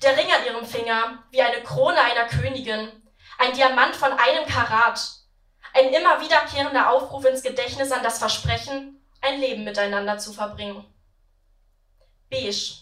Der 0.01 0.17
Ring 0.17 0.31
an 0.31 0.45
ihrem 0.45 0.65
Finger, 0.65 1.23
wie 1.31 1.41
eine 1.41 1.61
Krone 1.61 1.99
einer 1.99 2.25
Königin, 2.25 2.89
ein 3.37 3.53
Diamant 3.53 3.95
von 3.95 4.11
einem 4.13 4.45
Karat, 4.45 4.99
ein 5.73 5.93
immer 5.93 6.21
wiederkehrender 6.21 6.91
Aufruf 6.91 7.25
ins 7.25 7.43
Gedächtnis 7.43 7.91
an 7.91 8.03
das 8.03 8.19
Versprechen, 8.19 9.05
ein 9.21 9.39
Leben 9.39 9.65
miteinander 9.65 10.17
zu 10.17 10.31
verbringen. 10.31 10.85
Beige. 12.29 12.75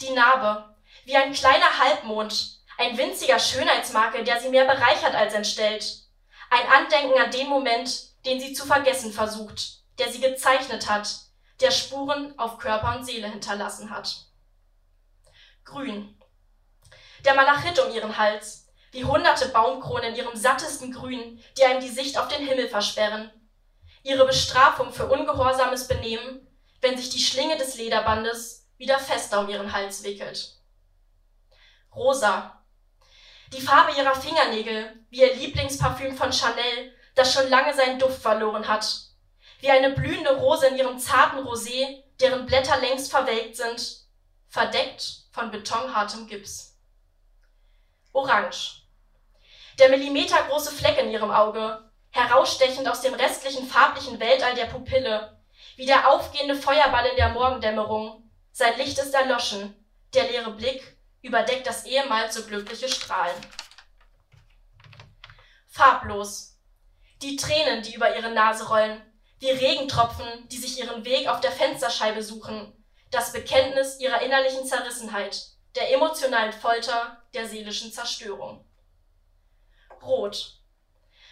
Die 0.00 0.10
Narbe, 0.10 0.74
wie 1.04 1.16
ein 1.16 1.32
kleiner 1.32 1.78
Halbmond, 1.78 2.60
ein 2.78 2.96
winziger 2.96 3.38
Schönheitsmakel, 3.38 4.24
der 4.24 4.40
sie 4.40 4.48
mehr 4.48 4.64
bereichert 4.64 5.14
als 5.14 5.34
entstellt. 5.34 5.84
Ein 6.50 6.66
Andenken 6.68 7.20
an 7.20 7.30
den 7.30 7.48
Moment, 7.48 8.24
den 8.24 8.40
sie 8.40 8.52
zu 8.54 8.64
vergessen 8.64 9.12
versucht, 9.12 9.82
der 9.98 10.10
sie 10.10 10.20
gezeichnet 10.20 10.88
hat, 10.88 11.08
der 11.60 11.70
Spuren 11.70 12.36
auf 12.38 12.58
Körper 12.58 12.96
und 12.96 13.04
Seele 13.04 13.28
hinterlassen 13.28 13.90
hat. 13.90 14.26
Grün. 15.64 16.14
Der 17.24 17.34
Malachit 17.34 17.78
um 17.78 17.90
ihren 17.90 18.18
Hals, 18.18 18.68
wie 18.92 19.04
hunderte 19.04 19.48
Baumkronen 19.48 20.10
in 20.10 20.16
ihrem 20.16 20.36
sattesten 20.36 20.92
Grün, 20.92 21.42
die 21.56 21.64
einem 21.64 21.80
die 21.80 21.88
Sicht 21.88 22.18
auf 22.18 22.28
den 22.28 22.46
Himmel 22.46 22.68
versperren. 22.68 23.30
Ihre 24.02 24.26
Bestrafung 24.26 24.92
für 24.92 25.06
ungehorsames 25.06 25.88
Benehmen, 25.88 26.46
wenn 26.82 26.98
sich 26.98 27.08
die 27.08 27.22
Schlinge 27.22 27.56
des 27.56 27.76
Lederbandes 27.76 28.68
wieder 28.76 28.98
fester 28.98 29.40
um 29.40 29.48
ihren 29.48 29.72
Hals 29.72 30.04
wickelt. 30.04 30.60
Rosa. 31.94 32.62
Die 33.54 33.60
Farbe 33.60 33.96
ihrer 33.96 34.14
Fingernägel, 34.14 35.06
wie 35.08 35.22
ihr 35.22 35.34
Lieblingsparfüm 35.34 36.16
von 36.16 36.32
Chanel, 36.32 36.94
das 37.14 37.32
schon 37.32 37.48
lange 37.48 37.72
seinen 37.72 37.98
Duft 37.98 38.20
verloren 38.20 38.68
hat. 38.68 38.86
Wie 39.60 39.70
eine 39.70 39.90
blühende 39.90 40.36
Rose 40.36 40.66
in 40.66 40.76
ihrem 40.76 40.98
zarten 40.98 41.38
Rosé, 41.38 42.02
deren 42.20 42.44
Blätter 42.44 42.76
längst 42.78 43.10
verwelkt 43.10 43.56
sind, 43.56 44.04
verdeckt 44.48 45.23
von 45.34 45.50
betonhartem 45.50 46.28
Gips. 46.28 46.78
Orange. 48.12 48.86
Der 49.80 49.88
millimetergroße 49.88 50.70
Fleck 50.70 50.96
in 50.98 51.10
ihrem 51.10 51.32
Auge, 51.32 51.90
herausstechend 52.10 52.86
aus 52.88 53.00
dem 53.00 53.14
restlichen 53.14 53.66
farblichen 53.66 54.20
Weltall 54.20 54.54
der 54.54 54.66
Pupille, 54.66 55.42
wie 55.74 55.86
der 55.86 56.08
aufgehende 56.08 56.54
Feuerball 56.54 57.06
in 57.06 57.16
der 57.16 57.30
Morgendämmerung. 57.30 58.30
Sein 58.52 58.78
Licht 58.78 58.96
ist 58.96 59.12
erloschen, 59.12 59.74
der 60.14 60.30
leere 60.30 60.52
Blick 60.52 60.96
überdeckt 61.20 61.66
das 61.66 61.84
ehemals 61.84 62.36
so 62.36 62.44
glückliche 62.44 62.88
Strahlen. 62.88 63.34
Farblos. 65.66 66.60
Die 67.22 67.34
Tränen, 67.34 67.82
die 67.82 67.94
über 67.94 68.16
ihre 68.16 68.30
Nase 68.30 68.68
rollen, 68.68 69.02
wie 69.40 69.50
Regentropfen, 69.50 70.48
die 70.48 70.58
sich 70.58 70.78
ihren 70.78 71.04
Weg 71.04 71.26
auf 71.26 71.40
der 71.40 71.50
Fensterscheibe 71.50 72.22
suchen, 72.22 72.83
das 73.14 73.32
Bekenntnis 73.32 74.00
ihrer 74.00 74.20
innerlichen 74.22 74.66
Zerrissenheit, 74.66 75.46
der 75.76 75.92
emotionalen 75.92 76.52
Folter, 76.52 77.22
der 77.32 77.48
seelischen 77.48 77.92
Zerstörung. 77.92 78.64
Rot. 80.02 80.58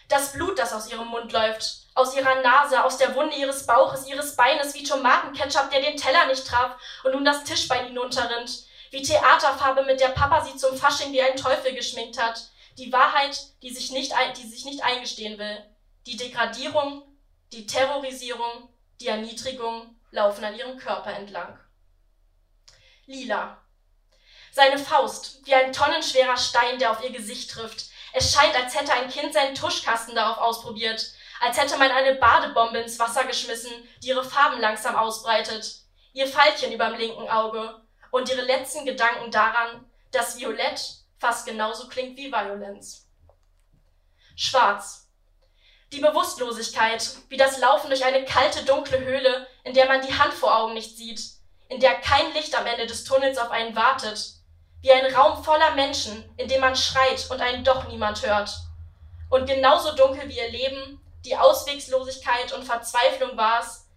Das 0.08 0.32
Blut, 0.32 0.58
das 0.58 0.72
aus 0.72 0.90
ihrem 0.90 1.08
Mund 1.08 1.32
läuft, 1.32 1.82
aus 1.94 2.16
ihrer 2.16 2.40
Nase, 2.42 2.84
aus 2.84 2.98
der 2.98 3.14
Wunde 3.14 3.36
ihres 3.36 3.66
Bauches, 3.66 4.06
ihres 4.06 4.36
Beines, 4.36 4.74
wie 4.74 4.84
Tomatenketchup, 4.84 5.70
der 5.70 5.80
den 5.80 5.96
Teller 5.96 6.26
nicht 6.26 6.46
traf 6.46 6.76
und 7.04 7.12
nun 7.12 7.24
das 7.24 7.44
Tischbein 7.44 7.86
hinunterrinnt, 7.86 8.64
wie 8.90 9.02
Theaterfarbe, 9.02 9.84
mit 9.84 10.00
der 10.00 10.08
Papa 10.08 10.44
sie 10.44 10.56
zum 10.56 10.76
Fasching 10.76 11.12
wie 11.12 11.22
ein 11.22 11.36
Teufel 11.36 11.74
geschminkt 11.74 12.20
hat, 12.20 12.50
die 12.78 12.92
Wahrheit, 12.92 13.38
die 13.62 13.70
sich 13.70 13.90
nicht, 13.90 14.12
die 14.36 14.48
sich 14.48 14.64
nicht 14.64 14.82
eingestehen 14.84 15.38
will, 15.38 15.64
die 16.06 16.16
Degradierung, 16.16 17.02
die 17.52 17.66
Terrorisierung, 17.66 18.68
die 19.00 19.08
Erniedrigung 19.08 19.96
laufen 20.10 20.44
an 20.44 20.54
ihrem 20.54 20.78
Körper 20.78 21.12
entlang. 21.14 21.58
Lila. 23.06 23.58
Seine 24.52 24.78
Faust, 24.78 25.44
wie 25.44 25.54
ein 25.54 25.72
tonnenschwerer 25.72 26.36
Stein, 26.36 26.78
der 26.78 26.92
auf 26.92 27.02
ihr 27.02 27.10
Gesicht 27.10 27.50
trifft. 27.50 27.86
Es 28.12 28.32
scheint, 28.32 28.54
als 28.54 28.78
hätte 28.78 28.92
ein 28.92 29.08
Kind 29.08 29.32
seinen 29.32 29.54
Tuschkasten 29.54 30.14
darauf 30.14 30.38
ausprobiert, 30.38 31.12
als 31.40 31.56
hätte 31.56 31.78
man 31.78 31.90
eine 31.90 32.14
Badebombe 32.14 32.78
ins 32.78 32.98
Wasser 32.98 33.24
geschmissen, 33.24 33.72
die 34.02 34.08
ihre 34.08 34.24
Farben 34.24 34.60
langsam 34.60 34.94
ausbreitet, 34.94 35.80
ihr 36.12 36.28
Pfeilchen 36.28 36.72
überm 36.72 36.94
linken 36.94 37.28
Auge 37.28 37.82
und 38.10 38.28
ihre 38.28 38.42
letzten 38.42 38.84
Gedanken 38.84 39.30
daran, 39.30 39.90
dass 40.12 40.38
Violett 40.38 40.80
fast 41.18 41.46
genauso 41.46 41.88
klingt 41.88 42.16
wie 42.16 42.30
Violenz. 42.30 43.08
Schwarz. 44.36 45.08
Die 45.92 46.00
Bewusstlosigkeit, 46.00 47.16
wie 47.28 47.36
das 47.36 47.58
Laufen 47.58 47.88
durch 47.88 48.04
eine 48.04 48.24
kalte, 48.24 48.64
dunkle 48.64 49.00
Höhle, 49.00 49.46
in 49.64 49.74
der 49.74 49.86
man 49.86 50.06
die 50.06 50.16
Hand 50.16 50.32
vor 50.32 50.56
Augen 50.56 50.74
nicht 50.74 50.96
sieht, 50.96 51.20
in 51.72 51.80
der 51.80 51.94
kein 51.94 52.32
Licht 52.34 52.54
am 52.54 52.66
Ende 52.66 52.86
des 52.86 53.04
Tunnels 53.04 53.38
auf 53.38 53.50
einen 53.50 53.74
wartet, 53.74 54.34
wie 54.82 54.92
ein 54.92 55.14
Raum 55.14 55.42
voller 55.42 55.74
Menschen, 55.74 56.30
in 56.36 56.48
dem 56.48 56.60
man 56.60 56.76
schreit 56.76 57.30
und 57.30 57.40
einen 57.40 57.64
doch 57.64 57.88
niemand 57.88 58.24
hört. 58.26 58.50
Und 59.30 59.46
genauso 59.46 59.94
dunkel 59.94 60.28
wie 60.28 60.36
ihr 60.36 60.50
Leben, 60.50 61.00
die 61.24 61.36
Auswegslosigkeit 61.36 62.52
und 62.52 62.64
Verzweiflung 62.64 63.36
war 63.36 63.60
es, 63.60 63.88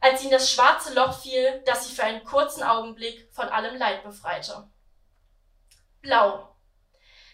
als 0.00 0.20
sie 0.20 0.26
in 0.26 0.32
das 0.32 0.50
schwarze 0.50 0.94
Loch 0.94 1.20
fiel, 1.20 1.62
das 1.66 1.86
sie 1.86 1.94
für 1.94 2.04
einen 2.04 2.24
kurzen 2.24 2.62
Augenblick 2.62 3.28
von 3.32 3.48
allem 3.48 3.76
Leid 3.76 4.02
befreite. 4.02 4.68
Blau. 6.00 6.48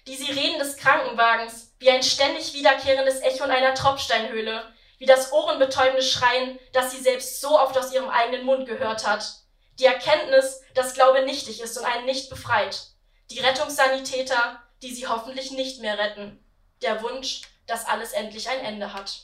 Die 0.06 0.16
Sirenen 0.16 0.58
des 0.58 0.76
Krankenwagens, 0.76 1.74
wie 1.78 1.90
ein 1.90 2.02
ständig 2.02 2.52
wiederkehrendes 2.52 3.20
Echo 3.20 3.44
in 3.44 3.50
einer 3.50 3.74
Tropfsteinhöhle, 3.74 4.64
wie 4.98 5.06
das 5.06 5.32
ohrenbetäubende 5.32 6.02
Schreien, 6.02 6.58
das 6.72 6.90
sie 6.90 7.00
selbst 7.00 7.40
so 7.40 7.58
oft 7.58 7.76
aus 7.78 7.92
ihrem 7.92 8.10
eigenen 8.10 8.44
Mund 8.44 8.66
gehört 8.66 9.06
hat, 9.06 9.43
die 9.78 9.86
Erkenntnis, 9.86 10.62
dass 10.74 10.94
Glaube 10.94 11.22
nichtig 11.22 11.60
ist 11.60 11.76
und 11.78 11.84
einen 11.84 12.06
nicht 12.06 12.30
befreit. 12.30 12.88
Die 13.30 13.40
Rettungssanitäter, 13.40 14.62
die 14.82 14.94
sie 14.94 15.06
hoffentlich 15.06 15.50
nicht 15.50 15.80
mehr 15.80 15.98
retten. 15.98 16.44
Der 16.82 17.02
Wunsch, 17.02 17.42
dass 17.66 17.86
alles 17.86 18.12
endlich 18.12 18.48
ein 18.48 18.60
Ende 18.60 18.92
hat. 18.92 19.22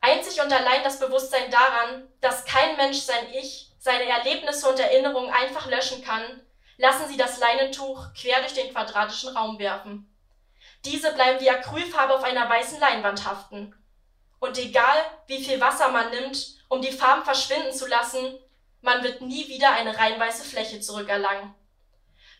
Einzig 0.00 0.42
und 0.42 0.52
allein 0.52 0.82
das 0.82 0.98
Bewusstsein 0.98 1.50
daran, 1.50 2.08
dass 2.20 2.44
kein 2.44 2.76
Mensch 2.76 2.98
sein 2.98 3.32
Ich, 3.34 3.70
seine 3.78 4.08
Erlebnisse 4.08 4.68
und 4.68 4.80
Erinnerungen 4.80 5.32
einfach 5.32 5.66
löschen 5.66 6.02
kann, 6.04 6.22
lassen 6.76 7.08
sie 7.08 7.16
das 7.16 7.38
Leinentuch 7.38 8.12
quer 8.14 8.40
durch 8.40 8.54
den 8.54 8.72
quadratischen 8.72 9.36
Raum 9.36 9.58
werfen. 9.60 10.12
Diese 10.84 11.12
bleiben 11.12 11.40
wie 11.40 11.50
Acrylfarbe 11.50 12.14
auf 12.14 12.24
einer 12.24 12.48
weißen 12.48 12.80
Leinwand 12.80 13.24
haften. 13.24 13.76
Und 14.40 14.58
egal, 14.58 14.98
wie 15.28 15.44
viel 15.44 15.60
Wasser 15.60 15.88
man 15.90 16.10
nimmt, 16.10 16.56
um 16.68 16.82
die 16.82 16.90
Farben 16.90 17.24
verschwinden 17.24 17.72
zu 17.72 17.86
lassen, 17.86 18.38
man 18.82 19.02
wird 19.02 19.22
nie 19.22 19.48
wieder 19.48 19.72
eine 19.72 19.96
rein 19.96 20.20
weiße 20.20 20.44
Fläche 20.44 20.80
zurückerlangen. 20.80 21.54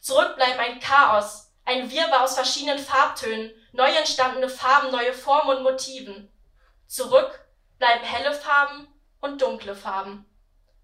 Zurück 0.01 0.37
bleibt 0.37 0.59
ein 0.59 0.81
Chaos, 0.81 1.53
ein 1.65 1.91
Wirrwarr 1.91 2.25
aus 2.25 2.35
verschiedenen 2.35 2.79
Farbtönen, 2.79 3.53
neu 3.73 3.91
entstandene 3.91 4.49
Farben, 4.49 4.91
neue 4.91 5.13
Formen 5.13 5.57
und 5.57 5.63
Motiven. 5.63 6.31
Zurück 6.87 7.49
bleiben 7.79 8.05
helle 8.05 8.35
Farben 8.35 8.89
und 9.21 9.41
dunkle 9.41 9.75
Farben. 9.75 10.27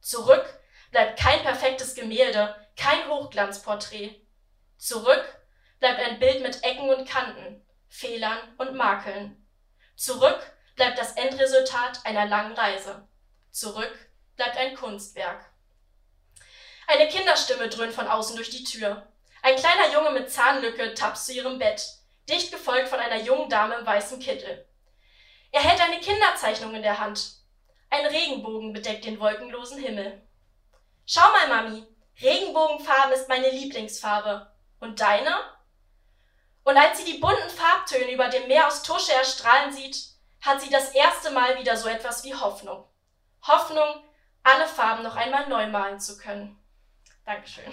Zurück 0.00 0.44
bleibt 0.90 1.18
kein 1.18 1.42
perfektes 1.42 1.94
Gemälde, 1.94 2.54
kein 2.76 3.08
Hochglanzporträt. 3.08 4.24
Zurück 4.76 5.24
bleibt 5.80 6.00
ein 6.00 6.20
Bild 6.20 6.42
mit 6.42 6.62
Ecken 6.62 6.88
und 6.88 7.08
Kanten, 7.08 7.66
Fehlern 7.88 8.38
und 8.58 8.74
Makeln. 8.74 9.44
Zurück 9.96 10.38
bleibt 10.76 10.98
das 10.98 11.12
Endresultat 11.12 12.06
einer 12.06 12.26
langen 12.26 12.52
Reise. 12.52 13.08
Zurück 13.50 13.92
bleibt 14.36 14.56
ein 14.56 14.76
Kunstwerk. 14.76 15.47
Eine 16.90 17.06
Kinderstimme 17.06 17.68
dröhnt 17.68 17.92
von 17.92 18.08
außen 18.08 18.34
durch 18.34 18.48
die 18.48 18.64
Tür. 18.64 19.06
Ein 19.42 19.56
kleiner 19.56 19.92
Junge 19.92 20.10
mit 20.10 20.32
Zahnlücke 20.32 20.94
tapst 20.94 21.26
zu 21.26 21.34
ihrem 21.34 21.58
Bett, 21.58 21.86
dicht 22.30 22.50
gefolgt 22.50 22.88
von 22.88 22.98
einer 22.98 23.22
jungen 23.22 23.50
Dame 23.50 23.74
im 23.74 23.84
weißen 23.84 24.18
Kittel. 24.20 24.66
Er 25.52 25.60
hält 25.60 25.82
eine 25.82 26.00
Kinderzeichnung 26.00 26.74
in 26.74 26.80
der 26.80 26.98
Hand. 26.98 27.32
Ein 27.90 28.06
Regenbogen 28.06 28.72
bedeckt 28.72 29.04
den 29.04 29.20
wolkenlosen 29.20 29.78
Himmel. 29.78 30.26
Schau 31.04 31.30
mal, 31.30 31.48
Mami, 31.48 31.86
Regenbogenfarben 32.22 33.12
ist 33.12 33.28
meine 33.28 33.50
Lieblingsfarbe. 33.50 34.50
Und 34.80 34.98
deine? 34.98 35.36
Und 36.64 36.78
als 36.78 36.96
sie 36.96 37.04
die 37.04 37.18
bunten 37.18 37.50
Farbtöne 37.50 38.12
über 38.12 38.28
dem 38.28 38.48
Meer 38.48 38.66
aus 38.66 38.82
Tusche 38.82 39.12
erstrahlen 39.12 39.74
sieht, 39.74 40.04
hat 40.40 40.62
sie 40.62 40.70
das 40.70 40.92
erste 40.92 41.32
Mal 41.32 41.58
wieder 41.58 41.76
so 41.76 41.86
etwas 41.86 42.24
wie 42.24 42.34
Hoffnung. 42.34 42.88
Hoffnung, 43.46 44.02
alle 44.42 44.66
Farben 44.66 45.02
noch 45.02 45.16
einmal 45.16 45.48
neu 45.48 45.66
malen 45.66 46.00
zu 46.00 46.16
können. 46.16 46.58
Dankeschön. 47.28 47.64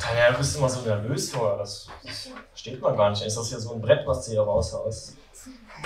Tanja, 0.00 0.30
du 0.30 0.38
bist 0.38 0.56
immer 0.56 0.66
so 0.66 0.80
nervös 0.80 1.30
vorher. 1.30 1.58
Das, 1.58 1.88
das 2.02 2.30
versteht 2.48 2.80
man 2.80 2.96
gar 2.96 3.10
nicht. 3.10 3.20
Ist 3.20 3.36
das 3.36 3.48
hier 3.50 3.60
so 3.60 3.74
ein 3.74 3.82
Brett, 3.82 4.06
was 4.06 4.24
du 4.24 4.30
hier 4.30 4.40
raushaust? 4.40 5.18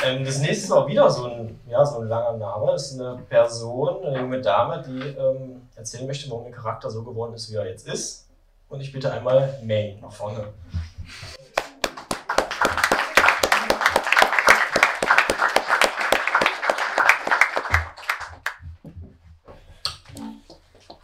Ähm, 0.05 0.25
das 0.25 0.39
nächste 0.39 0.67
ist 0.67 0.71
auch 0.71 0.87
wieder 0.87 1.11
so 1.11 1.25
ein, 1.25 1.59
ja, 1.67 1.85
so 1.85 1.99
ein 1.99 2.07
langer 2.07 2.37
Name. 2.37 2.71
Das 2.71 2.93
ist 2.93 3.01
eine 3.01 3.19
Person, 3.29 4.07
eine 4.07 4.21
junge 4.21 4.41
Dame, 4.41 4.85
die 4.87 5.01
ähm, 5.01 5.69
erzählen 5.75 6.07
möchte, 6.07 6.31
warum 6.31 6.47
ihr 6.47 6.53
Charakter 6.53 6.89
so 6.89 7.03
geworden 7.03 7.35
ist, 7.35 7.51
wie 7.51 7.57
er 7.57 7.67
jetzt 7.67 7.89
ist. 7.89 8.29
Und 8.69 8.81
ich 8.81 8.93
bitte 8.93 9.13
einmal 9.13 9.59
May 9.65 9.99
nach 10.01 10.13
vorne. 10.13 10.53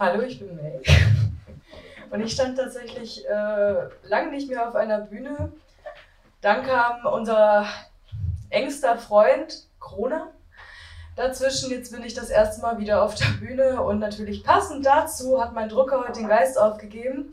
Hallo, 0.03 0.20
ich 0.22 0.40
bin 0.40 0.57
May. 0.57 0.82
Und 2.11 2.20
ich 2.22 2.32
stand 2.32 2.59
tatsächlich 2.59 3.24
äh, 3.24 3.74
lange 4.03 4.32
nicht 4.32 4.50
mehr 4.50 4.68
auf 4.68 4.74
einer 4.74 4.98
Bühne. 4.98 5.53
Dann 6.40 6.66
kam 6.66 7.07
unser 7.07 7.66
engster 8.50 8.98
Freund 8.98 9.68
Krone 9.78 10.26
dazwischen. 11.14 11.70
Jetzt 11.70 11.92
bin 11.92 12.03
ich 12.03 12.14
das 12.14 12.30
erste 12.30 12.62
Mal 12.62 12.80
wieder 12.80 13.00
auf 13.00 13.14
der 13.14 13.28
Bühne 13.38 13.80
und 13.80 14.00
natürlich 14.00 14.42
passend 14.42 14.84
dazu 14.84 15.40
hat 15.40 15.53
mein 15.53 15.68
Drucker 15.68 16.00
heute 16.00 16.18
den 16.18 16.26
Geist 16.26 16.59
aufgegeben. 16.59 17.30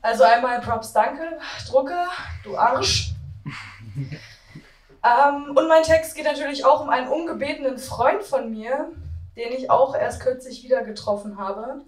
Also 0.00 0.24
einmal 0.24 0.62
Props, 0.62 0.94
danke, 0.94 1.38
Drucker, 1.68 2.06
du 2.42 2.56
Arsch. 2.56 3.12
ähm, 3.44 5.54
und 5.54 5.68
mein 5.68 5.82
Text 5.82 6.14
geht 6.14 6.24
natürlich 6.24 6.64
auch 6.64 6.80
um 6.80 6.88
einen 6.88 7.08
ungebetenen 7.08 7.76
Freund 7.76 8.22
von 8.22 8.50
mir, 8.50 8.88
den 9.36 9.52
ich 9.52 9.70
auch 9.70 9.94
erst 9.94 10.20
kürzlich 10.20 10.62
wieder 10.62 10.84
getroffen 10.84 11.38
habe. 11.38 11.82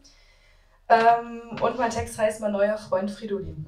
Ähm, 0.89 1.59
und 1.61 1.79
mein 1.79 1.91
Text 1.91 2.19
heißt 2.19 2.41
Mein 2.41 2.53
neuer 2.53 2.77
Freund 2.77 3.11
Fridolin. 3.11 3.67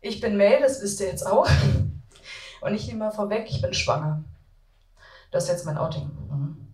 Ich 0.00 0.20
bin 0.20 0.36
Mel, 0.36 0.60
das 0.60 0.82
wisst 0.82 1.00
ihr 1.00 1.06
jetzt 1.06 1.26
auch. 1.26 1.48
Und 2.60 2.74
ich 2.74 2.86
nehme 2.86 3.00
mal 3.00 3.10
vorweg, 3.10 3.46
ich 3.48 3.60
bin 3.60 3.74
schwanger. 3.74 4.24
Das 5.30 5.44
ist 5.44 5.50
jetzt 5.50 5.66
mein 5.66 5.78
Outing. 5.78 6.10
Mhm. 6.30 6.72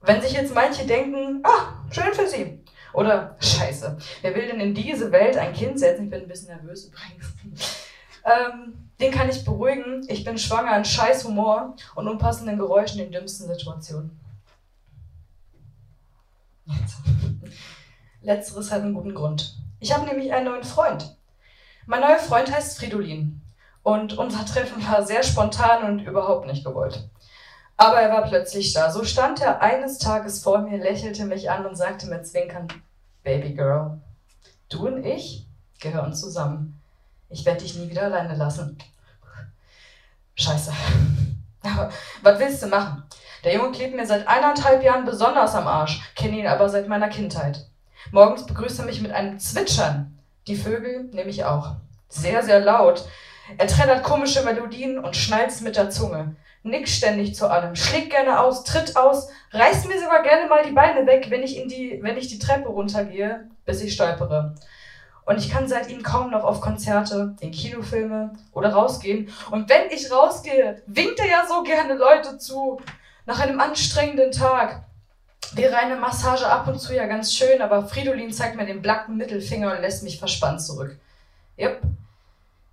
Wenn 0.00 0.22
sich 0.22 0.32
jetzt 0.32 0.54
manche 0.54 0.86
denken, 0.86 1.42
ah, 1.44 1.84
schön 1.90 2.12
für 2.14 2.26
sie. 2.26 2.64
Oder 2.92 3.36
scheiße, 3.38 3.98
wer 4.22 4.34
will 4.34 4.46
denn 4.46 4.60
in 4.60 4.74
diese 4.74 5.12
Welt 5.12 5.36
ein 5.36 5.52
Kind 5.52 5.78
setzen? 5.78 6.04
Ich 6.04 6.10
bin 6.10 6.22
ein 6.22 6.28
bisschen 6.28 6.48
nervös 6.48 6.86
übrigens. 6.86 7.79
Ähm, 8.24 8.90
den 9.00 9.12
kann 9.12 9.30
ich 9.30 9.44
beruhigen. 9.44 10.04
Ich 10.08 10.24
bin 10.24 10.38
schwanger 10.38 10.72
an 10.72 10.84
scheiß 10.84 11.24
Humor 11.24 11.76
und 11.94 12.08
unpassenden 12.08 12.58
Geräuschen 12.58 13.00
in 13.00 13.12
dümmsten 13.12 13.46
Situationen. 13.46 14.18
Letzteres 18.22 18.70
hat 18.70 18.82
einen 18.82 18.94
guten 18.94 19.14
Grund. 19.14 19.56
Ich 19.80 19.94
habe 19.94 20.06
nämlich 20.06 20.32
einen 20.32 20.46
neuen 20.46 20.64
Freund. 20.64 21.16
Mein 21.86 22.02
neuer 22.02 22.18
Freund 22.18 22.52
heißt 22.52 22.78
Fridolin. 22.78 23.40
Und 23.82 24.18
unser 24.18 24.44
Treffen 24.44 24.86
war 24.86 25.04
sehr 25.04 25.22
spontan 25.22 25.84
und 25.84 26.00
überhaupt 26.00 26.46
nicht 26.46 26.64
gewollt. 26.64 27.08
Aber 27.78 27.98
er 28.00 28.12
war 28.12 28.28
plötzlich 28.28 28.74
da. 28.74 28.90
So 28.90 29.04
stand 29.04 29.40
er 29.40 29.62
eines 29.62 29.98
Tages 29.98 30.42
vor 30.42 30.58
mir, 30.58 30.76
lächelte 30.76 31.24
mich 31.24 31.50
an 31.50 31.64
und 31.64 31.76
sagte 31.76 32.06
mit 32.08 32.26
Zwinkern, 32.26 32.68
Baby 33.22 33.54
Girl, 33.54 33.98
du 34.68 34.86
und 34.86 35.04
ich 35.04 35.46
gehören 35.80 36.14
zusammen. 36.14 36.79
Ich 37.30 37.44
werde 37.44 37.62
dich 37.62 37.76
nie 37.76 37.88
wieder 37.88 38.02
alleine 38.02 38.34
lassen. 38.34 38.76
Scheiße. 40.34 40.72
Aber 41.62 41.90
was 42.22 42.38
willst 42.38 42.62
du 42.62 42.66
machen? 42.66 43.04
Der 43.44 43.54
Junge 43.54 43.72
klebt 43.72 43.94
mir 43.94 44.06
seit 44.06 44.26
eineinhalb 44.26 44.82
Jahren 44.82 45.04
besonders 45.04 45.54
am 45.54 45.66
Arsch, 45.66 46.00
kenne 46.14 46.38
ihn 46.38 46.46
aber 46.46 46.68
seit 46.68 46.88
meiner 46.88 47.08
Kindheit. 47.08 47.66
Morgens 48.12 48.44
begrüßt 48.46 48.80
er 48.80 48.84
mich 48.84 49.00
mit 49.00 49.12
einem 49.12 49.38
Zwitschern. 49.38 50.18
Die 50.46 50.56
Vögel 50.56 51.04
nehme 51.12 51.30
ich 51.30 51.44
auch. 51.44 51.76
Sehr, 52.08 52.42
sehr 52.42 52.60
laut. 52.60 53.04
Er 53.56 53.66
trällert 53.66 54.02
komische 54.02 54.42
Melodien 54.42 54.98
und 54.98 55.16
schnalzt 55.16 55.62
mit 55.62 55.76
der 55.76 55.90
Zunge. 55.90 56.36
Nickt 56.62 56.90
ständig 56.90 57.34
zu 57.34 57.48
allem, 57.48 57.74
schlägt 57.74 58.10
gerne 58.10 58.40
aus, 58.40 58.64
tritt 58.64 58.96
aus, 58.96 59.28
reißt 59.52 59.88
mir 59.88 59.98
sogar 59.98 60.22
gerne 60.22 60.46
mal 60.46 60.62
die 60.62 60.72
Beine 60.72 61.06
weg, 61.06 61.26
wenn 61.30 61.42
ich, 61.42 61.56
in 61.56 61.68
die, 61.68 62.00
wenn 62.02 62.18
ich 62.18 62.28
die 62.28 62.38
Treppe 62.38 62.68
runtergehe, 62.68 63.48
bis 63.64 63.80
ich 63.80 63.94
stolpere. 63.94 64.54
Und 65.30 65.38
ich 65.38 65.48
kann 65.48 65.68
seit 65.68 65.88
ihm 65.88 66.02
kaum 66.02 66.32
noch 66.32 66.42
auf 66.42 66.60
Konzerte, 66.60 67.36
in 67.38 67.52
Kinofilme 67.52 68.32
oder 68.50 68.72
rausgehen. 68.72 69.32
Und 69.52 69.70
wenn 69.70 69.88
ich 69.88 70.10
rausgehe, 70.10 70.82
winkt 70.86 71.20
er 71.20 71.26
ja 71.28 71.46
so 71.46 71.62
gerne 71.62 71.94
Leute 71.94 72.36
zu. 72.36 72.80
Nach 73.26 73.38
einem 73.38 73.60
anstrengenden 73.60 74.32
Tag 74.32 74.82
wäre 75.52 75.76
eine 75.76 75.94
Massage 75.94 76.48
ab 76.48 76.66
und 76.66 76.80
zu 76.80 76.96
ja 76.96 77.06
ganz 77.06 77.32
schön, 77.32 77.62
aber 77.62 77.86
Fridolin 77.86 78.32
zeigt 78.32 78.56
mir 78.56 78.66
den 78.66 78.82
blanken 78.82 79.16
Mittelfinger 79.18 79.70
und 79.70 79.82
lässt 79.82 80.02
mich 80.02 80.18
verspannt 80.18 80.62
zurück. 80.62 80.98
Yep, 81.56 81.80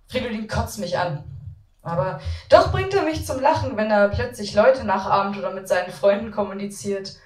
Fridolin 0.08 0.48
kotzt 0.48 0.80
mich 0.80 0.98
an. 0.98 1.22
Aber 1.84 2.20
doch 2.48 2.72
bringt 2.72 2.92
er 2.92 3.04
mich 3.04 3.24
zum 3.24 3.38
Lachen, 3.38 3.76
wenn 3.76 3.92
er 3.92 4.08
plötzlich 4.08 4.54
Leute 4.54 4.82
nachahmt 4.82 5.38
oder 5.38 5.52
mit 5.52 5.68
seinen 5.68 5.92
Freunden 5.92 6.32
kommuniziert. 6.32 7.18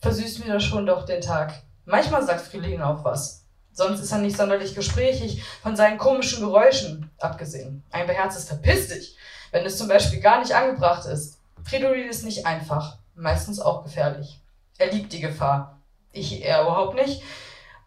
Versüßt 0.00 0.44
mir 0.44 0.52
das 0.52 0.62
schon 0.62 0.84
doch 0.84 1.06
den 1.06 1.22
Tag. 1.22 1.54
Manchmal 1.86 2.22
sagt 2.22 2.42
Fridolin 2.42 2.82
auch 2.82 3.02
was. 3.02 3.43
Sonst 3.74 4.00
ist 4.00 4.12
er 4.12 4.18
nicht 4.18 4.36
sonderlich 4.36 4.74
gesprächig, 4.74 5.42
von 5.62 5.74
seinen 5.74 5.98
komischen 5.98 6.40
Geräuschen 6.40 7.10
abgesehen. 7.18 7.82
Ein 7.90 8.06
beherztes 8.06 8.44
Verpiss 8.44 8.88
dich, 8.88 9.16
wenn 9.50 9.66
es 9.66 9.76
zum 9.76 9.88
Beispiel 9.88 10.20
gar 10.20 10.38
nicht 10.38 10.54
angebracht 10.54 11.06
ist. 11.06 11.40
Fridolin 11.64 12.08
ist 12.08 12.24
nicht 12.24 12.46
einfach, 12.46 12.98
meistens 13.16 13.58
auch 13.58 13.82
gefährlich. 13.82 14.40
Er 14.78 14.92
liebt 14.92 15.12
die 15.12 15.20
Gefahr. 15.20 15.80
Ich 16.12 16.40
eher 16.40 16.62
überhaupt 16.62 16.94
nicht. 16.94 17.22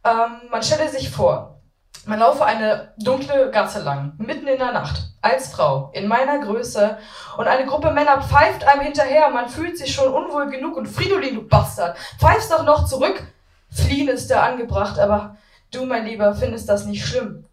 Ähm, 0.03 0.49
man 0.51 0.61
stelle 0.61 0.89
sich 0.89 1.09
vor, 1.09 1.61
man 2.05 2.19
laufe 2.19 2.45
eine 2.45 2.93
dunkle 2.97 3.49
Gasse 3.51 3.81
lang, 3.81 4.13
mitten 4.17 4.47
in 4.47 4.57
der 4.57 4.71
Nacht, 4.71 5.09
als 5.21 5.49
Frau, 5.49 5.89
in 5.93 6.07
meiner 6.07 6.39
Größe, 6.39 6.97
und 7.37 7.47
eine 7.47 7.65
Gruppe 7.65 7.91
Männer 7.91 8.21
pfeift 8.21 8.65
einem 8.65 8.81
hinterher, 8.81 9.29
man 9.29 9.49
fühlt 9.49 9.77
sich 9.77 9.93
schon 9.93 10.13
unwohl 10.13 10.49
genug 10.49 10.75
und 10.75 10.87
Fridolin, 10.87 11.35
du 11.35 11.47
Bastard, 11.47 11.97
pfeifst 12.17 12.51
doch 12.51 12.63
noch 12.63 12.85
zurück. 12.85 13.23
Fliehen 13.69 14.07
ist 14.07 14.31
da 14.31 14.43
angebracht, 14.43 14.97
aber 14.99 15.35
du, 15.71 15.85
mein 15.85 16.05
Lieber, 16.05 16.33
findest 16.33 16.69
das 16.69 16.85
nicht 16.85 17.05
schlimm. 17.05 17.45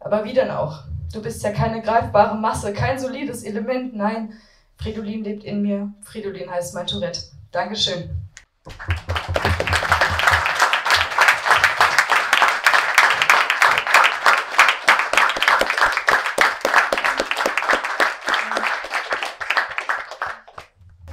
Aber 0.00 0.24
wie 0.24 0.32
denn 0.32 0.50
auch? 0.50 0.84
Du 1.12 1.22
bist 1.22 1.42
ja 1.42 1.52
keine 1.52 1.82
greifbare 1.82 2.36
Masse, 2.36 2.72
kein 2.72 2.98
solides 2.98 3.44
Element, 3.44 3.94
nein. 3.94 4.32
Fridolin 4.76 5.22
lebt 5.22 5.44
in 5.44 5.62
mir. 5.62 5.92
Fridolin 6.02 6.50
heißt 6.50 6.74
mein 6.74 6.86
Tourette. 6.86 7.20
Dankeschön. 7.52 8.10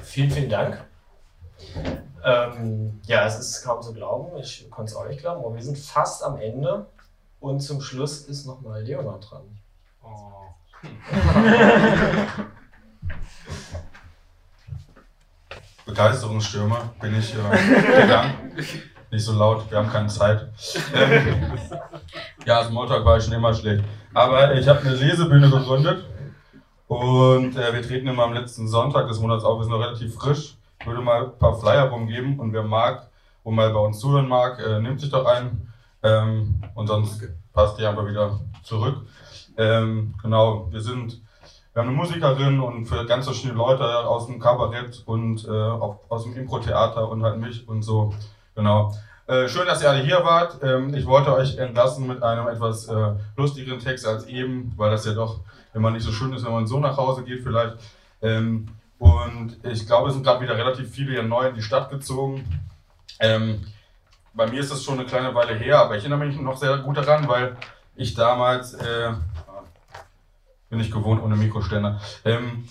Vielen, 0.04 0.32
vielen 0.32 0.50
Dank. 0.50 0.86
Ähm, 2.24 3.00
ja, 3.06 3.26
es 3.26 3.40
ist 3.40 3.64
kaum 3.64 3.82
zu 3.82 3.94
glauben, 3.94 4.38
ich 4.38 4.70
konnte 4.70 4.92
es 4.92 4.96
auch 4.96 5.08
nicht 5.08 5.22
glauben, 5.22 5.44
aber 5.44 5.56
wir 5.56 5.64
sind 5.64 5.78
fast 5.78 6.24
am 6.24 6.38
Ende 6.38 6.86
und 7.40 7.62
zum 7.62 7.82
Schluss 7.82 8.22
ist 8.22 8.46
nochmal 8.46 8.84
Leonard 8.84 9.30
dran. 9.30 9.44
Oh. 10.04 10.54
Begeisterungsstürmer 15.86 16.94
bin 17.02 17.18
ich 17.18 17.34
äh, 17.34 18.02
gegangen. 18.02 18.54
Nicht 19.12 19.26
so 19.26 19.34
laut, 19.34 19.70
wir 19.72 19.80
haben 19.80 19.90
keine 19.90 20.08
Zeit. 20.08 20.48
Ähm, 20.94 21.58
ja, 22.46 22.64
Smalltalk 22.64 23.04
war 23.04 23.18
ich 23.18 23.24
schon 23.24 23.34
immer 23.34 23.54
schlecht. 23.54 23.84
Aber 24.14 24.54
ich 24.54 24.68
habe 24.68 24.82
eine 24.82 24.94
Lesebühne 24.94 25.50
gegründet 25.50 26.06
und 26.88 27.56
äh, 27.56 27.74
wir 27.74 27.82
treten 27.82 28.08
immer 28.08 28.24
am 28.24 28.34
letzten 28.34 28.68
Sonntag 28.68 29.08
des 29.08 29.20
Monats 29.20 29.44
auf. 29.44 29.60
Wir 29.60 29.64
sind 29.64 29.72
noch 29.72 29.82
relativ 29.82 30.14
frisch. 30.16 30.59
Würde 30.86 31.02
mal 31.02 31.26
ein 31.26 31.38
paar 31.38 31.56
Flyer 31.60 31.90
rumgeben 31.90 32.40
und 32.40 32.54
wer 32.54 32.64
mag 32.64 33.08
und 33.44 33.56
mal 33.56 33.72
bei 33.72 33.80
uns 33.80 34.00
zuhören 34.00 34.28
mag, 34.28 34.60
äh, 34.60 34.80
nimmt 34.80 35.02
sich 35.02 35.10
doch 35.10 35.26
ein. 35.26 35.72
Ähm, 36.02 36.62
und 36.76 36.88
sonst 36.88 37.22
passt 37.54 37.78
die 37.78 37.86
einfach 37.86 38.08
wieder 38.08 38.40
zurück. 38.64 39.06
Ähm, 39.58 40.14
genau, 40.22 40.72
wir 40.72 40.80
sind, 40.80 41.22
wir 41.74 41.82
haben 41.82 41.90
eine 41.90 41.98
Musikerin 41.98 42.60
und 42.62 42.86
für 42.86 43.06
ganz 43.06 43.26
verschiedene 43.26 43.58
Leute 43.58 43.84
aus 43.84 44.28
dem 44.28 44.40
Kabarett 44.40 45.04
und 45.06 45.46
äh, 45.46 45.50
auch 45.50 46.00
aus 46.08 46.24
dem 46.24 46.38
Impro-Theater 46.38 47.10
und 47.10 47.24
halt 47.24 47.38
mich 47.38 47.68
und 47.68 47.82
so. 47.82 48.14
Genau. 48.56 48.94
Äh, 49.28 49.48
schön, 49.50 49.68
dass 49.68 49.84
ihr 49.84 49.90
alle 49.90 50.04
hier 50.04 50.24
wart. 50.24 50.60
Ähm, 50.64 50.94
ich 50.94 51.06
wollte 51.06 51.34
euch 51.34 51.58
entlassen 51.58 52.08
mit 52.08 52.24
einem 52.24 52.48
etwas 52.48 52.88
äh, 52.88 53.14
lustigeren 53.36 53.80
Text 53.80 54.08
als 54.08 54.26
eben, 54.26 54.74
weil 54.78 54.90
das 54.90 55.06
ja 55.06 55.14
doch 55.14 55.42
immer 55.74 55.92
nicht 55.92 56.04
so 56.04 56.12
schön 56.12 56.34
ist, 56.34 56.46
wenn 56.46 56.54
man 56.54 56.66
so 56.66 56.80
nach 56.80 56.98
Hause 56.98 57.24
geht 57.24 57.44
vielleicht. 57.44 57.78
Ähm, 58.22 58.70
und 59.00 59.58
ich 59.64 59.88
glaube, 59.88 60.10
es 60.10 60.14
sind 60.14 60.24
gerade 60.24 60.42
wieder 60.42 60.58
relativ 60.58 60.92
viele 60.92 61.12
hier 61.12 61.24
neu 61.24 61.48
in 61.48 61.56
die 61.56 61.62
Stadt 61.62 61.90
gezogen. 61.90 62.46
Ähm, 63.20 63.66
bei 64.34 64.48
mir 64.48 64.60
ist 64.60 64.72
das 64.72 64.84
schon 64.84 65.00
eine 65.00 65.08
kleine 65.08 65.34
Weile 65.34 65.56
her, 65.56 65.80
aber 65.80 65.98
ich 65.98 66.04
erinnere 66.04 66.26
mich 66.28 66.40
noch 66.40 66.58
sehr 66.58 66.78
gut 66.78 66.98
daran, 66.98 67.28
weil 67.28 67.58
ich 67.96 68.14
damals, 68.14 68.74
äh, 68.76 69.12
bin 70.70 70.80
ich 70.80 70.92
gewohnt 70.92 71.24
ohne 71.24 71.36
Mikroständer, 71.36 72.00
ähm, 72.26 72.68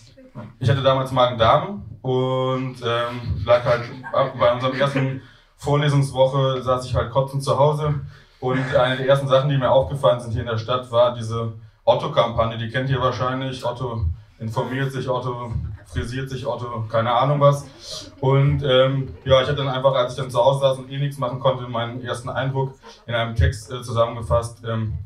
ich 0.61 0.71
hatte 0.71 0.83
damals 0.83 1.11
Magen-Darm 1.11 1.85
und 2.03 2.77
ähm, 2.85 3.45
lag 3.45 3.65
halt 3.65 3.91
bei 4.39 4.53
unserem 4.53 4.79
ersten 4.79 5.23
Vorlesungswoche 5.57 6.63
saß 6.63 6.87
ich 6.87 6.95
halt 6.95 7.11
kotzend 7.11 7.43
zu 7.43 7.59
Hause 7.59 8.01
und 8.41 8.77
eine 8.77 8.97
der 8.97 9.09
ersten 9.09 9.27
Sachen, 9.27 9.51
die 9.51 9.59
mir 9.59 9.71
aufgefallen 9.71 10.21
sind 10.21 10.33
hier 10.33 10.43
in 10.43 10.47
der 10.47 10.59
Stadt, 10.59 10.91
war 10.93 11.15
diese 11.15 11.55
Otto-Kampagne. 11.85 12.59
Die 12.59 12.71
kennt 12.71 12.89
ihr 12.91 13.01
wahrscheinlich. 13.01 13.65
Otto 13.65 14.05
informiert 14.39 14.93
sich, 14.93 15.09
Otto 15.09 15.53
frisiert 15.93 16.31
sich, 16.31 16.47
Otto 16.47 16.85
keine 16.91 17.13
Ahnung 17.13 17.41
was. 17.41 18.13
Und 18.21 18.63
ähm, 18.63 19.15
ja, 19.25 19.41
ich 19.41 19.49
hatte 19.49 19.57
dann 19.57 19.69
einfach, 19.69 19.95
als 19.95 20.13
ich 20.13 20.19
dann 20.19 20.31
zu 20.31 20.39
Hause 20.39 20.61
saß 20.61 20.79
und 20.79 20.91
eh 20.91 20.99
nichts 20.99 21.19
machen 21.19 21.41
konnte, 21.41 21.67
meinen 21.69 22.03
ersten 22.05 22.29
Eindruck 22.29 22.75
in 23.07 23.15
einem 23.15 23.35
Text 23.35 23.73
äh, 23.73 23.83
zusammengefasst. 23.83 24.63
Ähm, 24.67 24.99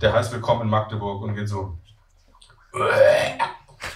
der 0.00 0.12
heißt 0.12 0.32
Willkommen 0.32 0.62
in 0.62 0.68
Magdeburg 0.68 1.22
und 1.22 1.34
geht 1.34 1.48
so. 1.48 1.78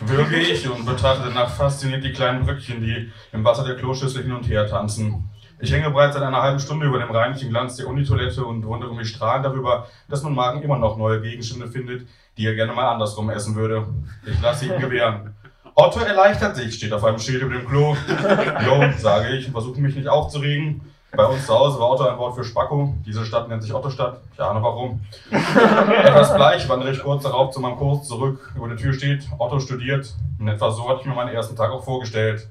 Würge 0.00 0.36
ich 0.36 0.68
und 0.70 0.84
betrachte 0.84 1.24
danach 1.24 1.50
fasziniert 1.50 2.04
die 2.04 2.12
kleinen 2.12 2.44
Brückchen, 2.44 2.80
die 2.80 3.10
im 3.32 3.44
Wasser 3.44 3.64
der 3.64 3.76
Kloschüssel 3.76 4.22
hin 4.22 4.32
und 4.32 4.48
her 4.48 4.68
tanzen. 4.68 5.28
Ich 5.60 5.72
hänge 5.72 5.90
bereits 5.90 6.14
seit 6.14 6.22
einer 6.22 6.40
halben 6.40 6.60
Stunde 6.60 6.86
über 6.86 7.00
dem 7.00 7.10
reinlichen 7.10 7.50
Glanz 7.50 7.76
der 7.76 7.88
Unitoilette 7.88 8.44
und 8.44 8.64
wundere 8.64 8.94
mich 8.94 9.08
strahlend 9.08 9.44
darüber, 9.44 9.88
dass 10.08 10.22
mein 10.22 10.34
Magen 10.34 10.62
immer 10.62 10.78
noch 10.78 10.96
neue 10.96 11.20
Gegenstände 11.20 11.66
findet, 11.66 12.06
die 12.36 12.46
er 12.46 12.54
gerne 12.54 12.72
mal 12.72 12.92
andersrum 12.92 13.28
essen 13.30 13.56
würde. 13.56 13.88
Ich 14.24 14.40
lasse 14.40 14.66
ihn 14.66 14.80
gewähren. 14.80 15.34
Otto 15.80 16.00
erleichtert 16.00 16.56
sich, 16.56 16.74
steht 16.74 16.92
auf 16.92 17.04
einem 17.04 17.20
Schild 17.20 17.40
über 17.40 17.54
dem 17.54 17.64
Klo. 17.64 17.94
Jo, 18.66 18.82
sage 18.98 19.28
ich, 19.28 19.48
versuche 19.48 19.80
mich 19.80 19.94
nicht 19.94 20.08
aufzuregen. 20.08 20.80
Bei 21.12 21.24
uns 21.24 21.46
zu 21.46 21.54
Hause 21.54 21.78
war 21.78 21.90
Otto 21.90 22.02
ein 22.02 22.18
Wort 22.18 22.34
für 22.34 22.42
Spacko. 22.42 22.94
Diese 23.06 23.24
Stadt 23.24 23.48
nennt 23.48 23.62
sich 23.62 23.72
Ottostadt. 23.72 24.20
Ich 24.34 24.40
ahne 24.40 24.60
warum. 24.60 25.00
Etwas 25.30 26.34
bleich 26.34 26.68
wandere 26.68 26.90
ich 26.90 27.00
kurz 27.00 27.22
darauf 27.22 27.52
zu 27.52 27.60
meinem 27.60 27.76
Kurs 27.76 28.08
zurück. 28.08 28.52
Über 28.56 28.66
der 28.66 28.76
Tür 28.76 28.92
steht, 28.92 29.28
Otto 29.38 29.60
studiert. 29.60 30.12
Und 30.40 30.48
etwa 30.48 30.68
so 30.72 30.88
hatte 30.88 31.02
ich 31.02 31.06
mir 31.06 31.14
meinen 31.14 31.32
ersten 31.32 31.54
Tag 31.54 31.70
auch 31.70 31.84
vorgestellt. 31.84 32.48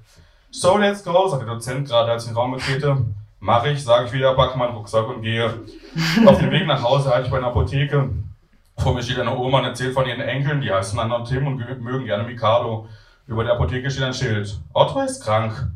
So, 0.50 0.78
let's 0.78 1.04
go, 1.04 1.28
sagt 1.28 1.46
der 1.46 1.54
Dozent 1.54 1.90
gerade, 1.90 2.10
als 2.14 2.24
ich 2.24 2.30
den 2.30 2.38
Raum 2.38 2.54
betrete. 2.54 2.96
Mach 3.42 3.66
ich, 3.66 3.84
sage 3.84 4.06
ich 4.06 4.14
wieder, 4.14 4.36
packe 4.36 4.58
meinen 4.58 4.74
Rucksack 4.74 5.06
und 5.06 5.22
gehe. 5.22 5.54
Auf 6.26 6.40
dem 6.40 6.52
Weg 6.52 6.66
nach 6.66 6.82
Hause 6.82 7.10
halte 7.10 7.26
ich 7.26 7.32
bei 7.32 7.40
einer 7.40 7.48
Apotheke. 7.48 8.10
Vor 8.78 8.94
mir 8.94 9.04
steht 9.04 9.20
eine 9.20 9.36
Oma 9.36 9.60
und 9.60 9.66
erzählt 9.66 9.94
von 9.94 10.06
ihren 10.06 10.22
Enkeln, 10.22 10.62
die 10.62 10.72
heißen 10.72 10.98
Anna 10.98 11.18
und 11.18 11.26
Tim 11.26 11.46
und 11.46 11.58
mögen 11.82 12.06
gerne 12.06 12.24
Mikado. 12.24 12.88
Über 13.28 13.44
der 13.44 13.54
Apotheke 13.54 13.92
steht 13.92 14.04
ein 14.04 14.14
Schild. 14.14 14.58
Otto 14.74 15.02
ist 15.02 15.22
krank. 15.22 15.72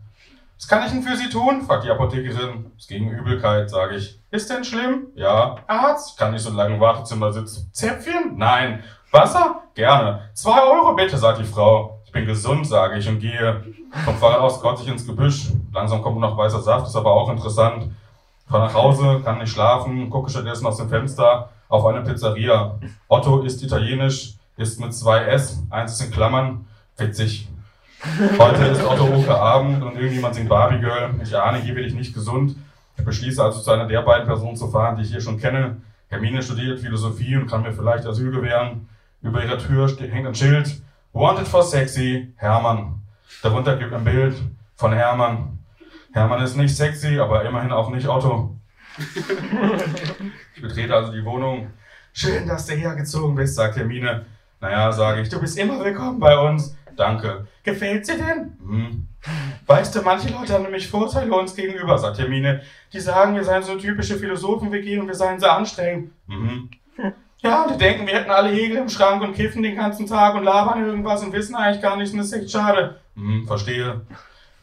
Was 0.58 0.68
kann 0.70 0.86
ich 0.86 0.92
denn 0.92 1.04
für 1.04 1.18
Sie 1.18 1.30
tun? 1.30 1.62
fragt 1.64 1.84
die 1.84 1.90
Apothekerin. 1.90 2.72
Es 2.78 2.88
gegen 2.88 3.10
Übelkeit, 3.10 3.70
sage 3.70 3.96
ich. 3.98 4.22
Ist 4.32 4.50
denn 4.50 4.64
schlimm? 4.64 5.08
Ja. 5.16 5.58
Arzt? 5.68 6.18
Kann 6.18 6.32
nicht 6.32 6.44
so 6.44 6.54
lange 6.54 6.76
im 6.76 6.80
Wartezimmer 6.80 7.34
sitzen. 7.34 7.70
Zäpfchen? 7.74 8.38
Nein. 8.38 8.84
Wasser? 9.12 9.64
Gerne. 9.74 10.30
Zwei 10.34 10.62
Euro 10.62 10.96
bitte, 10.96 11.18
sagt 11.18 11.40
die 11.40 11.44
Frau. 11.44 12.00
Ich 12.06 12.14
bin 12.14 12.26
gesund, 12.26 12.66
sage 12.66 12.98
ich 12.98 13.10
und 13.10 13.20
gehe. 13.20 13.66
Vom 14.06 14.16
Fahrrad 14.16 14.40
aus 14.40 14.62
kotze 14.62 14.84
ich 14.84 14.90
ins 14.90 15.06
Gebüsch. 15.06 15.52
Langsam 15.74 16.02
kommt 16.02 16.20
noch 16.20 16.38
weißer 16.38 16.62
Saft, 16.62 16.88
ist 16.88 16.96
aber 16.96 17.12
auch 17.12 17.30
interessant. 17.30 17.92
Fahre 18.48 18.68
nach 18.68 18.74
Hause, 18.74 19.22
kann 19.26 19.40
nicht 19.40 19.52
schlafen, 19.52 20.10
gucke 20.10 20.30
stattdessen 20.30 20.66
aus 20.68 20.78
dem 20.78 20.88
Fenster 20.88 21.50
auf 21.68 21.86
eine 21.86 22.02
Pizzeria. 22.02 22.80
Otto 23.10 23.42
ist 23.42 23.62
italienisch, 23.62 24.36
ist 24.56 24.80
mit 24.80 24.94
zwei 24.94 25.24
S, 25.24 25.62
eins 25.70 25.94
ist 25.94 26.02
in 26.06 26.12
Klammern, 26.12 26.66
witzig. 27.02 27.50
Heute 28.38 28.66
ist 28.66 28.84
Otto 28.84 29.30
Abend 29.32 29.84
und 29.84 29.96
irgendjemand 29.96 30.36
singt 30.36 30.50
Barbie 30.50 30.80
Girl. 30.80 31.10
Ich 31.22 31.36
ahne, 31.36 31.60
hier 31.60 31.76
werde 31.76 31.88
ich 31.88 31.94
nicht 31.94 32.14
gesund. 32.14 32.56
Ich 32.98 33.04
beschließe 33.04 33.44
also 33.44 33.60
zu 33.60 33.72
einer 33.72 33.88
der 33.88 34.02
beiden 34.02 34.28
Personen 34.28 34.56
zu 34.56 34.68
fahren, 34.68 34.96
die 34.96 35.04
ich 35.04 35.10
hier 35.10 35.22
schon 35.22 35.40
kenne. 35.40 35.78
Hermine 36.10 36.42
studiert 36.44 36.80
Philosophie 36.80 37.36
und 37.36 37.48
kann 37.48 37.64
mir 37.64 37.74
vielleicht 37.74 38.06
Asyl 38.06 38.32
gewähren. 38.32 38.88
Über 39.22 39.44
ihrer 39.44 39.58
Tür 39.58 39.88
hängt 39.88 40.28
ein 40.28 40.36
Schild. 40.36 40.82
Wanted 41.14 41.48
for 41.48 41.64
sexy, 41.64 42.34
Hermann. 42.38 43.02
Darunter 43.44 43.78
gibt 43.78 43.94
ein 43.94 44.04
Bild 44.04 44.36
von 44.76 44.94
Hermann. 44.94 45.60
Hermann 46.14 46.44
ist 46.44 46.58
nicht 46.58 46.76
sexy, 46.76 47.20
aber 47.20 47.46
immerhin 47.46 47.72
auch 47.72 47.90
nicht 47.90 48.08
Otto. 48.08 48.56
Ich 50.56 50.62
betrete 50.62 50.96
also 50.96 51.12
die 51.12 51.24
Wohnung. 51.24 51.68
Schön, 52.14 52.48
dass 52.48 52.66
du 52.66 52.74
hergezogen 52.74 53.36
bist, 53.36 53.56
sagt 53.56 53.78
Hermine. 53.78 54.26
Naja, 54.60 54.92
sage 54.92 55.22
ich, 55.22 55.30
du 55.30 55.40
bist 55.40 55.58
immer 55.58 55.84
willkommen 55.84 56.20
bei 56.20 56.38
uns. 56.38 56.76
Danke. 57.02 57.48
Gefällt 57.64 58.08
dir 58.08 58.18
denn? 58.18 58.58
Hm. 58.60 59.08
Weißt 59.66 59.96
du, 59.96 60.04
manche 60.04 60.32
Leute 60.32 60.54
haben 60.54 60.62
nämlich 60.62 60.88
Vorteile 60.88 61.34
uns 61.34 61.56
gegenüber, 61.56 61.98
sagt 61.98 62.20
Hermine. 62.20 62.62
Die 62.94 63.00
sagen, 63.00 63.34
wir 63.34 63.44
seien 63.44 63.64
so 63.64 63.76
typische 63.76 64.18
Philosophen-WG 64.18 65.00
und 65.00 65.08
wir 65.08 65.16
seien 65.16 65.40
sehr 65.40 65.54
anstrengend. 65.54 66.12
Mhm. 66.28 66.70
Ja, 67.44 67.64
und 67.64 67.74
die 67.74 67.78
denken, 67.80 68.06
wir 68.06 68.14
hätten 68.14 68.30
alle 68.30 68.50
Hegel 68.50 68.78
im 68.78 68.88
Schrank 68.88 69.24
und 69.24 69.34
kiffen 69.34 69.64
den 69.64 69.76
ganzen 69.76 70.06
Tag 70.06 70.36
und 70.36 70.44
labern 70.44 70.86
irgendwas 70.86 71.24
und 71.24 71.34
wissen 71.34 71.56
eigentlich 71.56 71.82
gar 71.82 71.98
nichts 71.98 72.12
und 72.12 72.20
das 72.20 72.28
ist 72.28 72.34
echt 72.34 72.52
schade. 72.52 73.00
Hm, 73.16 73.48
verstehe. 73.48 74.02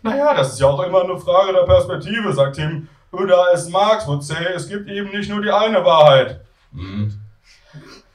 Naja, 0.01 0.33
das 0.33 0.53
ist 0.53 0.61
ja 0.61 0.69
auch 0.69 0.81
immer 0.85 1.03
eine 1.03 1.19
Frage 1.19 1.53
der 1.53 1.65
Perspektive, 1.65 2.33
sagt 2.33 2.55
Tim. 2.55 2.87
Oder 3.11 3.47
es 3.53 3.69
Marx 3.69 4.07
would 4.07 4.23
say, 4.23 4.45
es 4.55 4.69
gibt 4.69 4.89
eben 4.89 5.11
nicht 5.11 5.29
nur 5.29 5.43
die 5.43 5.51
eine 5.51 5.85
Wahrheit. 5.85 6.41
Hm. 6.73 7.21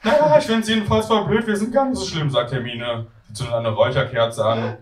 Naja, 0.02 0.38
ich 0.38 0.44
finde 0.44 0.62
es 0.62 0.68
jedenfalls 0.70 1.08
voll 1.08 1.26
blöd, 1.26 1.46
wir 1.46 1.56
sind 1.58 1.70
gar 1.70 1.84
nicht 1.84 1.98
so 1.98 2.06
schlimm, 2.06 2.30
sagt 2.30 2.50
Hermine. 2.50 3.06
Zündet 3.34 3.54
eine 3.54 3.70
Räucherkerze 3.70 4.44
an. 4.44 4.78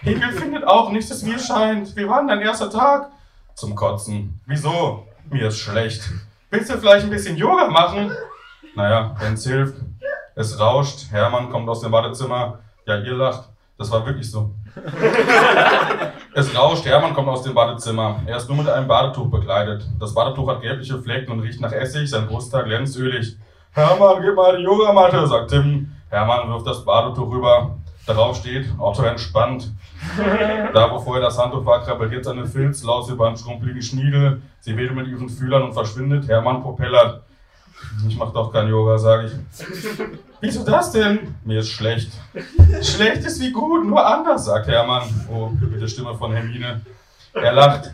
Hegel 0.00 0.32
findet 0.32 0.66
auch 0.66 0.90
nichts, 0.90 1.10
das 1.10 1.22
mir 1.22 1.38
scheint. 1.38 1.94
Wir 1.94 2.08
waren 2.08 2.26
dein 2.26 2.40
erster 2.40 2.68
Tag. 2.68 3.10
Zum 3.54 3.74
Kotzen. 3.74 4.40
Wieso? 4.46 5.06
Mir 5.30 5.48
ist 5.48 5.58
schlecht. 5.58 6.10
Willst 6.50 6.70
du 6.70 6.78
vielleicht 6.78 7.04
ein 7.04 7.10
bisschen 7.10 7.36
Yoga 7.36 7.68
machen? 7.68 8.10
Naja, 8.74 9.14
wenn 9.20 9.34
es 9.34 9.46
hilft. 9.46 9.76
Es 10.34 10.58
rauscht. 10.58 11.10
Hermann 11.10 11.50
kommt 11.50 11.68
aus 11.68 11.80
dem 11.80 11.92
Badezimmer. 11.92 12.58
Ja, 12.86 12.98
ihr 12.98 13.14
lacht. 13.14 13.48
Das 13.78 13.90
war 13.90 14.04
wirklich 14.04 14.30
so. 14.30 14.54
es 16.34 16.56
rauscht. 16.56 16.84
Hermann 16.84 17.14
kommt 17.14 17.28
aus 17.28 17.42
dem 17.42 17.54
Badezimmer. 17.54 18.20
Er 18.26 18.38
ist 18.38 18.48
nur 18.48 18.58
mit 18.58 18.68
einem 18.68 18.88
Badetuch 18.88 19.30
bekleidet. 19.30 19.86
Das 20.00 20.14
Badetuch 20.14 20.48
hat 20.48 20.62
gelbliche 20.62 21.00
Flecken 21.00 21.32
und 21.32 21.40
riecht 21.40 21.60
nach 21.60 21.72
Essig. 21.72 22.10
Sein 22.10 22.26
Brusttag 22.26 22.64
glänzt 22.64 22.96
ölig. 22.96 23.36
Hermann, 23.70 24.22
gib 24.22 24.34
mal 24.34 24.56
die 24.56 24.64
Yogamatte, 24.64 25.26
sagt 25.26 25.50
Tim. 25.50 25.92
Hermann 26.10 26.48
wirft 26.50 26.66
das 26.66 26.84
Badetuch 26.84 27.30
rüber. 27.30 27.76
Darauf 28.06 28.36
steht 28.36 28.66
Otto 28.78 29.02
entspannt. 29.02 29.70
Da, 30.74 30.90
wo 30.90 30.98
vorher 30.98 31.22
das 31.22 31.38
Handtuch 31.38 31.64
war, 31.64 31.84
krabbelt 31.84 32.12
jetzt 32.12 32.26
eine 32.26 32.44
Filzlaus 32.44 33.08
über 33.08 33.28
einen 33.28 33.36
schrumpeligen 33.36 33.82
Schniedel. 33.82 34.42
Sie 34.60 34.76
wedelt 34.76 34.96
mit 34.96 35.06
ihren 35.06 35.28
Fühlern 35.28 35.62
und 35.62 35.74
verschwindet. 35.74 36.26
Hermann 36.28 36.60
propellert. 36.62 37.22
Ich 38.08 38.16
mach 38.16 38.32
doch 38.32 38.52
kein 38.52 38.68
Yoga, 38.68 38.98
sage 38.98 39.26
ich. 39.26 39.98
Wieso 40.40 40.64
das 40.64 40.90
denn? 40.90 41.34
Mir 41.44 41.60
ist 41.60 41.70
schlecht. 41.70 42.10
Schlecht 42.82 43.24
ist 43.24 43.40
wie 43.40 43.52
gut, 43.52 43.86
nur 43.86 44.04
anders, 44.04 44.46
sagt 44.46 44.66
Hermann. 44.66 45.02
Oh, 45.30 45.48
mit 45.48 45.80
der 45.80 45.86
Stimme 45.86 46.14
von 46.14 46.32
Hermine. 46.32 46.80
Er 47.32 47.52
lacht. 47.52 47.92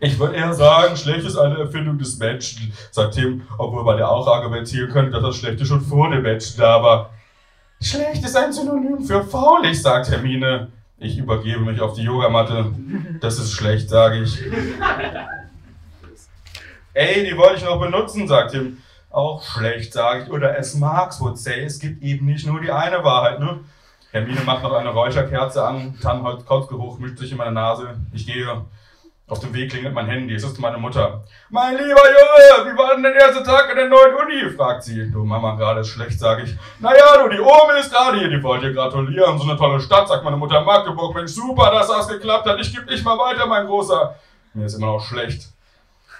Ich 0.00 0.18
würde 0.18 0.36
eher 0.36 0.52
sagen, 0.52 0.96
schlecht 0.96 1.26
ist 1.26 1.38
eine 1.38 1.58
Erfindung 1.58 1.98
des 1.98 2.18
Menschen, 2.18 2.72
sagt 2.90 3.14
Tim, 3.14 3.42
obwohl 3.56 3.82
man 3.84 3.98
ja 3.98 4.08
auch 4.08 4.26
argumentieren 4.26 4.90
könnte, 4.90 5.12
dass 5.12 5.22
das 5.22 5.36
Schlechte 5.36 5.64
schon 5.64 5.80
vor 5.80 6.10
dem 6.10 6.22
Menschen 6.22 6.60
da 6.60 6.82
war. 6.82 7.10
Schlecht 7.80 8.24
ist 8.24 8.36
ein 8.36 8.52
Synonym 8.52 9.00
für 9.04 9.22
faulig, 9.22 9.80
sagt 9.80 10.10
Hermine. 10.10 10.68
Ich 10.98 11.18
übergebe 11.18 11.60
mich 11.60 11.80
auf 11.80 11.94
die 11.94 12.02
Yogamatte. 12.02 12.72
Das 13.20 13.38
ist 13.38 13.52
schlecht, 13.52 13.90
sage 13.90 14.22
ich. 14.22 14.40
Ey, 16.94 17.28
die 17.28 17.36
wollte 17.36 17.56
ich 17.56 17.64
noch 17.64 17.78
benutzen, 17.78 18.26
sagt 18.26 18.52
Tim. 18.52 18.78
Auch 19.10 19.42
schlecht, 19.42 19.92
sage 19.92 20.24
ich. 20.24 20.30
Oder 20.30 20.58
es 20.58 20.74
Marx 20.74 21.20
would 21.20 21.36
say, 21.36 21.62
es 21.64 21.78
gibt 21.78 22.02
eben 22.02 22.26
nicht 22.26 22.46
nur 22.46 22.60
die 22.60 22.72
eine 22.72 23.04
Wahrheit, 23.04 23.40
ne? 23.40 23.60
Hermine 24.10 24.40
macht 24.40 24.62
noch 24.62 24.72
eine 24.72 24.88
Räucherkerze 24.88 25.62
an, 25.62 25.98
Tannholz-Kotzgeruch 26.00 26.98
mischt 26.98 27.18
sich 27.18 27.32
in 27.32 27.36
meine 27.36 27.52
Nase. 27.52 27.96
Ich 28.14 28.26
gehe. 28.26 28.64
Auf 29.28 29.40
dem 29.40 29.52
Weg 29.52 29.72
klingelt 29.72 29.92
mein 29.92 30.06
Handy, 30.06 30.36
es 30.36 30.44
ist 30.44 30.60
meine 30.60 30.78
Mutter. 30.78 31.24
Mein 31.50 31.72
lieber 31.72 31.84
Junge, 31.88 32.70
wie 32.70 32.78
war 32.78 32.94
denn 32.94 33.02
der 33.02 33.16
erste 33.16 33.42
Tag 33.42 33.68
an 33.68 33.74
der 33.74 33.88
neuen 33.88 34.14
Uni? 34.14 34.48
fragt 34.50 34.84
sie. 34.84 35.10
Du 35.10 35.24
Mama, 35.24 35.56
gerade 35.56 35.80
ist 35.80 35.88
schlecht, 35.88 36.20
sage 36.20 36.44
ich. 36.44 36.54
Naja, 36.78 37.20
du, 37.20 37.28
die 37.28 37.40
Ome 37.40 37.76
ist 37.80 37.90
gerade 37.90 38.18
hier, 38.18 38.28
die 38.28 38.40
wollt 38.40 38.62
dir 38.62 38.72
gratulieren. 38.72 39.36
So 39.36 39.42
eine 39.42 39.56
tolle 39.56 39.80
Stadt, 39.80 40.06
sagt 40.06 40.22
meine 40.22 40.36
Mutter 40.36 40.60
Magdeburg. 40.60 41.12
Mensch, 41.12 41.32
super, 41.32 41.72
dass 41.72 41.88
das 41.88 42.06
geklappt 42.06 42.46
hat. 42.46 42.60
Ich 42.60 42.72
geb 42.72 42.86
dich 42.86 43.02
mal 43.02 43.18
weiter, 43.18 43.48
mein 43.48 43.66
Großer. 43.66 44.14
Mir 44.54 44.66
ist 44.66 44.74
immer 44.74 44.92
noch 44.92 45.04
schlecht. 45.04 45.48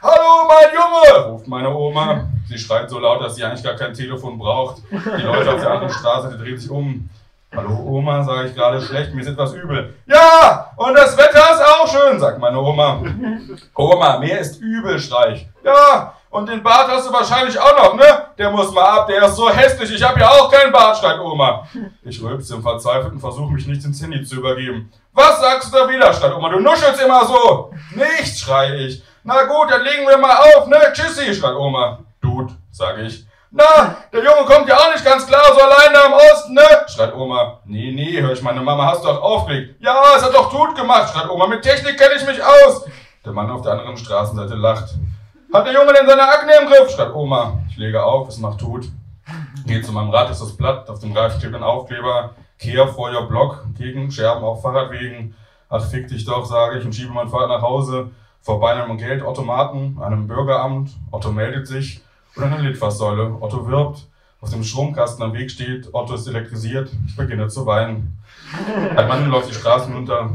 Hallo, 0.03 0.49
mein 0.49 0.75
Junge, 0.75 1.27
ruft 1.31 1.47
meine 1.47 1.73
Oma. 1.73 2.27
Sie 2.49 2.59
schreit 2.59 2.91
so 2.91 2.99
laut, 2.99 3.23
dass 3.23 3.37
sie 3.37 3.45
eigentlich 3.45 3.63
gar 3.63 3.77
kein 3.77 3.95
Telefon 3.95 4.37
braucht. 4.37 4.83
Die 4.91 5.23
Leute 5.23 5.53
auf 5.53 5.61
der 5.61 5.71
anderen 5.71 5.93
Straße, 5.93 6.37
die 6.37 6.43
drehen 6.43 6.59
sich 6.59 6.71
um. 6.71 7.09
Hallo 7.55 7.79
Oma, 7.87 8.23
sage 8.25 8.49
ich 8.49 8.55
gerade 8.55 8.81
schlecht, 8.81 9.15
mir 9.15 9.23
ist 9.23 9.29
etwas 9.29 9.55
übel. 9.55 9.95
Ja, 10.07 10.73
und 10.77 10.95
das 10.95 11.17
Wetter 11.17 11.39
ist 11.53 11.63
auch 11.63 11.87
schön, 11.87 12.19
sagt 12.19 12.41
meine 12.41 12.61
Oma. 12.61 13.01
Oma, 13.75 14.19
mir 14.19 14.41
ist 14.41 14.61
übel, 14.61 14.99
schrei 14.99 15.33
ich. 15.33 15.49
Ja, 15.65 16.15
und 16.29 16.49
den 16.49 16.63
Bart 16.63 16.89
hast 16.89 17.09
du 17.09 17.13
wahrscheinlich 17.13 17.59
auch 17.59 17.77
noch, 17.79 17.95
ne? 17.95 18.27
Der 18.37 18.51
muss 18.51 18.73
mal 18.73 18.99
ab, 18.99 19.07
der 19.07 19.23
ist 19.25 19.37
so 19.37 19.49
hässlich, 19.49 19.95
ich 19.95 20.03
habe 20.03 20.19
ja 20.19 20.29
auch 20.29 20.51
keinen 20.51 20.73
Bart, 20.73 20.99
schreit 20.99 21.21
Oma. 21.21 21.67
Ich 22.03 22.21
rülpse 22.21 22.57
im 22.57 22.63
verzweifelten 22.63 23.21
Versuch, 23.21 23.49
mich 23.49 23.67
nicht 23.67 23.85
ins 23.85 24.03
Handy 24.03 24.25
zu 24.25 24.37
übergeben. 24.37 24.93
Was 25.13 25.41
sagst 25.41 25.73
du 25.73 25.79
da 25.79 25.89
wieder, 25.89 26.13
schreit 26.13 26.35
Oma, 26.35 26.49
du 26.51 26.59
nuschelst 26.59 27.01
immer 27.01 27.25
so. 27.25 27.71
Nichts, 27.95 28.41
schrei 28.41 28.75
ich. 28.75 29.03
Na 29.23 29.45
gut, 29.45 29.71
dann 29.71 29.83
legen 29.83 30.07
wir 30.07 30.19
mal 30.19 30.37
auf, 30.37 30.67
ne? 30.67 30.79
Tschüssi, 30.93 31.33
schreit 31.33 31.55
Oma. 31.55 32.01
Dude, 32.21 32.53
sage 32.73 33.03
ich. 33.03 33.26
Na, 33.59 33.97
der 34.13 34.23
Junge 34.23 34.45
kommt 34.45 34.69
ja 34.69 34.77
auch 34.77 34.93
nicht 34.93 35.03
ganz 35.03 35.27
klar 35.27 35.43
so 35.55 35.59
allein 35.63 35.91
da 35.95 36.05
im 36.05 36.13
Osten, 36.13 36.53
ne? 36.53 36.61
schreit 36.89 37.15
Oma. 37.15 37.61
Nee, 37.65 37.91
nee, 37.91 38.21
hör 38.21 38.33
ich 38.33 38.43
meine 38.43 38.61
Mama, 38.61 38.85
hast 38.85 39.03
du 39.03 39.09
doch 39.09 39.23
aufgelegt. 39.23 39.81
Ja, 39.81 40.03
es 40.15 40.23
hat 40.23 40.35
doch 40.35 40.51
gut 40.51 40.77
gemacht, 40.77 41.11
schreit 41.11 41.31
Oma. 41.31 41.47
Mit 41.47 41.63
Technik 41.63 41.97
kenne 41.97 42.17
ich 42.17 42.27
mich 42.27 42.39
aus. 42.45 42.85
Der 43.25 43.33
Mann 43.33 43.51
auf 43.51 43.63
der 43.63 43.73
anderen 43.73 43.97
Straßenseite 43.97 44.57
lacht. 44.57 44.97
Hat 45.55 45.65
der 45.65 45.73
Junge 45.73 45.95
denn 45.95 46.07
seine 46.07 46.25
Akne 46.29 46.53
im 46.61 46.69
Griff? 46.69 46.91
schreit 46.91 47.15
Oma. 47.15 47.59
Ich 47.71 47.79
lege 47.79 48.05
auf, 48.05 48.29
es 48.29 48.37
macht 48.37 48.61
Tut. 48.61 48.89
Gehe 49.65 49.81
zu 49.81 49.91
meinem 49.93 50.11
Rad, 50.11 50.29
ist 50.29 50.43
das 50.43 50.55
Blatt, 50.55 50.91
auf 50.91 51.01
dem 51.01 51.17
Reifen 51.17 51.41
klebt 51.41 51.55
ein 51.55 51.63
Aufkleber. 51.63 52.35
Kehr 52.59 52.87
vor 52.89 53.11
your 53.11 53.27
Block, 53.27 53.65
gegen 53.79 54.11
Scherben 54.11 54.45
auf 54.45 54.61
Fahrradwegen. 54.61 55.35
Ach, 55.71 55.83
fick 55.83 56.09
dich 56.09 56.27
doch, 56.27 56.45
sage 56.45 56.79
ich 56.79 56.85
und 56.85 56.95
schiebe 56.95 57.13
mein 57.13 57.29
Fahrrad 57.31 57.49
nach 57.49 57.63
Hause. 57.63 58.11
Vorbei 58.43 58.75
einem 58.75 58.99
Geldautomaten, 58.99 59.99
einem 60.01 60.27
Bürgeramt. 60.27 60.91
Otto 61.11 61.33
meldet 61.33 61.67
sich. 61.67 62.03
Oder 62.37 62.47
eine 62.47 62.69
Litfaßsäule. 62.69 63.37
Otto 63.41 63.67
wirbt. 63.67 64.07
Auf 64.41 64.51
dem 64.51 64.63
Stromkasten 64.63 65.25
am 65.25 65.33
Weg 65.33 65.51
steht, 65.51 65.93
Otto 65.95 66.15
ist 66.15 66.27
elektrisiert. 66.27 66.91
Ich 67.07 67.17
beginne 67.17 67.49
zu 67.49 67.65
weinen. 67.65 68.19
Ein 68.95 69.09
Mann 69.09 69.31
läuft 69.31 69.49
die 69.49 69.55
Straßen 69.55 69.93
runter. 69.95 70.31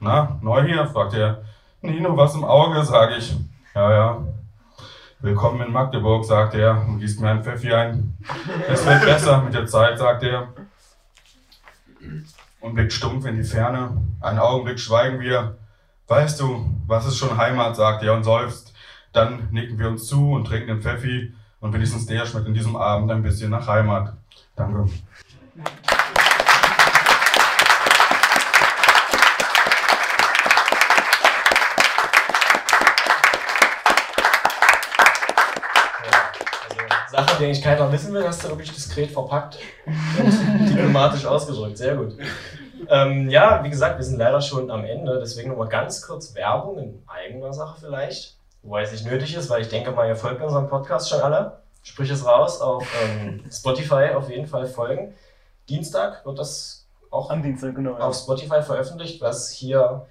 Na, 0.00 0.38
neu 0.40 0.66
hier? 0.66 0.86
fragt 0.86 1.12
er. 1.14 1.44
Nino, 1.82 2.16
was 2.16 2.34
im 2.34 2.44
Auge? 2.44 2.82
sage 2.82 3.16
ich. 3.16 3.36
Ja, 3.74 3.92
ja. 3.92 4.24
Willkommen 5.20 5.60
in 5.60 5.72
Magdeburg, 5.72 6.24
sagt 6.24 6.54
er 6.54 6.82
und 6.86 6.98
gießt 7.00 7.20
mir 7.20 7.30
ein 7.30 7.44
Pfeffi 7.44 7.72
ein. 7.72 8.16
Es 8.68 8.84
wird 8.86 9.04
besser 9.04 9.42
mit 9.42 9.54
der 9.54 9.66
Zeit, 9.66 9.98
sagt 9.98 10.22
er. 10.22 10.48
Und 12.60 12.74
blickt 12.74 12.92
stumpf 12.92 13.26
in 13.26 13.36
die 13.36 13.44
Ferne. 13.44 14.02
Einen 14.20 14.38
Augenblick 14.38 14.80
schweigen 14.80 15.20
wir. 15.20 15.56
Weißt 16.08 16.40
du, 16.40 16.66
was 16.86 17.06
ist 17.06 17.18
schon 17.18 17.36
Heimat, 17.36 17.76
sagt 17.76 18.02
er 18.02 18.14
und 18.14 18.24
seufzt. 18.24 18.73
Dann 19.14 19.48
nicken 19.52 19.78
wir 19.78 19.88
uns 19.88 20.08
zu 20.08 20.32
und 20.32 20.44
trinken 20.44 20.66
den 20.66 20.82
Pfeffi 20.82 21.32
und 21.60 21.72
wenigstens 21.72 22.04
der 22.06 22.26
schmeckt 22.26 22.48
in 22.48 22.54
diesem 22.54 22.74
Abend 22.74 23.12
ein 23.12 23.22
bisschen 23.22 23.48
nach 23.50 23.68
Heimat. 23.68 24.12
Danke. 24.56 24.90
Sachen, 37.08 37.38
die 37.38 37.44
eigentlich 37.44 37.62
keiner 37.62 37.92
wissen 37.92 38.12
will, 38.12 38.26
hast 38.26 38.42
du 38.42 38.48
wirklich 38.48 38.72
diskret 38.72 39.12
verpackt 39.12 39.60
und 39.86 40.68
diplomatisch 40.68 41.24
ausgedrückt. 41.24 41.78
Sehr 41.78 41.94
gut. 41.94 42.16
Ähm, 42.88 43.30
ja, 43.30 43.62
wie 43.62 43.70
gesagt, 43.70 43.96
wir 43.96 44.04
sind 44.04 44.18
leider 44.18 44.40
schon 44.40 44.72
am 44.72 44.84
Ende, 44.84 45.20
deswegen 45.20 45.50
nochmal 45.50 45.68
ganz 45.68 46.02
kurz 46.02 46.34
Werbung 46.34 46.78
in 46.78 47.02
eigener 47.06 47.52
Sache 47.52 47.76
vielleicht. 47.78 48.38
Wobei 48.64 48.82
es 48.82 48.92
nicht 48.92 49.06
nötig 49.06 49.34
ist, 49.34 49.50
weil 49.50 49.60
ich 49.60 49.68
denke 49.68 49.92
mal, 49.92 50.08
ihr 50.08 50.16
folgt 50.16 50.42
unserem 50.42 50.68
Podcast 50.68 51.10
schon 51.10 51.20
alle. 51.20 51.60
Sprich 51.82 52.10
es 52.10 52.24
raus 52.24 52.62
auf 52.62 52.86
ähm, 53.04 53.44
Spotify 53.52 54.14
auf 54.14 54.30
jeden 54.30 54.46
Fall 54.46 54.66
folgen. 54.66 55.14
Dienstag 55.68 56.24
wird 56.24 56.38
das 56.38 56.86
auch 57.10 57.30
Am 57.30 57.42
Dienstag, 57.42 57.74
genau. 57.74 57.94
auf 57.96 58.16
Spotify 58.16 58.62
veröffentlicht, 58.62 59.20
was 59.20 59.50
hier 59.50 60.06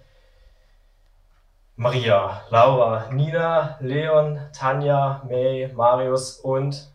Maria, 1.76 2.44
Laura, 2.50 3.10
Nina, 3.12 3.78
Leon, 3.82 4.40
Tanja, 4.54 5.24
May, 5.28 5.72
Marius 5.74 6.38
und. 6.38 6.92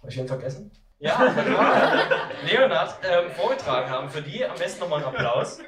Habe 0.00 0.10
ich 0.10 0.18
wen 0.18 0.26
vergessen? 0.26 0.72
Ja, 0.98 1.16
Leonard 2.44 2.96
ähm, 3.08 3.30
vorgetragen 3.30 3.88
haben. 3.88 4.10
Für 4.10 4.20
die 4.20 4.44
am 4.44 4.58
besten 4.58 4.80
nochmal 4.80 5.04
einen 5.04 5.14
Applaus. 5.14 5.60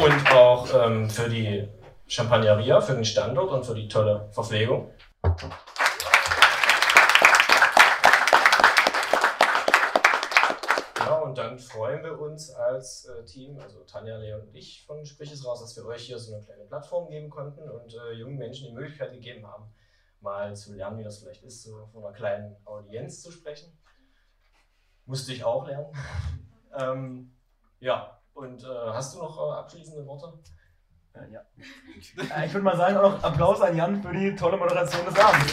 Und 0.00 0.32
auch 0.32 0.66
ähm, 0.72 1.10
für 1.10 1.28
die 1.28 1.68
Champagneria, 2.06 2.80
für 2.80 2.94
den 2.94 3.04
Standort 3.04 3.52
und 3.52 3.66
für 3.66 3.74
die 3.74 3.86
tolle 3.86 4.30
Verpflegung. 4.32 4.90
Genau, 10.94 11.24
und 11.24 11.36
dann 11.36 11.58
freuen 11.58 12.02
wir 12.02 12.18
uns 12.18 12.50
als 12.50 13.04
äh, 13.04 13.26
Team, 13.26 13.58
also 13.60 13.80
Tanja, 13.84 14.16
Leon 14.16 14.40
und 14.40 14.54
ich 14.54 14.86
von 14.86 15.04
Sprich 15.04 15.30
es 15.32 15.44
raus, 15.44 15.60
dass 15.60 15.76
wir 15.76 15.84
euch 15.84 16.06
hier 16.06 16.18
so 16.18 16.34
eine 16.34 16.42
kleine 16.46 16.64
Plattform 16.64 17.10
geben 17.10 17.28
konnten 17.28 17.68
und 17.68 17.92
äh, 17.92 18.12
jungen 18.14 18.38
Menschen 18.38 18.68
die 18.68 18.72
Möglichkeit 18.72 19.12
gegeben 19.12 19.46
haben, 19.46 19.70
mal 20.22 20.56
zu 20.56 20.72
lernen, 20.72 20.96
wie 20.98 21.04
das 21.04 21.18
vielleicht 21.18 21.42
ist, 21.42 21.62
so 21.62 21.90
vor 21.92 22.06
einer 22.06 22.16
kleinen 22.16 22.56
Audienz 22.64 23.20
zu 23.20 23.30
sprechen. 23.30 23.78
Musste 25.04 25.34
ich 25.34 25.44
auch 25.44 25.66
lernen. 25.66 25.92
ähm, 26.74 27.36
ja, 27.80 28.19
und 28.34 28.62
äh, 28.62 28.66
hast 28.92 29.14
du 29.14 29.18
noch 29.18 29.38
äh, 29.38 29.58
abschließende 29.58 30.06
Worte? 30.06 30.32
ja. 31.30 31.40
Äh, 32.36 32.46
Ich 32.46 32.54
würde 32.54 32.64
mal 32.64 32.76
sagen, 32.76 32.96
auch 32.96 33.02
noch 33.12 33.22
Applaus 33.22 33.60
an 33.60 33.76
Jan 33.76 34.02
für 34.02 34.12
die 34.12 34.34
tolle 34.34 34.56
Moderation 34.56 35.04
des 35.04 35.18
Abends. 35.18 35.52